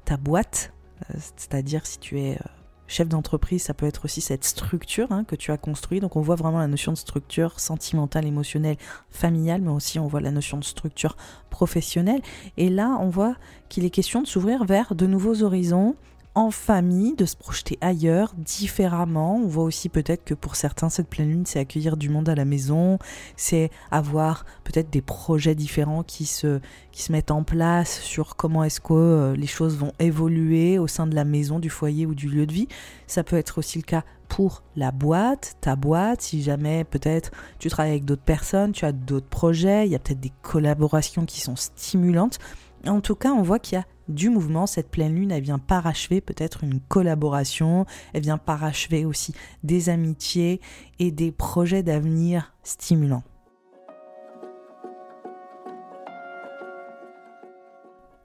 ta 0.04 0.18
boîte, 0.18 0.74
euh, 1.10 1.18
c'est-à-dire 1.38 1.86
si 1.86 1.98
tu 2.00 2.20
es 2.20 2.34
euh, 2.34 2.46
chef 2.88 3.08
d'entreprise, 3.08 3.64
ça 3.64 3.74
peut 3.74 3.86
être 3.86 4.06
aussi 4.06 4.22
cette 4.22 4.44
structure 4.44 5.12
hein, 5.12 5.24
que 5.24 5.36
tu 5.36 5.52
as 5.52 5.58
construite. 5.58 6.02
Donc 6.02 6.16
on 6.16 6.22
voit 6.22 6.36
vraiment 6.36 6.60
la 6.60 6.68
notion 6.68 6.92
de 6.92 6.98
structure 6.98 7.60
sentimentale, 7.60 8.26
émotionnelle, 8.26 8.78
familiale, 9.10 9.62
mais 9.62 9.72
aussi 9.72 10.00
on 10.00 10.08
voit 10.08 10.22
la 10.22 10.32
notion 10.32 10.58
de 10.58 10.64
structure 10.64 11.18
professionnelle. 11.50 12.22
Et 12.58 12.70
là, 12.70 12.98
on 13.00 13.10
voit 13.10 13.36
qu'il 13.70 13.86
est 13.86 13.90
question 13.90 14.22
de 14.22 14.28
s'ouvrir 14.28 14.66
vers 14.66 14.96
de 14.96 15.08
nouveaux 15.08 15.44
horizons, 15.44 15.96
en 16.36 16.52
famille, 16.52 17.16
de 17.16 17.26
se 17.26 17.36
projeter 17.36 17.78
ailleurs, 17.80 18.34
différemment. 18.38 19.38
On 19.38 19.48
voit 19.48 19.64
aussi 19.64 19.88
peut-être 19.88 20.26
que 20.26 20.34
pour 20.34 20.58
certains, 20.58 20.90
cette 20.90 21.08
pleine 21.08 21.30
lune, 21.30 21.46
c'est 21.46 21.60
accueillir 21.60 21.96
du 21.96 22.10
monde 22.10 22.28
à 22.28 22.36
la 22.36 22.46
maison, 22.46 23.00
c'est 23.38 23.72
avoir 23.90 24.46
peut-être 24.66 24.90
des 24.90 25.02
projets 25.02 25.56
différents 25.56 26.04
qui 26.04 26.26
se, 26.26 26.60
qui 26.92 27.02
se 27.02 27.12
mettent 27.12 27.32
en 27.32 27.44
place 27.44 28.02
sur 28.02 28.36
comment 28.36 28.64
est-ce 28.66 28.82
que 28.82 28.94
euh, 28.94 29.36
les 29.36 29.48
choses 29.48 29.78
vont 29.78 29.94
évoluer 30.00 30.78
au 30.78 30.88
sein 30.88 31.08
de 31.08 31.16
la 31.16 31.24
maison, 31.24 31.60
du 31.60 31.70
foyer 31.70 32.06
ou 32.06 32.14
du 32.14 32.28
lieu 32.28 32.46
de 32.46 32.54
vie. 32.54 32.68
Ça 33.08 33.24
peut 33.24 33.38
être 33.38 33.58
aussi 33.58 33.78
le 33.78 33.84
cas 33.84 34.04
pour 34.28 34.64
la 34.76 34.92
boîte, 34.92 35.56
ta 35.62 35.76
boîte, 35.76 36.22
si 36.22 36.42
jamais 36.42 36.84
peut-être 36.84 37.32
tu 37.60 37.70
travailles 37.70 37.92
avec 37.92 38.06
d'autres 38.06 38.24
personnes, 38.24 38.72
tu 38.72 38.84
as 38.84 38.92
d'autres 38.92 39.28
projets, 39.28 39.88
il 39.88 39.92
y 39.92 39.96
a 39.96 40.00
peut-être 40.00 40.20
des 40.20 40.34
collaborations 40.42 41.26
qui 41.26 41.40
sont 41.40 41.56
stimulantes. 41.56 42.40
En 42.88 43.02
tout 43.02 43.16
cas, 43.16 43.32
on 43.32 43.42
voit 43.42 43.60
qu'il 43.60 43.78
y 43.78 43.82
a 43.82 43.86
du 44.08 44.30
mouvement. 44.30 44.68
Cette 44.68 44.90
pleine 44.90 45.16
lune, 45.16 45.32
elle 45.32 45.42
vient 45.42 45.60
parachever 45.60 46.22
peut-être 46.22 46.64
une 46.64 46.80
collaboration, 46.80 47.86
elle 48.14 48.22
vient 48.22 48.38
parachever 48.38 49.06
aussi 49.06 49.34
des 49.64 49.90
amitiés 49.90 50.62
et 51.00 51.12
des 51.12 51.32
projets 51.32 51.84
d'avenir 51.84 52.54
stimulants. 52.64 53.24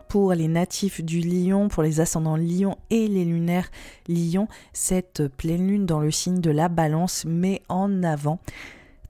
pour 0.09 0.35
les 0.35 0.49
natifs 0.49 1.05
du 1.05 1.21
lion, 1.21 1.69
pour 1.69 1.85
les 1.85 2.01
ascendants 2.01 2.37
lion 2.37 2.77
et 2.91 3.07
les 3.07 3.25
lunaires 3.25 3.71
lion, 4.09 4.49
cette 4.73 5.29
pleine 5.29 5.69
lune 5.69 5.87
dans 5.87 6.01
le 6.01 6.11
signe 6.11 6.41
de 6.41 6.51
la 6.51 6.69
balance 6.69 7.25
met 7.25 7.63
en 7.69 8.03
avant 8.03 8.41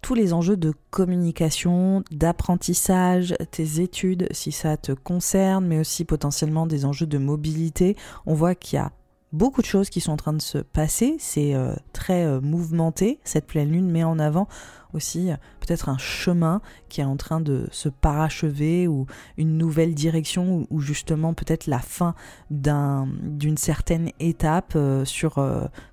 tous 0.03 0.14
les 0.14 0.32
enjeux 0.32 0.57
de 0.57 0.72
communication, 0.90 2.03
d'apprentissage, 2.11 3.34
tes 3.51 3.80
études 3.80 4.28
si 4.30 4.53
ça 4.53 4.76
te 4.76 4.92
concerne, 4.92 5.66
mais 5.66 5.78
aussi 5.78 6.05
potentiellement 6.05 6.66
des 6.66 6.84
enjeux 6.84 7.07
de 7.07 7.18
mobilité. 7.18 7.96
On 8.26 8.34
voit 8.34 8.55
qu'il 8.55 8.76
y 8.76 8.80
a 8.80 8.92
beaucoup 9.32 9.61
de 9.61 9.66
choses 9.66 9.90
qui 9.90 10.01
sont 10.01 10.12
en 10.12 10.16
train 10.16 10.32
de 10.32 10.42
se 10.42 10.59
passer, 10.59 11.16
c'est 11.18 11.55
euh, 11.55 11.74
très 11.92 12.24
euh, 12.24 12.40
mouvementé, 12.40 13.20
cette 13.24 13.46
pleine 13.46 13.70
lune 13.70 13.90
met 13.90 14.05
en 14.05 14.18
avant 14.18 14.48
aussi 14.95 15.30
euh, 15.30 15.36
peut-être 15.61 15.88
un 15.88 15.99
chemin 15.99 16.61
qui 16.88 17.01
est 17.01 17.05
en 17.05 17.16
train 17.16 17.41
de 17.41 17.68
se 17.70 17.88
parachever 17.88 18.88
ou 18.88 19.07
une 19.36 19.57
nouvelle 19.57 19.95
direction 19.95 20.66
ou, 20.70 20.80
justement 20.80 21.34
peut-être 21.34 21.66
la 21.66 21.78
fin 21.78 22.14
d'une 22.51 23.57
certaine 23.57 24.11
étape 24.18 24.76
sur 25.05 25.45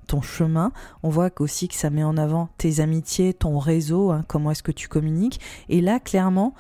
ton 0.08 0.22
chemin. 0.22 0.72
On 1.04 1.10
voit 1.10 1.30
aussi 1.40 1.68
que 1.68 1.76
ça 1.76 1.90
met 1.90 2.04
en 2.04 2.18
avant 2.18 2.50
tes 2.58 2.80
amitiés, 2.80 3.34
ton 3.34 3.60
réseau, 3.60 4.12
hein, 4.12 4.24
comment 4.28 4.52
est-ce 4.52 4.64
que 4.64 4.72
tu 4.72 4.88
communiques. 4.88 5.40
Et 5.70 5.82
là, 5.82 6.00
clairement, 6.00 6.54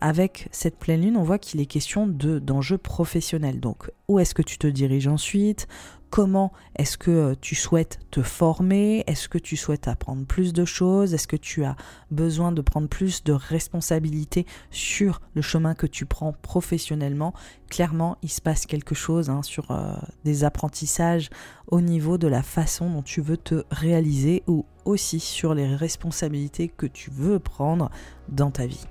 avec 0.00 0.48
cette 0.50 0.76
pleine 0.76 1.00
lune, 1.00 1.16
on 1.16 1.22
voit 1.22 1.38
qu'il 1.38 1.60
est 1.60 1.66
question 1.66 2.06
de 2.06 2.38
d'enjeux 2.38 2.78
professionnels. 2.78 3.58
Donc, 3.58 3.90
où 4.08 4.18
est-ce 4.18 4.34
que 4.34 4.42
tu 4.42 4.58
te 4.58 4.66
diriges 4.66 5.08
ensuite? 5.08 5.66
Comment 6.14 6.52
est-ce 6.76 6.96
que 6.96 7.10
euh, 7.10 7.34
tu 7.40 7.56
souhaites 7.56 7.98
te 8.12 8.22
former? 8.22 9.02
Est-ce 9.08 9.28
que 9.28 9.36
tu 9.36 9.56
souhaites 9.56 9.88
apprendre 9.88 10.24
plus 10.24 10.52
de 10.52 10.64
choses? 10.64 11.12
Est-ce 11.12 11.26
que 11.26 11.34
tu 11.34 11.64
as 11.64 11.74
besoin 12.12 12.52
de 12.52 12.62
prendre 12.62 12.86
plus 12.86 13.24
de 13.24 13.32
responsabilités 13.32 14.46
sur 14.70 15.20
le 15.34 15.42
chemin 15.42 15.74
que 15.74 15.88
tu 15.88 16.06
prends 16.06 16.32
professionnellement? 16.32 17.34
Clairement, 17.68 18.16
il 18.22 18.30
se 18.30 18.40
passe 18.40 18.64
quelque 18.64 18.94
chose 18.94 19.28
hein, 19.28 19.42
sur 19.42 19.72
euh, 19.72 19.96
des 20.24 20.44
apprentissages 20.44 21.30
au 21.66 21.80
niveau 21.80 22.16
de 22.16 22.28
la 22.28 22.44
façon 22.44 22.88
dont 22.88 23.02
tu 23.02 23.20
veux 23.20 23.36
te 23.36 23.64
réaliser 23.72 24.44
ou 24.46 24.66
aussi 24.84 25.18
sur 25.18 25.52
les 25.52 25.74
responsabilités 25.74 26.68
que 26.68 26.86
tu 26.86 27.10
veux 27.10 27.40
prendre 27.40 27.90
dans 28.28 28.52
ta 28.52 28.66
vie. 28.66 28.86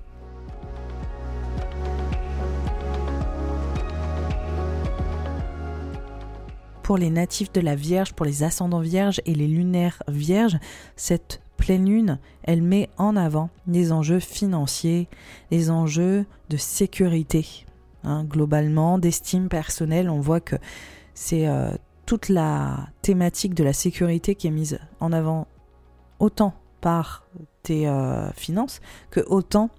Pour 6.83 6.97
les 6.97 7.09
natifs 7.09 7.51
de 7.51 7.61
la 7.61 7.75
Vierge, 7.75 8.13
pour 8.13 8.25
les 8.25 8.43
ascendants 8.43 8.81
vierges 8.81 9.21
et 9.25 9.33
les 9.33 9.47
lunaires 9.47 10.03
vierges, 10.07 10.59
cette 10.95 11.41
pleine 11.57 11.85
lune, 11.85 12.19
elle 12.43 12.61
met 12.61 12.89
en 12.97 13.15
avant 13.15 13.49
les 13.67 13.91
enjeux 13.91 14.19
financiers, 14.19 15.07
les 15.49 15.71
enjeux 15.71 16.25
de 16.49 16.57
sécurité. 16.57 17.65
Hein, 18.03 18.25
globalement, 18.25 18.97
d'estime 18.97 19.47
personnelle, 19.47 20.09
on 20.09 20.19
voit 20.19 20.41
que 20.41 20.57
c'est 21.13 21.47
euh, 21.47 21.71
toute 22.05 22.27
la 22.27 22.89
thématique 23.01 23.53
de 23.53 23.63
la 23.63 23.73
sécurité 23.73 24.35
qui 24.35 24.47
est 24.47 24.51
mise 24.51 24.79
en 24.99 25.13
avant 25.13 25.47
autant 26.19 26.53
par 26.81 27.25
tes 27.63 27.87
euh, 27.87 28.29
finances 28.33 28.81
que 29.09 29.21
autant 29.21 29.69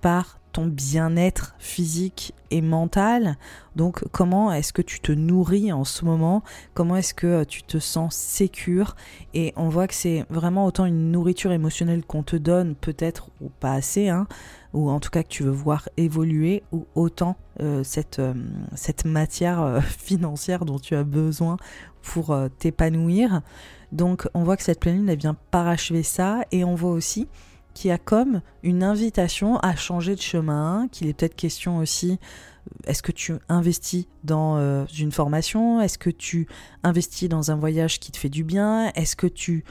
par 0.00 0.38
ton 0.52 0.66
bien-être 0.66 1.54
physique 1.58 2.34
et 2.50 2.60
mental. 2.60 3.36
Donc 3.74 4.04
comment 4.12 4.52
est-ce 4.52 4.72
que 4.72 4.82
tu 4.82 5.00
te 5.00 5.12
nourris 5.12 5.72
en 5.72 5.84
ce 5.84 6.04
moment? 6.04 6.42
Comment 6.74 6.96
est-ce 6.96 7.14
que 7.14 7.26
euh, 7.26 7.44
tu 7.44 7.62
te 7.62 7.78
sens 7.78 8.14
sécure? 8.14 8.94
Et 9.34 9.52
on 9.56 9.68
voit 9.68 9.88
que 9.88 9.94
c'est 9.94 10.26
vraiment 10.28 10.66
autant 10.66 10.84
une 10.84 11.10
nourriture 11.10 11.52
émotionnelle 11.52 12.04
qu'on 12.04 12.22
te 12.22 12.36
donne, 12.36 12.74
peut-être 12.74 13.30
ou 13.40 13.48
pas 13.48 13.72
assez, 13.72 14.08
hein, 14.08 14.26
ou 14.74 14.90
en 14.90 15.00
tout 15.00 15.10
cas 15.10 15.22
que 15.22 15.28
tu 15.28 15.42
veux 15.42 15.50
voir 15.50 15.88
évoluer, 15.96 16.62
ou 16.72 16.86
autant 16.94 17.36
euh, 17.60 17.82
cette, 17.82 18.18
euh, 18.18 18.34
cette 18.74 19.04
matière 19.04 19.82
financière 19.98 20.64
dont 20.64 20.78
tu 20.78 20.94
as 20.94 21.04
besoin 21.04 21.56
pour 22.02 22.36
t'épanouir. 22.58 23.42
Donc 23.92 24.28
on 24.34 24.42
voit 24.42 24.56
que 24.56 24.62
cette 24.62 24.84
lune, 24.84 25.08
elle 25.08 25.18
vient 25.18 25.36
parachever 25.50 26.02
ça, 26.02 26.42
et 26.50 26.64
on 26.64 26.74
voit 26.74 26.90
aussi 26.90 27.28
qui 27.74 27.90
a 27.90 27.98
comme 27.98 28.42
une 28.62 28.82
invitation 28.82 29.58
à 29.58 29.74
changer 29.76 30.14
de 30.14 30.20
chemin, 30.20 30.88
qu'il 30.90 31.08
est 31.08 31.12
peut-être 31.12 31.36
question 31.36 31.78
aussi, 31.78 32.18
est-ce 32.86 33.02
que 33.02 33.12
tu 33.12 33.34
investis 33.48 34.06
dans 34.24 34.56
euh, 34.56 34.84
une 34.98 35.12
formation? 35.12 35.80
Est-ce 35.80 35.98
que 35.98 36.10
tu 36.10 36.46
investis 36.82 37.28
dans 37.28 37.50
un 37.50 37.56
voyage 37.56 38.00
qui 38.00 38.12
te 38.12 38.16
fait 38.16 38.28
du 38.28 38.44
bien? 38.44 38.90
Est-ce 38.94 39.16
que 39.16 39.26
tu 39.26 39.64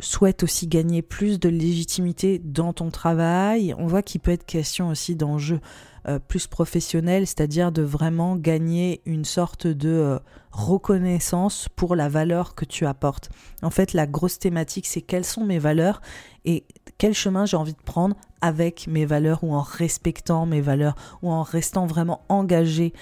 souhaites 0.00 0.42
aussi 0.42 0.66
gagner 0.66 1.02
plus 1.02 1.40
de 1.40 1.48
légitimité 1.48 2.38
dans 2.38 2.72
ton 2.72 2.90
travail? 2.90 3.74
On 3.78 3.86
voit 3.86 4.02
qu'il 4.02 4.20
peut 4.20 4.30
être 4.30 4.46
question 4.46 4.88
aussi 4.88 5.16
d'enjeux 5.16 5.60
euh, 6.08 6.18
plus 6.18 6.46
professionnels, 6.46 7.26
c'est-à-dire 7.26 7.70
de 7.70 7.82
vraiment 7.82 8.36
gagner 8.36 9.02
une 9.04 9.24
sorte 9.24 9.66
de 9.66 9.90
euh, 9.90 10.18
reconnaissance 10.52 11.68
pour 11.76 11.94
la 11.94 12.08
valeur 12.08 12.54
que 12.54 12.64
tu 12.64 12.86
apportes. 12.86 13.30
En 13.62 13.70
fait, 13.70 13.92
la 13.92 14.06
grosse 14.06 14.38
thématique, 14.38 14.86
c'est 14.86 15.02
quelles 15.02 15.24
sont 15.24 15.44
mes 15.44 15.58
valeurs 15.58 16.00
et 16.44 16.64
quel 16.96 17.14
chemin 17.14 17.44
j'ai 17.44 17.56
envie 17.56 17.74
de 17.74 17.82
prendre 17.84 18.16
avec 18.40 18.86
mes 18.86 19.04
valeurs 19.04 19.44
ou 19.44 19.54
en 19.54 19.60
respectant 19.60 20.46
mes 20.46 20.60
valeurs 20.60 20.94
ou 21.22 21.30
en 21.30 21.42
restant 21.42 21.86
vraiment 21.86 22.22
engagé 22.28 22.92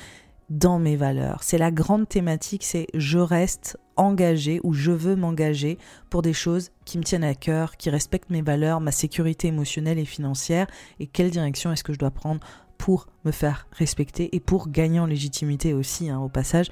dans 0.50 0.78
mes 0.78 0.96
valeurs. 0.96 1.42
C'est 1.42 1.58
la 1.58 1.70
grande 1.70 2.08
thématique, 2.08 2.64
c'est 2.64 2.86
je 2.94 3.18
reste 3.18 3.78
engagé 3.96 4.60
ou 4.62 4.72
je 4.72 4.92
veux 4.92 5.16
m'engager 5.16 5.78
pour 6.10 6.22
des 6.22 6.32
choses 6.32 6.70
qui 6.84 6.98
me 6.98 7.02
tiennent 7.02 7.24
à 7.24 7.34
cœur, 7.34 7.76
qui 7.76 7.90
respectent 7.90 8.30
mes 8.30 8.42
valeurs, 8.42 8.80
ma 8.80 8.92
sécurité 8.92 9.48
émotionnelle 9.48 9.98
et 9.98 10.04
financière 10.04 10.66
et 11.00 11.06
quelle 11.06 11.30
direction 11.30 11.72
est-ce 11.72 11.82
que 11.82 11.92
je 11.92 11.98
dois 11.98 12.10
prendre 12.10 12.40
pour 12.78 13.06
me 13.24 13.30
faire 13.30 13.66
respecter 13.72 14.34
et 14.34 14.40
pour 14.40 14.68
gagner 14.68 15.00
en 15.00 15.06
légitimité 15.06 15.74
aussi 15.74 16.08
hein, 16.10 16.18
au 16.18 16.28
passage 16.28 16.68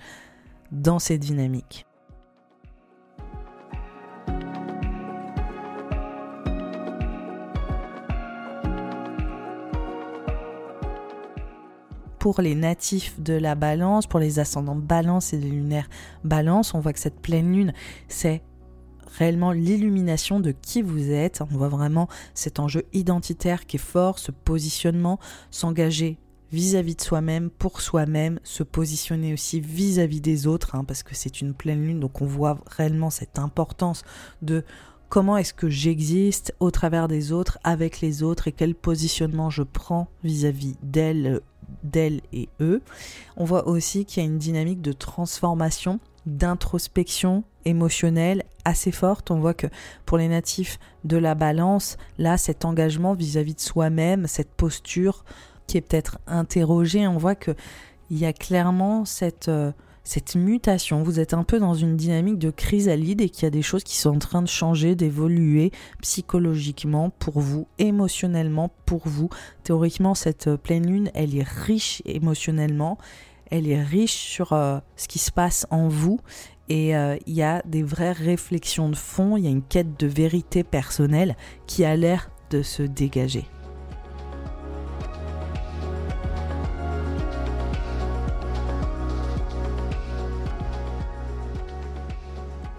dans 0.72 0.98
cette 0.98 1.20
dynamique. 1.20 1.86
pour 12.24 12.40
les 12.40 12.54
natifs 12.54 13.20
de 13.20 13.34
la 13.34 13.54
balance, 13.54 14.06
pour 14.06 14.18
les 14.18 14.38
ascendants 14.38 14.74
balance 14.74 15.34
et 15.34 15.36
les 15.36 15.50
lunaires 15.50 15.90
balance, 16.24 16.72
on 16.72 16.80
voit 16.80 16.94
que 16.94 16.98
cette 16.98 17.20
pleine 17.20 17.52
lune, 17.52 17.74
c'est 18.08 18.40
réellement 19.18 19.52
l'illumination 19.52 20.40
de 20.40 20.52
qui 20.52 20.82
vous 20.82 21.10
êtes. 21.10 21.40
On 21.40 21.56
voit 21.56 21.68
vraiment 21.68 22.08
cet 22.34 22.58
enjeu 22.58 22.84
identitaire 22.92 23.66
qui 23.66 23.76
est 23.76 23.80
fort, 23.80 24.18
ce 24.18 24.30
positionnement, 24.30 25.18
s'engager 25.50 26.18
vis-à-vis 26.52 26.94
de 26.94 27.00
soi-même, 27.00 27.50
pour 27.50 27.80
soi-même, 27.80 28.38
se 28.44 28.62
positionner 28.62 29.32
aussi 29.32 29.60
vis-à-vis 29.60 30.20
des 30.20 30.46
autres, 30.46 30.76
hein, 30.76 30.84
parce 30.84 31.02
que 31.02 31.14
c'est 31.14 31.40
une 31.40 31.52
pleine 31.52 31.84
lune, 31.84 31.98
donc 31.98 32.22
on 32.22 32.26
voit 32.26 32.58
réellement 32.66 33.10
cette 33.10 33.40
importance 33.40 34.04
de 34.40 34.62
comment 35.08 35.36
est-ce 35.36 35.52
que 35.52 35.68
j'existe 35.68 36.54
au 36.60 36.70
travers 36.70 37.08
des 37.08 37.32
autres, 37.32 37.58
avec 37.64 38.00
les 38.00 38.22
autres, 38.22 38.46
et 38.46 38.52
quel 38.52 38.74
positionnement 38.74 39.50
je 39.50 39.64
prends 39.64 40.08
vis-à-vis 40.22 40.76
d'elles, 40.82 41.40
d'elle 41.82 42.20
et 42.32 42.48
eux. 42.60 42.82
On 43.36 43.44
voit 43.44 43.66
aussi 43.66 44.04
qu'il 44.04 44.22
y 44.22 44.26
a 44.26 44.28
une 44.28 44.38
dynamique 44.38 44.80
de 44.80 44.92
transformation 44.92 45.98
d'introspection 46.26 47.44
émotionnelle 47.64 48.44
assez 48.64 48.92
forte. 48.92 49.30
On 49.30 49.40
voit 49.40 49.54
que 49.54 49.66
pour 50.06 50.18
les 50.18 50.28
natifs 50.28 50.78
de 51.04 51.16
la 51.16 51.34
balance, 51.34 51.96
là, 52.18 52.36
cet 52.36 52.64
engagement 52.64 53.14
vis-à-vis 53.14 53.54
de 53.54 53.60
soi-même, 53.60 54.26
cette 54.26 54.52
posture 54.52 55.24
qui 55.66 55.78
est 55.78 55.80
peut-être 55.80 56.18
interrogée, 56.26 57.06
on 57.06 57.16
voit 57.16 57.34
qu'il 57.34 57.54
y 58.10 58.26
a 58.26 58.32
clairement 58.32 59.04
cette... 59.04 59.48
Euh, 59.48 59.72
cette 60.06 60.34
mutation, 60.34 61.02
vous 61.02 61.18
êtes 61.18 61.32
un 61.32 61.44
peu 61.44 61.58
dans 61.58 61.72
une 61.72 61.96
dynamique 61.96 62.38
de 62.38 62.50
chrysalide 62.50 63.22
et 63.22 63.30
qu'il 63.30 63.44
y 63.44 63.46
a 63.46 63.50
des 63.50 63.62
choses 63.62 63.84
qui 63.84 63.96
sont 63.96 64.16
en 64.16 64.18
train 64.18 64.42
de 64.42 64.48
changer, 64.48 64.94
d'évoluer 64.94 65.72
psychologiquement 66.02 67.08
pour 67.08 67.40
vous, 67.40 67.66
émotionnellement 67.78 68.70
pour 68.84 69.08
vous. 69.08 69.30
Théoriquement, 69.62 70.14
cette 70.14 70.56
pleine 70.56 70.86
lune, 70.86 71.10
elle 71.14 71.34
est 71.34 71.48
riche 71.48 72.02
émotionnellement, 72.04 72.98
elle 73.50 73.68
est 73.68 73.82
riche 73.82 74.14
sur 74.14 74.52
euh, 74.52 74.78
ce 74.96 75.08
qui 75.08 75.18
se 75.18 75.32
passe 75.32 75.66
en 75.70 75.88
vous 75.88 76.20
et 76.68 76.96
euh, 76.96 77.16
il 77.26 77.34
y 77.34 77.42
a 77.42 77.62
des 77.66 77.82
vraies 77.82 78.12
réflexions 78.12 78.88
de 78.88 78.96
fond, 78.96 79.36
il 79.36 79.44
y 79.44 79.46
a 79.46 79.50
une 79.50 79.62
quête 79.62 79.98
de 79.98 80.06
vérité 80.06 80.64
personnelle 80.64 81.36
qui 81.66 81.84
a 81.84 81.96
l'air 81.96 82.30
de 82.50 82.62
se 82.62 82.82
dégager. 82.82 83.44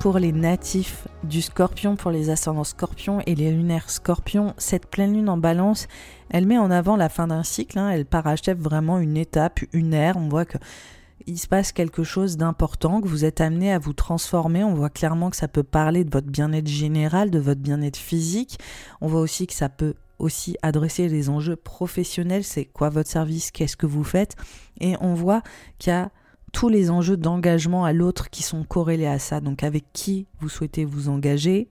pour 0.06 0.20
les 0.20 0.32
natifs 0.32 1.08
du 1.26 1.42
scorpion, 1.42 1.96
pour 1.96 2.12
les 2.12 2.30
ascendants 2.30 2.64
scorpions 2.64 3.22
et 3.26 3.36
les 3.36 3.52
lunaires 3.52 3.90
scorpions, 3.90 4.54
cette 4.58 4.88
pleine 4.88 5.14
lune 5.14 5.30
en 5.30 5.38
balance, 5.38 5.88
elle 6.30 6.46
met 6.46 6.58
en 6.58 6.72
avant 6.72 6.96
la 6.96 7.10
fin 7.10 7.28
d'un 7.28 7.44
cycle, 7.44 7.80
hein. 7.80 7.90
elle 7.90 8.06
parachève 8.06 8.60
vraiment 8.60 9.00
une 9.00 9.18
étape, 9.18 9.60
une 9.74 9.94
ère, 9.94 10.18
on 10.18 10.30
voit 10.30 10.46
que 10.46 10.58
il 11.28 11.40
se 11.40 11.48
passe 11.48 11.72
quelque 11.72 12.04
chose 12.04 12.38
d'important, 12.38 13.02
que 13.02 13.08
vous 13.08 13.26
êtes 13.26 13.42
amené 13.42 13.72
à 13.72 13.80
vous 13.80 13.94
transformer. 13.94 14.64
On 14.64 14.76
voit 14.76 14.92
clairement 14.92 15.32
que 15.32 15.38
ça 15.38 15.48
peut 15.48 15.64
parler 15.64 16.04
de 16.04 16.12
votre 16.12 16.28
bien-être 16.28 16.68
général, 16.68 17.32
de 17.32 17.40
votre 17.40 17.62
bien-être 17.62 17.98
physique. 17.98 18.60
On 19.02 19.08
voit 19.08 19.22
aussi 19.22 19.48
que 19.48 19.54
ça 19.54 19.70
peut 19.70 19.96
aussi 20.20 20.56
adresser 20.62 21.08
les 21.08 21.30
enjeux 21.30 21.56
professionnels. 21.56 22.44
C'est 22.44 22.66
quoi 22.66 22.90
votre 22.90 23.10
service? 23.10 23.50
Qu'est-ce 23.50 23.76
que 23.76 23.88
vous 23.88 24.04
faites? 24.04 24.36
Et 24.80 24.96
on 25.02 25.16
voit 25.16 25.42
qu'il 25.80 25.94
y 25.94 25.96
a 25.96 26.12
tous 26.56 26.70
les 26.70 26.90
enjeux 26.90 27.18
d'engagement 27.18 27.84
à 27.84 27.92
l'autre 27.92 28.30
qui 28.30 28.42
sont 28.42 28.64
corrélés 28.64 29.08
à 29.08 29.20
ça. 29.20 29.42
Donc 29.42 29.62
avec 29.62 29.84
qui 29.92 30.26
vous 30.40 30.48
souhaitez 30.48 30.86
vous 30.86 31.10
engager, 31.10 31.68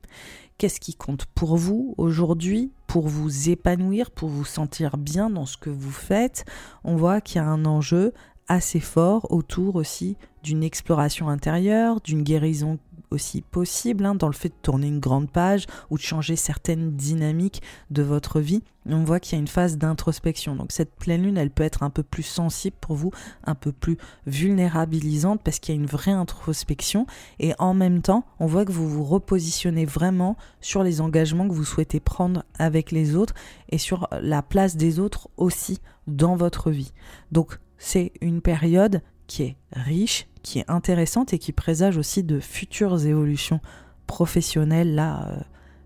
qu'est-ce 0.58 0.78
qui 0.78 0.94
compte 0.94 1.24
pour 1.34 1.56
vous 1.56 1.94
aujourd'hui, 1.96 2.70
pour 2.86 3.08
vous 3.08 3.48
épanouir, 3.48 4.10
pour 4.10 4.28
vous 4.28 4.44
sentir 4.44 4.98
bien 4.98 5.30
dans 5.30 5.46
ce 5.46 5.56
que 5.56 5.70
vous 5.70 5.90
faites? 5.90 6.44
On 6.84 6.96
voit 6.96 7.22
qu'il 7.22 7.36
y 7.36 7.38
a 7.38 7.48
un 7.48 7.64
enjeu 7.64 8.12
assez 8.46 8.78
fort 8.78 9.32
autour 9.32 9.76
aussi 9.76 10.18
d'une 10.42 10.62
exploration 10.62 11.30
intérieure, 11.30 12.02
d'une 12.02 12.22
guérison 12.22 12.78
aussi 13.14 13.42
possible 13.42 14.04
hein, 14.04 14.14
dans 14.14 14.26
le 14.26 14.34
fait 14.34 14.50
de 14.50 14.54
tourner 14.60 14.88
une 14.88 15.00
grande 15.00 15.30
page 15.30 15.66
ou 15.90 15.96
de 15.96 16.02
changer 16.02 16.36
certaines 16.36 16.92
dynamiques 16.92 17.62
de 17.90 18.02
votre 18.02 18.40
vie. 18.40 18.62
On 18.86 19.02
voit 19.02 19.18
qu'il 19.18 19.36
y 19.36 19.36
a 19.36 19.40
une 19.40 19.48
phase 19.48 19.78
d'introspection. 19.78 20.56
Donc 20.56 20.70
cette 20.70 20.94
pleine 20.94 21.22
lune, 21.22 21.38
elle 21.38 21.50
peut 21.50 21.62
être 21.62 21.82
un 21.82 21.90
peu 21.90 22.02
plus 22.02 22.22
sensible 22.22 22.76
pour 22.80 22.96
vous, 22.96 23.10
un 23.44 23.54
peu 23.54 23.72
plus 23.72 23.96
vulnérabilisante 24.26 25.40
parce 25.42 25.58
qu'il 25.58 25.74
y 25.74 25.78
a 25.78 25.80
une 25.80 25.86
vraie 25.86 26.12
introspection 26.12 27.06
et 27.38 27.54
en 27.58 27.72
même 27.72 28.02
temps, 28.02 28.26
on 28.40 28.46
voit 28.46 28.66
que 28.66 28.72
vous 28.72 28.88
vous 28.88 29.04
repositionnez 29.04 29.86
vraiment 29.86 30.36
sur 30.60 30.82
les 30.82 31.00
engagements 31.00 31.48
que 31.48 31.54
vous 31.54 31.64
souhaitez 31.64 32.00
prendre 32.00 32.44
avec 32.58 32.90
les 32.90 33.16
autres 33.16 33.34
et 33.70 33.78
sur 33.78 34.08
la 34.20 34.42
place 34.42 34.76
des 34.76 34.98
autres 34.98 35.28
aussi 35.36 35.80
dans 36.06 36.36
votre 36.36 36.70
vie. 36.70 36.92
Donc 37.32 37.58
c'est 37.78 38.12
une 38.20 38.42
période 38.42 39.00
qui 39.26 39.42
est 39.42 39.56
riche, 39.72 40.26
qui 40.44 40.60
est 40.60 40.70
intéressante 40.70 41.32
et 41.32 41.38
qui 41.40 41.50
présage 41.50 41.96
aussi 41.96 42.22
de 42.22 42.38
futures 42.38 43.04
évolutions 43.04 43.60
professionnelles 44.06 44.94
là 44.94 45.28
euh, 45.28 45.36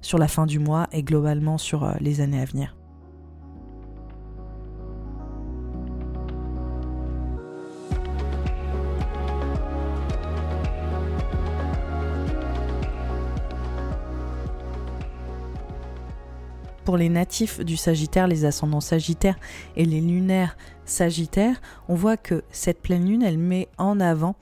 sur 0.02 0.18
la 0.18 0.28
fin 0.28 0.44
du 0.44 0.58
mois 0.58 0.88
et 0.92 1.02
globalement 1.02 1.56
sur 1.56 1.84
euh, 1.84 1.94
les 2.00 2.20
années 2.20 2.40
à 2.40 2.44
venir. 2.44 2.77
Les 16.96 17.08
natifs 17.08 17.60
du 17.60 17.76
Sagittaire, 17.76 18.26
les 18.26 18.44
ascendants 18.44 18.80
Sagittaires 18.80 19.38
et 19.76 19.84
les 19.84 20.00
lunaires 20.00 20.56
Sagittaires, 20.84 21.60
on 21.88 21.94
voit 21.94 22.16
que 22.16 22.42
cette 22.50 22.80
pleine 22.80 23.06
lune, 23.06 23.22
elle 23.22 23.38
met 23.38 23.68
en 23.78 24.00
avant 24.00 24.36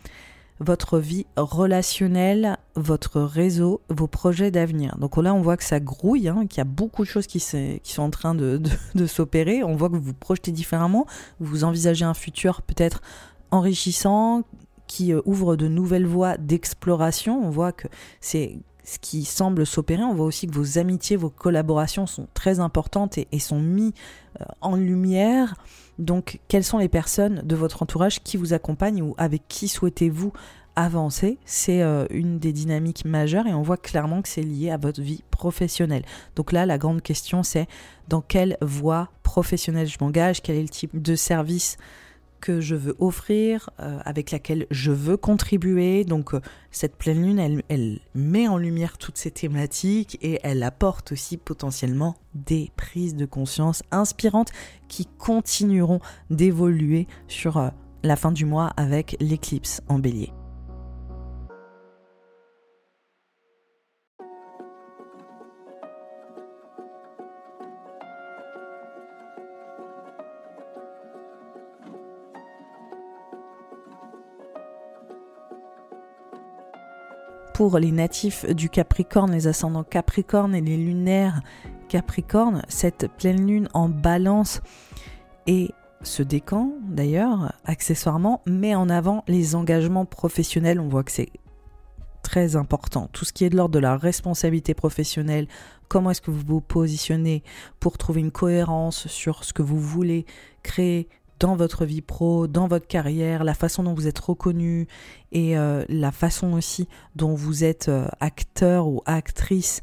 votre 0.58 0.98
vie 0.98 1.26
relationnelle, 1.36 2.56
votre 2.76 3.20
réseau, 3.20 3.82
vos 3.90 4.06
projets 4.06 4.50
d'avenir. 4.50 4.96
Donc 4.98 5.16
là, 5.18 5.34
on 5.34 5.42
voit 5.42 5.58
que 5.58 5.64
ça 5.64 5.80
grouille, 5.80 6.28
hein, 6.28 6.46
qu'il 6.48 6.58
y 6.58 6.60
a 6.62 6.64
beaucoup 6.64 7.04
de 7.04 7.08
choses 7.08 7.26
qui, 7.26 7.40
sont 7.40 7.78
en 7.98 8.10
train 8.10 8.34
de, 8.34 8.60
de 8.94 9.06
s'opérer. 9.06 9.62
On 9.64 9.76
voit 9.76 9.90
que 9.90 9.96
vous 9.96 10.00
vous 10.00 10.14
projetez 10.14 10.52
différemment, 10.52 11.06
vous 11.40 11.64
envisagez 11.64 12.06
un 12.06 12.14
futur 12.14 12.62
peut-être 12.62 13.02
enrichissant, 13.50 14.44
qui 14.86 15.12
euh, 15.12 15.20
ouvre 15.24 15.56
de 15.56 15.68
nouvelles 15.68 16.06
voies 16.06 16.36
d'exploration. 16.36 17.44
On 17.44 17.50
voit 17.50 17.72
que 17.72 17.88
c'est 18.20 18.58
ce 18.86 18.98
qui 19.00 19.24
semble 19.24 19.66
s'opérer. 19.66 20.04
On 20.04 20.14
voit 20.14 20.24
aussi 20.24 20.46
que 20.46 20.54
vos 20.54 20.78
amitiés, 20.78 21.16
vos 21.16 21.28
collaborations 21.28 22.06
sont 22.06 22.28
très 22.34 22.60
importantes 22.60 23.18
et, 23.18 23.38
sont 23.40 23.60
mis 23.60 23.92
euh, 24.40 24.44
en 24.60 24.76
lumière. 24.76 25.56
Donc, 25.98 26.38
quelles 26.48 26.64
sont 26.64 26.78
les 26.78 26.88
personnes 26.88 27.42
de 27.44 27.56
votre 27.56 27.82
entourage 27.82 28.22
qui 28.22 28.36
vous 28.36 28.54
accompagnent 28.54 29.02
ou 29.02 29.14
avec 29.18 29.42
qui 29.48 29.66
souhaitez-vous 29.66 30.32
avancer? 30.76 31.38
C'est 31.44 31.82
euh, 31.82 32.06
une 32.10 32.38
des 32.38 32.52
dynamiques 32.52 33.04
majeures 33.04 33.48
et 33.48 33.54
on 33.54 33.62
voit 33.62 33.76
clairement 33.76 34.22
que 34.22 34.28
c'est 34.28 34.42
lié 34.42 34.70
à 34.70 34.76
votre 34.76 35.02
vie 35.02 35.24
professionnelle. 35.32 36.04
Donc 36.36 36.52
là, 36.52 36.64
la 36.64 36.78
grande 36.78 37.02
question, 37.02 37.42
c'est 37.42 37.66
dans 38.06 38.20
quelle 38.20 38.56
voie 38.62 39.10
professionnelle 39.24 39.88
je 39.88 39.98
m'engage? 40.00 40.42
Quel 40.42 40.56
est 40.56 40.62
le 40.62 40.68
type 40.68 41.02
de 41.02 41.16
service 41.16 41.76
que 42.40 42.60
je 42.60 42.74
veux 42.74 42.96
offrir, 42.98 43.70
euh, 43.80 43.98
avec 44.04 44.30
laquelle 44.30 44.66
je 44.70 44.92
veux 44.92 45.16
contribuer. 45.16 46.04
Donc 46.04 46.34
euh, 46.34 46.40
cette 46.70 46.96
pleine 46.96 47.22
lune, 47.22 47.62
elle, 47.68 48.00
met 48.14 48.48
en 48.48 48.58
lumière 48.58 48.98
toutes 48.98 49.16
ces 49.16 49.30
thématiques 49.30 50.18
et 50.22 50.38
elle 50.42 50.62
apporte 50.62 51.12
aussi 51.12 51.36
potentiellement 51.36 52.16
des 52.34 52.70
prises 52.76 53.16
de 53.16 53.26
conscience 53.26 53.82
inspirantes 53.90 54.52
qui 54.88 55.06
continueront 55.18 56.00
d'évoluer 56.30 57.06
sur 57.28 57.56
euh, 57.56 57.68
la 58.02 58.16
fin 58.16 58.32
du 58.32 58.44
mois 58.44 58.72
avec 58.76 59.16
l'éclipse 59.20 59.80
en 59.88 59.98
bélier. 59.98 60.32
Pour 77.56 77.78
les 77.78 77.90
natifs 77.90 78.44
du 78.44 78.68
Capricorne, 78.68 79.32
les 79.32 79.46
ascendants 79.46 79.82
Capricorne 79.82 80.54
et 80.54 80.60
les 80.60 80.76
lunaires 80.76 81.40
Capricorne, 81.88 82.60
cette 82.68 83.10
pleine 83.16 83.46
lune 83.46 83.70
en 83.72 83.88
balance 83.88 84.60
et 85.46 85.70
ce 86.02 86.22
décan 86.22 86.72
d'ailleurs, 86.82 87.54
accessoirement, 87.64 88.42
met 88.44 88.74
en 88.74 88.90
avant 88.90 89.24
les 89.26 89.54
engagements 89.54 90.04
professionnels. 90.04 90.80
On 90.80 90.88
voit 90.88 91.02
que 91.02 91.12
c'est 91.12 91.30
très 92.22 92.56
important. 92.56 93.08
Tout 93.14 93.24
ce 93.24 93.32
qui 93.32 93.46
est 93.46 93.50
de 93.50 93.56
l'ordre 93.56 93.74
de 93.74 93.78
la 93.78 93.96
responsabilité 93.96 94.74
professionnelle, 94.74 95.48
comment 95.88 96.10
est-ce 96.10 96.20
que 96.20 96.30
vous 96.30 96.44
vous 96.46 96.60
positionnez 96.60 97.42
pour 97.80 97.96
trouver 97.96 98.20
une 98.20 98.32
cohérence 98.32 99.06
sur 99.06 99.44
ce 99.44 99.54
que 99.54 99.62
vous 99.62 99.80
voulez 99.80 100.26
créer 100.62 101.08
dans 101.38 101.56
votre 101.56 101.84
vie 101.84 102.00
pro, 102.00 102.46
dans 102.46 102.66
votre 102.66 102.86
carrière, 102.86 103.44
la 103.44 103.54
façon 103.54 103.82
dont 103.82 103.94
vous 103.94 104.06
êtes 104.06 104.18
reconnu 104.18 104.88
et 105.36 105.58
euh, 105.58 105.84
la 105.90 106.12
façon 106.12 106.54
aussi 106.54 106.88
dont 107.14 107.34
vous 107.34 107.62
êtes 107.62 107.90
euh, 107.90 108.08
acteur 108.20 108.88
ou 108.88 109.02
actrice 109.04 109.82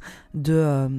euh, 0.49 0.89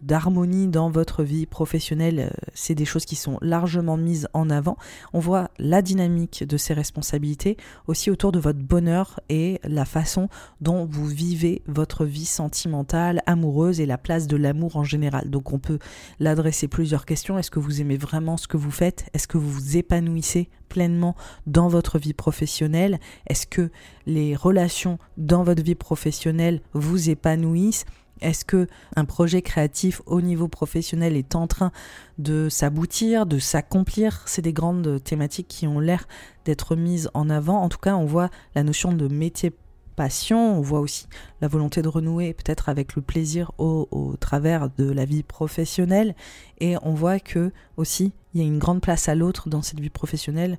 d'harmonie 0.00 0.68
dans 0.68 0.88
votre 0.88 1.24
vie 1.24 1.46
professionnelle, 1.46 2.32
c'est 2.54 2.76
des 2.76 2.84
choses 2.84 3.04
qui 3.04 3.16
sont 3.16 3.38
largement 3.42 3.96
mises 3.96 4.28
en 4.34 4.50
avant. 4.50 4.76
On 5.12 5.18
voit 5.18 5.50
la 5.58 5.82
dynamique 5.82 6.44
de 6.46 6.56
ces 6.56 6.74
responsabilités 6.74 7.56
aussi 7.88 8.08
autour 8.08 8.30
de 8.30 8.38
votre 8.38 8.60
bonheur 8.60 9.18
et 9.28 9.60
la 9.64 9.84
façon 9.84 10.28
dont 10.60 10.86
vous 10.88 11.06
vivez 11.06 11.62
votre 11.66 12.04
vie 12.04 12.24
sentimentale, 12.24 13.20
amoureuse 13.26 13.80
et 13.80 13.86
la 13.86 13.98
place 13.98 14.28
de 14.28 14.36
l'amour 14.36 14.76
en 14.76 14.84
général. 14.84 15.28
Donc 15.28 15.52
on 15.52 15.58
peut 15.58 15.80
l'adresser 16.20 16.68
plusieurs 16.68 17.04
questions. 17.04 17.36
Est-ce 17.36 17.50
que 17.50 17.58
vous 17.58 17.80
aimez 17.80 17.96
vraiment 17.96 18.36
ce 18.36 18.46
que 18.46 18.56
vous 18.56 18.70
faites? 18.70 19.10
Est-ce 19.12 19.26
que 19.26 19.38
vous 19.38 19.50
vous 19.50 19.76
épanouissez 19.76 20.50
pleinement 20.72 21.14
dans 21.46 21.68
votre 21.68 21.98
vie 21.98 22.14
professionnelle? 22.14 22.98
Est-ce 23.26 23.46
que 23.46 23.70
les 24.06 24.34
relations 24.34 24.98
dans 25.18 25.42
votre 25.44 25.62
vie 25.62 25.74
professionnelle 25.74 26.62
vous 26.72 27.10
épanouissent? 27.10 27.84
Est-ce 28.22 28.44
que 28.44 28.68
un 28.96 29.04
projet 29.04 29.42
créatif 29.42 30.00
au 30.06 30.20
niveau 30.20 30.48
professionnel 30.48 31.16
est 31.16 31.34
en 31.34 31.46
train 31.46 31.72
de 32.18 32.48
s'aboutir, 32.48 33.26
de 33.26 33.38
s'accomplir? 33.38 34.22
C'est 34.26 34.42
des 34.42 34.52
grandes 34.52 35.02
thématiques 35.02 35.48
qui 35.48 35.66
ont 35.66 35.80
l'air 35.80 36.06
d'être 36.44 36.74
mises 36.74 37.10
en 37.14 37.28
avant. 37.28 37.60
En 37.60 37.68
tout 37.68 37.78
cas, 37.78 37.96
on 37.96 38.06
voit 38.06 38.30
la 38.54 38.62
notion 38.62 38.92
de 38.92 39.08
métier 39.08 39.52
passion, 39.92 40.58
on 40.58 40.60
voit 40.60 40.80
aussi 40.80 41.06
la 41.40 41.48
volonté 41.48 41.82
de 41.82 41.88
renouer 41.88 42.34
peut-être 42.34 42.68
avec 42.68 42.96
le 42.96 43.02
plaisir 43.02 43.52
au, 43.58 44.16
travers 44.20 44.70
de 44.70 44.90
la 44.90 45.04
vie 45.04 45.22
professionnelle 45.22 46.14
et 46.60 46.76
on 46.82 46.94
voit 46.94 47.20
que 47.20 47.52
aussi 47.76 48.12
il 48.34 48.40
y 48.40 48.44
a 48.44 48.46
une 48.46 48.58
grande 48.58 48.80
place 48.80 49.08
à 49.08 49.14
l'autre 49.14 49.48
dans 49.48 49.62
cette 49.62 49.80
vie 49.80 49.90
professionnelle 49.90 50.58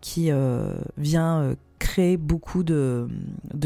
qui 0.00 0.30
euh, 0.30 0.74
vient 0.96 1.40
euh, 1.40 1.54
créer 1.78 2.16
beaucoup 2.16 2.62
de, 2.62 3.08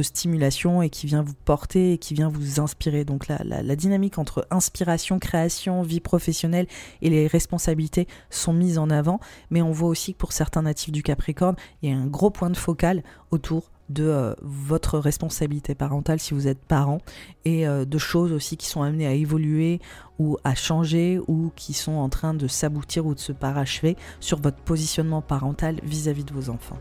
stimulation 0.02 0.82
et 0.82 0.90
qui 0.90 1.06
vient 1.06 1.22
vous 1.22 1.34
porter 1.44 1.94
et 1.94 1.98
qui 1.98 2.14
vient 2.14 2.28
vous 2.28 2.60
inspirer. 2.60 3.04
Donc 3.04 3.28
la, 3.28 3.38
la, 3.44 3.76
dynamique 3.76 4.18
entre 4.18 4.46
inspiration, 4.50 5.18
création, 5.18 5.82
vie 5.82 6.00
professionnelle 6.00 6.66
et 7.00 7.10
les 7.10 7.26
responsabilités 7.26 8.06
sont 8.30 8.52
mises 8.52 8.78
en 8.78 8.90
avant, 8.90 9.20
mais 9.50 9.62
on 9.62 9.72
voit 9.72 9.88
aussi 9.88 10.12
que 10.12 10.18
pour 10.18 10.32
certains 10.32 10.62
natifs 10.62 10.92
du 10.92 11.02
Capricorne, 11.02 11.56
il 11.82 11.90
y 11.90 11.92
a 11.92 11.96
un 11.96 12.06
gros 12.06 12.30
point 12.30 12.50
de 12.50 12.56
focal 12.56 13.02
autour 13.30 13.71
de 13.92 14.04
euh, 14.04 14.34
votre 14.42 14.98
responsabilité 14.98 15.74
parentale 15.74 16.18
si 16.18 16.34
vous 16.34 16.48
êtes 16.48 16.58
parent 16.64 16.98
et 17.44 17.66
euh, 17.66 17.84
de 17.84 17.98
choses 17.98 18.32
aussi 18.32 18.56
qui 18.56 18.66
sont 18.66 18.82
amenées 18.82 19.06
à 19.06 19.12
évoluer 19.12 19.80
ou 20.18 20.38
à 20.44 20.54
changer 20.54 21.20
ou 21.28 21.52
qui 21.56 21.72
sont 21.72 21.92
en 21.92 22.08
train 22.08 22.34
de 22.34 22.46
s'aboutir 22.46 23.06
ou 23.06 23.14
de 23.14 23.20
se 23.20 23.32
parachever 23.32 23.96
sur 24.20 24.40
votre 24.40 24.58
positionnement 24.58 25.22
parental 25.22 25.80
vis 25.82 26.08
à 26.08 26.12
-vis 26.12 26.24
de 26.24 26.32
vos 26.32 26.50
enfants. 26.50 26.78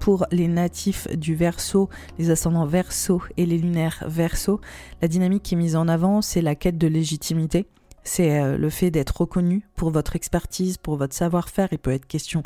Pour 0.00 0.26
les 0.32 0.48
natifs 0.48 1.06
du 1.16 1.34
verso, 1.36 1.88
les 2.18 2.30
ascendants 2.30 2.66
verso 2.66 3.22
et 3.36 3.46
les 3.46 3.58
lunaires 3.58 4.02
verso, 4.08 4.60
la 5.02 5.08
dynamique 5.08 5.44
qui 5.44 5.54
est 5.54 5.58
mise 5.58 5.76
en 5.76 5.86
avant, 5.86 6.22
c'est 6.22 6.42
la 6.42 6.54
quête 6.56 6.78
de 6.78 6.88
légitimité. 6.88 7.66
C'est 8.02 8.40
euh, 8.40 8.56
le 8.56 8.70
fait 8.70 8.90
d'être 8.90 9.20
reconnu 9.20 9.68
pour 9.74 9.90
votre 9.90 10.16
expertise, 10.16 10.78
pour 10.78 10.96
votre 10.96 11.14
savoir-faire. 11.14 11.68
Il 11.70 11.78
peut 11.78 11.92
être 11.92 12.06
question 12.06 12.42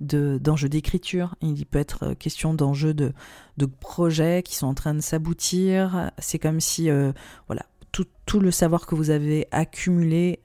d'enjeux 0.00 0.68
d'écriture, 0.68 1.34
il 1.40 1.64
peut 1.64 1.78
être 1.78 2.08
euh, 2.08 2.14
question 2.14 2.52
d'enjeux 2.52 2.92
de, 2.92 3.14
de 3.56 3.66
projets 3.66 4.42
qui 4.42 4.54
sont 4.54 4.66
en 4.66 4.74
train 4.74 4.94
de 4.94 5.00
s'aboutir. 5.00 6.10
C'est 6.18 6.38
comme 6.38 6.60
si 6.60 6.90
euh, 6.90 7.12
voilà, 7.46 7.64
tout, 7.90 8.06
tout 8.26 8.38
le 8.38 8.50
savoir 8.50 8.86
que 8.86 8.94
vous 8.94 9.08
avez 9.08 9.48
accumulé 9.50 10.40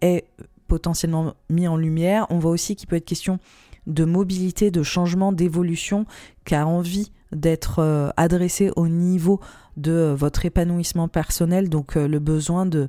est 0.00 0.24
potentiellement 0.68 1.34
mis 1.50 1.68
en 1.68 1.76
lumière. 1.76 2.26
On 2.30 2.38
voit 2.38 2.50
aussi 2.50 2.76
qu'il 2.76 2.88
peut 2.88 2.96
être 2.96 3.04
question 3.04 3.38
de 3.88 4.04
mobilité, 4.04 4.70
de 4.70 4.82
changement, 4.82 5.32
d'évolution, 5.32 6.06
qui 6.44 6.54
a 6.54 6.66
envie 6.66 7.10
d'être 7.32 7.80
euh, 7.80 8.10
adressé 8.16 8.70
au 8.76 8.88
niveau 8.88 9.40
de 9.76 9.92
euh, 9.92 10.14
votre 10.14 10.46
épanouissement 10.46 11.08
personnel, 11.08 11.68
donc 11.68 11.96
euh, 11.96 12.08
le 12.08 12.18
besoin 12.18 12.66
de 12.66 12.88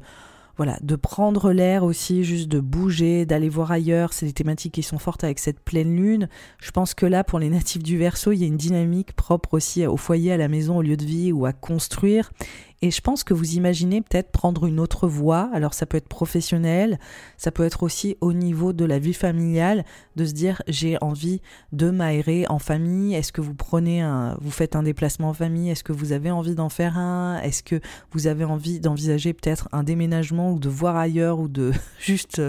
voilà, 0.58 0.78
de 0.82 0.98
prendre 0.98 1.54
l'air 1.54 1.86
aussi, 1.86 2.26
juste 2.26 2.50
de 2.50 2.60
bouger, 2.60 3.26
d'aller 3.26 3.48
voir 3.48 3.72
ailleurs. 3.72 4.12
C'est 4.12 4.26
des 4.26 4.34
thématiques 4.34 4.74
qui 4.74 4.84
sont 4.84 4.98
fortes 4.98 5.24
avec 5.24 5.40
cette 5.40 5.62
pleine 5.62 5.96
lune. 5.96 6.28
Je 6.58 6.72
pense 6.72 6.94
que 6.94 7.06
là, 7.06 7.24
pour 7.24 7.40
les 7.40 7.50
natifs 7.50 7.82
du 7.82 7.98
Verseau, 7.98 8.34
il 8.34 8.40
y 8.40 8.44
a 8.44 8.48
une 8.48 8.58
dynamique 8.58 9.14
propre 9.14 9.54
aussi 9.54 9.88
au 9.88 9.96
foyer, 9.96 10.34
à 10.34 10.38
la 10.38 10.50
maison, 10.50 10.76
au 10.76 10.82
lieu 10.82 10.98
de 10.98 11.06
vie 11.06 11.32
ou 11.32 11.46
à 11.46 11.54
construire. 11.54 12.34
Et 12.82 12.92
je 12.92 13.02
pense 13.02 13.24
que 13.24 13.34
vous 13.34 13.56
imaginez 13.56 14.02
peut-être 14.02 14.32
prendre 14.32 14.66
une 14.66 14.80
autre 14.80 15.08
voie. 15.08 15.50
Alors 15.54 15.74
ça 15.74 15.86
peut 15.86 15.98
être 15.98 16.08
professionnel, 16.08 17.00
ça 17.38 17.52
peut 17.52 17.66
être 17.66 17.84
aussi 17.84 18.16
au 18.22 18.32
niveau 18.32 18.72
de 18.72 18.86
la 18.86 19.00
vie 19.00 19.14
familiale, 19.14 19.84
de 20.16 20.26
se 20.26 20.32
dire 20.32 20.62
j'ai 20.68 20.98
envie 21.02 21.42
de 21.74 21.90
m'aérer 21.90 22.46
en 22.48 22.60
famille. 22.60 23.16
Est-ce 23.16 23.32
que 23.32 23.42
vous 23.42 23.54
prenez 23.54 24.02
un, 24.02 24.38
vous 24.40 24.52
faites 24.52 24.76
un 24.76 24.84
déplacement 24.84 25.30
en 25.30 25.34
famille? 25.34 25.70
Est-ce 25.70 25.84
que 25.84 25.94
vous 25.94 26.14
avez 26.14 26.32
envie 26.32 26.56
d'en 26.56 26.70
faire 26.70 26.98
un? 26.98 27.40
Est-ce 27.42 27.64
que 27.64 27.82
vous 28.12 28.28
avez 28.28 28.46
envie 28.46 28.80
d'envisager 28.80 29.34
peut-être 29.34 29.68
un 29.72 29.84
déménagement 29.84 30.52
ou 30.52 30.60
de 30.60 30.70
voir 30.70 30.96
ailleurs 30.96 31.40
ou 31.40 31.48
de 31.48 31.72
juste. 32.00 32.42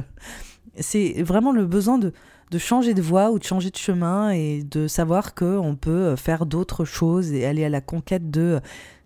C'est 0.78 1.22
vraiment 1.22 1.52
le 1.52 1.66
besoin 1.66 1.98
de 1.98 2.12
de 2.50 2.58
changer 2.58 2.94
de 2.94 3.02
voie 3.02 3.30
ou 3.30 3.38
de 3.38 3.44
changer 3.44 3.70
de 3.70 3.76
chemin 3.76 4.30
et 4.30 4.62
de 4.62 4.88
savoir 4.88 5.34
qu'on 5.34 5.76
peut 5.80 6.16
faire 6.16 6.46
d'autres 6.46 6.84
choses 6.84 7.32
et 7.32 7.44
aller 7.44 7.64
à 7.64 7.68
la 7.68 7.80
conquête 7.80 8.30
de, 8.30 8.60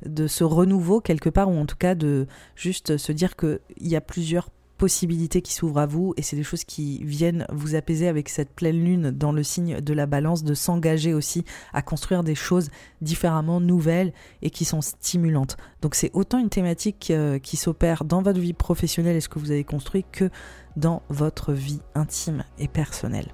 de 0.06 0.26
ce 0.26 0.44
renouveau 0.44 1.00
quelque 1.00 1.28
part, 1.28 1.50
ou 1.50 1.56
en 1.56 1.66
tout 1.66 1.76
cas 1.76 1.94
de 1.94 2.26
juste 2.56 2.96
se 2.96 3.12
dire 3.12 3.36
qu'il 3.36 3.58
y 3.80 3.96
a 3.96 4.00
plusieurs 4.00 4.48
possibilités 4.76 5.42
qui 5.42 5.52
s'ouvrent 5.52 5.78
à 5.78 5.86
vous 5.86 6.14
et 6.16 6.22
c'est 6.22 6.36
des 6.36 6.42
choses 6.42 6.64
qui 6.64 7.02
viennent 7.04 7.46
vous 7.52 7.74
apaiser 7.74 8.08
avec 8.08 8.28
cette 8.28 8.50
pleine 8.50 8.82
lune 8.82 9.10
dans 9.10 9.32
le 9.32 9.42
signe 9.42 9.80
de 9.80 9.92
la 9.94 10.06
balance, 10.06 10.44
de 10.44 10.54
s'engager 10.54 11.14
aussi 11.14 11.44
à 11.72 11.82
construire 11.82 12.24
des 12.24 12.34
choses 12.34 12.70
différemment 13.00 13.60
nouvelles 13.60 14.12
et 14.42 14.50
qui 14.50 14.64
sont 14.64 14.80
stimulantes. 14.80 15.56
Donc 15.82 15.94
c'est 15.94 16.10
autant 16.14 16.38
une 16.38 16.50
thématique 16.50 17.10
euh, 17.10 17.38
qui 17.38 17.56
s'opère 17.56 18.04
dans 18.04 18.22
votre 18.22 18.40
vie 18.40 18.52
professionnelle 18.52 19.16
et 19.16 19.20
ce 19.20 19.28
que 19.28 19.38
vous 19.38 19.50
avez 19.50 19.64
construit 19.64 20.04
que 20.10 20.30
dans 20.76 21.02
votre 21.08 21.52
vie 21.52 21.80
intime 21.94 22.44
et 22.58 22.68
personnelle. 22.68 23.28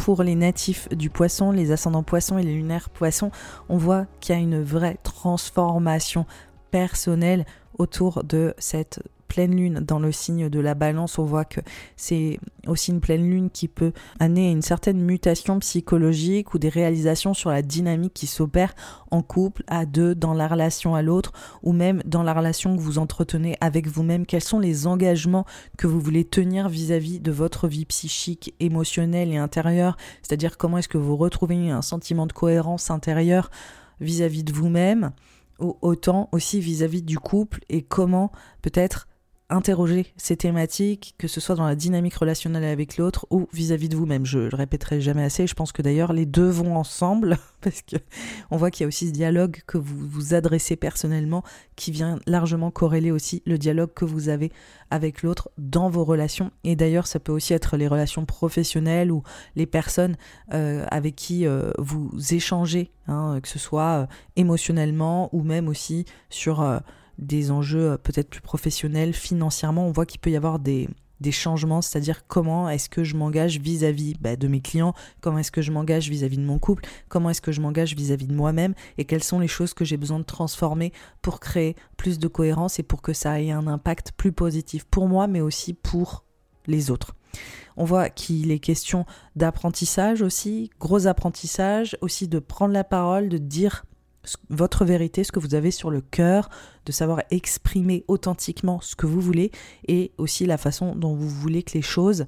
Pour 0.00 0.22
les 0.22 0.34
natifs 0.34 0.88
du 0.88 1.10
poisson, 1.10 1.52
les 1.52 1.72
ascendants 1.72 2.02
poissons 2.02 2.38
et 2.38 2.42
les 2.42 2.54
lunaires 2.54 2.88
poissons, 2.88 3.30
on 3.68 3.76
voit 3.76 4.06
qu'il 4.20 4.34
y 4.34 4.38
a 4.38 4.40
une 4.40 4.62
vraie 4.62 4.96
transformation 5.02 6.24
personnelle 6.70 7.44
autour 7.76 8.24
de 8.24 8.54
cette 8.56 9.00
pleine 9.30 9.54
lune 9.54 9.80
dans 9.80 10.00
le 10.00 10.10
signe 10.10 10.48
de 10.48 10.60
la 10.60 10.74
balance, 10.74 11.18
on 11.18 11.24
voit 11.24 11.44
que 11.44 11.60
c'est 11.96 12.40
aussi 12.66 12.90
une 12.90 13.00
pleine 13.00 13.30
lune 13.30 13.48
qui 13.48 13.68
peut 13.68 13.92
amener 14.18 14.50
une 14.50 14.60
certaine 14.60 15.00
mutation 15.00 15.60
psychologique 15.60 16.52
ou 16.52 16.58
des 16.58 16.68
réalisations 16.68 17.32
sur 17.32 17.50
la 17.50 17.62
dynamique 17.62 18.12
qui 18.12 18.26
s'opère 18.26 18.74
en 19.12 19.22
couple, 19.22 19.62
à 19.68 19.86
deux, 19.86 20.16
dans 20.16 20.34
la 20.34 20.48
relation 20.48 20.96
à 20.96 21.02
l'autre, 21.02 21.32
ou 21.62 21.72
même 21.72 22.02
dans 22.04 22.24
la 22.24 22.34
relation 22.34 22.76
que 22.76 22.80
vous 22.82 22.98
entretenez 22.98 23.56
avec 23.60 23.86
vous-même. 23.86 24.26
Quels 24.26 24.42
sont 24.42 24.58
les 24.58 24.88
engagements 24.88 25.46
que 25.78 25.86
vous 25.86 26.00
voulez 26.00 26.24
tenir 26.24 26.68
vis-à-vis 26.68 27.20
de 27.20 27.30
votre 27.30 27.68
vie 27.68 27.84
psychique, 27.84 28.54
émotionnelle 28.58 29.32
et 29.32 29.36
intérieure, 29.36 29.96
c'est-à-dire 30.22 30.58
comment 30.58 30.78
est-ce 30.78 30.88
que 30.88 30.98
vous 30.98 31.16
retrouvez 31.16 31.70
un 31.70 31.82
sentiment 31.82 32.26
de 32.26 32.32
cohérence 32.32 32.90
intérieure 32.90 33.50
vis-à-vis 34.00 34.42
de 34.42 34.52
vous-même 34.52 35.12
autant 35.60 36.28
aussi 36.32 36.58
vis-à-vis 36.58 37.00
-vis 37.00 37.04
du 37.04 37.18
couple 37.18 37.60
et 37.68 37.82
comment 37.82 38.32
peut-être 38.62 39.09
interroger 39.50 40.06
ces 40.16 40.36
thématiques, 40.36 41.14
que 41.18 41.28
ce 41.28 41.40
soit 41.40 41.56
dans 41.56 41.66
la 41.66 41.74
dynamique 41.74 42.14
relationnelle 42.14 42.64
avec 42.64 42.96
l'autre 42.96 43.26
ou 43.30 43.48
vis-à-vis 43.52 43.88
de 43.88 43.96
vous-même. 43.96 44.24
Je 44.24 44.38
le 44.38 44.56
répéterai 44.56 45.00
jamais 45.00 45.24
assez. 45.24 45.46
Je 45.46 45.54
pense 45.54 45.72
que 45.72 45.82
d'ailleurs 45.82 46.12
les 46.12 46.26
deux 46.26 46.48
vont 46.48 46.76
ensemble 46.76 47.36
parce 47.60 47.82
que 47.82 47.96
on 48.50 48.56
voit 48.56 48.70
qu'il 48.70 48.84
y 48.84 48.86
a 48.86 48.88
aussi 48.88 49.08
ce 49.08 49.12
dialogue 49.12 49.60
que 49.66 49.76
vous 49.76 50.08
vous 50.08 50.34
adressez 50.34 50.76
personnellement 50.76 51.42
qui 51.76 51.90
vient 51.90 52.18
largement 52.26 52.70
corréler 52.70 53.10
aussi 53.10 53.42
le 53.44 53.58
dialogue 53.58 53.92
que 53.92 54.04
vous 54.04 54.28
avez 54.28 54.52
avec 54.90 55.22
l'autre 55.22 55.50
dans 55.58 55.90
vos 55.90 56.04
relations. 56.04 56.50
Et 56.64 56.76
d'ailleurs, 56.76 57.06
ça 57.06 57.20
peut 57.20 57.32
aussi 57.32 57.52
être 57.52 57.76
les 57.76 57.88
relations 57.88 58.24
professionnelles 58.24 59.10
ou 59.10 59.22
les 59.56 59.66
personnes 59.66 60.16
euh, 60.52 60.84
avec 60.90 61.16
qui 61.16 61.46
euh, 61.46 61.70
vous 61.78 62.10
échangez, 62.30 62.90
hein, 63.08 63.40
que 63.42 63.48
ce 63.48 63.58
soit 63.58 64.02
euh, 64.02 64.06
émotionnellement 64.36 65.28
ou 65.32 65.42
même 65.42 65.68
aussi 65.68 66.04
sur 66.28 66.80
des 67.20 67.50
enjeux 67.50 67.92
euh, 67.92 67.96
peut-être 67.98 68.30
plus 68.30 68.40
professionnels, 68.40 69.12
financièrement, 69.12 69.86
on 69.86 69.92
voit 69.92 70.06
qu'il 70.06 70.20
peut 70.20 70.30
y 70.30 70.36
avoir 70.36 70.58
des, 70.58 70.88
changements, 71.30 71.82
c'est-à-dire 71.82 72.26
comment 72.26 72.70
est-ce 72.70 72.88
que 72.88 73.04
je 73.04 73.14
m'engage 73.14 73.60
vis-à-vis 73.60 74.14
bah, 74.20 74.36
de 74.36 74.48
mes 74.48 74.60
clients, 74.60 74.94
comment 75.20 75.38
est-ce 75.38 75.52
que 75.52 75.60
je 75.60 75.70
m'engage 75.70 76.08
vis-à-vis 76.08 76.38
de 76.38 76.44
mon 76.44 76.58
couple, 76.58 76.84
comment 77.08 77.28
est-ce 77.28 77.42
que 77.42 77.52
je 77.52 77.60
m'engage 77.60 77.94
vis-à-vis 77.94 78.26
de 78.26 78.34
moi-même, 78.34 78.74
et 78.96 79.04
quelles 79.04 79.22
sont 79.22 79.38
les 79.38 79.46
choses 79.46 79.74
que 79.74 79.84
j'ai 79.84 79.98
besoin 79.98 80.18
de 80.18 80.24
transformer 80.24 80.92
pour 81.20 81.38
créer 81.38 81.76
plus 81.98 82.18
de 82.18 82.26
cohérence 82.26 82.78
et 82.78 82.82
pour 82.82 83.02
que 83.02 83.12
ça 83.12 83.40
ait 83.40 83.50
un 83.50 83.66
impact 83.66 84.12
plus 84.16 84.32
positif 84.32 84.84
pour 84.84 85.08
moi, 85.08 85.26
mais 85.26 85.42
aussi 85.42 85.74
pour 85.74 86.24
les 86.66 86.90
autres. 86.90 87.14
On 87.76 87.84
voit 87.84 88.08
qu'il 88.08 88.50
est 88.50 88.58
question 88.58 89.04
d'apprentissage 89.36 90.22
aussi, 90.22 90.70
gros 90.80 91.06
apprentissage, 91.06 91.96
aussi 92.00 92.28
de 92.28 92.38
prendre 92.38 92.72
la 92.72 92.84
parole, 92.84 93.28
de 93.28 93.38
dire 93.38 93.84
votre 94.50 94.84
vérité, 94.84 95.24
ce 95.24 95.32
que 95.32 95.40
vous 95.40 95.54
avez 95.54 95.70
sur 95.70 95.90
le 95.90 96.00
cœur, 96.00 96.50
de 96.86 96.92
savoir 96.92 97.22
exprimer 97.30 98.04
authentiquement 98.08 98.80
ce 98.80 98.96
que 98.96 99.06
vous 99.06 99.20
voulez 99.20 99.50
et 99.88 100.12
aussi 100.18 100.46
la 100.46 100.58
façon 100.58 100.94
dont 100.94 101.14
vous 101.14 101.28
voulez 101.28 101.62
que 101.62 101.72
les 101.74 101.82
choses 101.82 102.26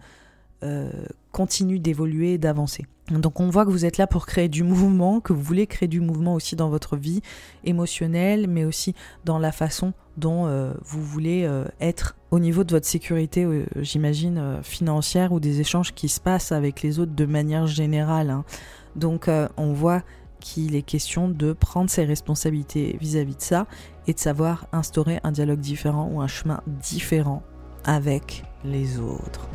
euh, 0.62 0.90
continuent 1.32 1.80
d'évoluer 1.80 2.34
et 2.34 2.38
d'avancer. 2.38 2.86
Donc 3.10 3.40
on 3.40 3.48
voit 3.48 3.64
que 3.64 3.70
vous 3.70 3.84
êtes 3.84 3.96
là 3.96 4.06
pour 4.06 4.26
créer 4.26 4.48
du 4.48 4.62
mouvement, 4.62 5.20
que 5.20 5.32
vous 5.32 5.42
voulez 5.42 5.66
créer 5.66 5.88
du 5.88 6.00
mouvement 6.00 6.34
aussi 6.34 6.56
dans 6.56 6.68
votre 6.68 6.96
vie 6.96 7.20
émotionnelle, 7.64 8.46
mais 8.48 8.64
aussi 8.64 8.94
dans 9.24 9.38
la 9.38 9.50
façon 9.50 9.92
dont 10.18 10.46
euh, 10.46 10.72
vous 10.84 11.02
voulez 11.02 11.44
euh, 11.44 11.64
être 11.80 12.16
au 12.30 12.38
niveau 12.38 12.64
de 12.64 12.70
votre 12.70 12.86
sécurité, 12.86 13.46
j'imagine, 13.76 14.60
financière 14.62 15.32
ou 15.32 15.40
des 15.40 15.60
échanges 15.60 15.94
qui 15.94 16.08
se 16.08 16.20
passent 16.20 16.52
avec 16.52 16.82
les 16.82 16.98
autres 16.98 17.14
de 17.14 17.26
manière 17.26 17.66
générale. 17.66 18.30
Hein. 18.30 18.44
Donc 18.94 19.28
on 19.56 19.72
voit 19.72 20.02
qu'il 20.42 20.74
est 20.74 20.82
question 20.82 21.28
de 21.28 21.52
prendre 21.52 21.88
ses 21.88 22.04
responsabilités 22.04 22.96
vis-à-vis 23.00 23.36
de 23.36 23.40
ça 23.40 23.66
et 24.06 24.12
de 24.12 24.18
savoir 24.18 24.66
instaurer 24.72 25.20
un 25.22 25.32
dialogue 25.32 25.60
différent 25.60 26.10
ou 26.12 26.20
un 26.20 26.26
chemin 26.26 26.60
différent 26.66 27.42
avec 27.84 28.42
les 28.64 28.98
autres. 28.98 29.48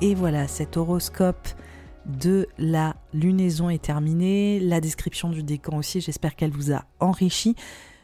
Et 0.00 0.16
voilà, 0.16 0.48
cet 0.48 0.76
horoscope 0.76 1.46
de 2.06 2.48
la 2.58 2.96
lunaison 3.14 3.70
est 3.70 3.82
terminé. 3.82 4.58
La 4.58 4.80
description 4.80 5.28
du 5.28 5.44
décan 5.44 5.78
aussi, 5.78 6.00
j'espère 6.00 6.34
qu'elle 6.34 6.50
vous 6.50 6.72
a 6.72 6.84
enrichi. 6.98 7.54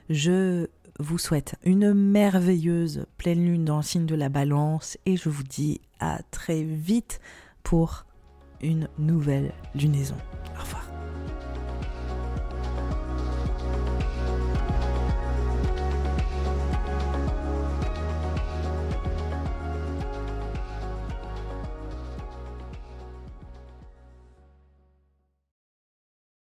Je 0.09 0.69
vous 0.99 1.19
souhaite 1.19 1.55
une 1.65 1.95
merveilleuse 1.95 3.07
pleine 3.17 3.45
lune 3.45 3.65
dans 3.65 3.79
le 3.79 3.83
signe 3.83 4.07
de 4.07 4.15
la 4.15 4.29
balance 4.29 4.99
et 5.07 5.17
je 5.17 5.29
vous 5.29 5.45
dis 5.45 5.81
à 6.01 6.21
très 6.31 6.63
vite 6.63 7.21
pour 7.63 8.05
une 8.61 8.89
nouvelle 8.99 9.53
lunaison. 9.75 10.17
Au 10.57 10.63
revoir. 10.63 10.88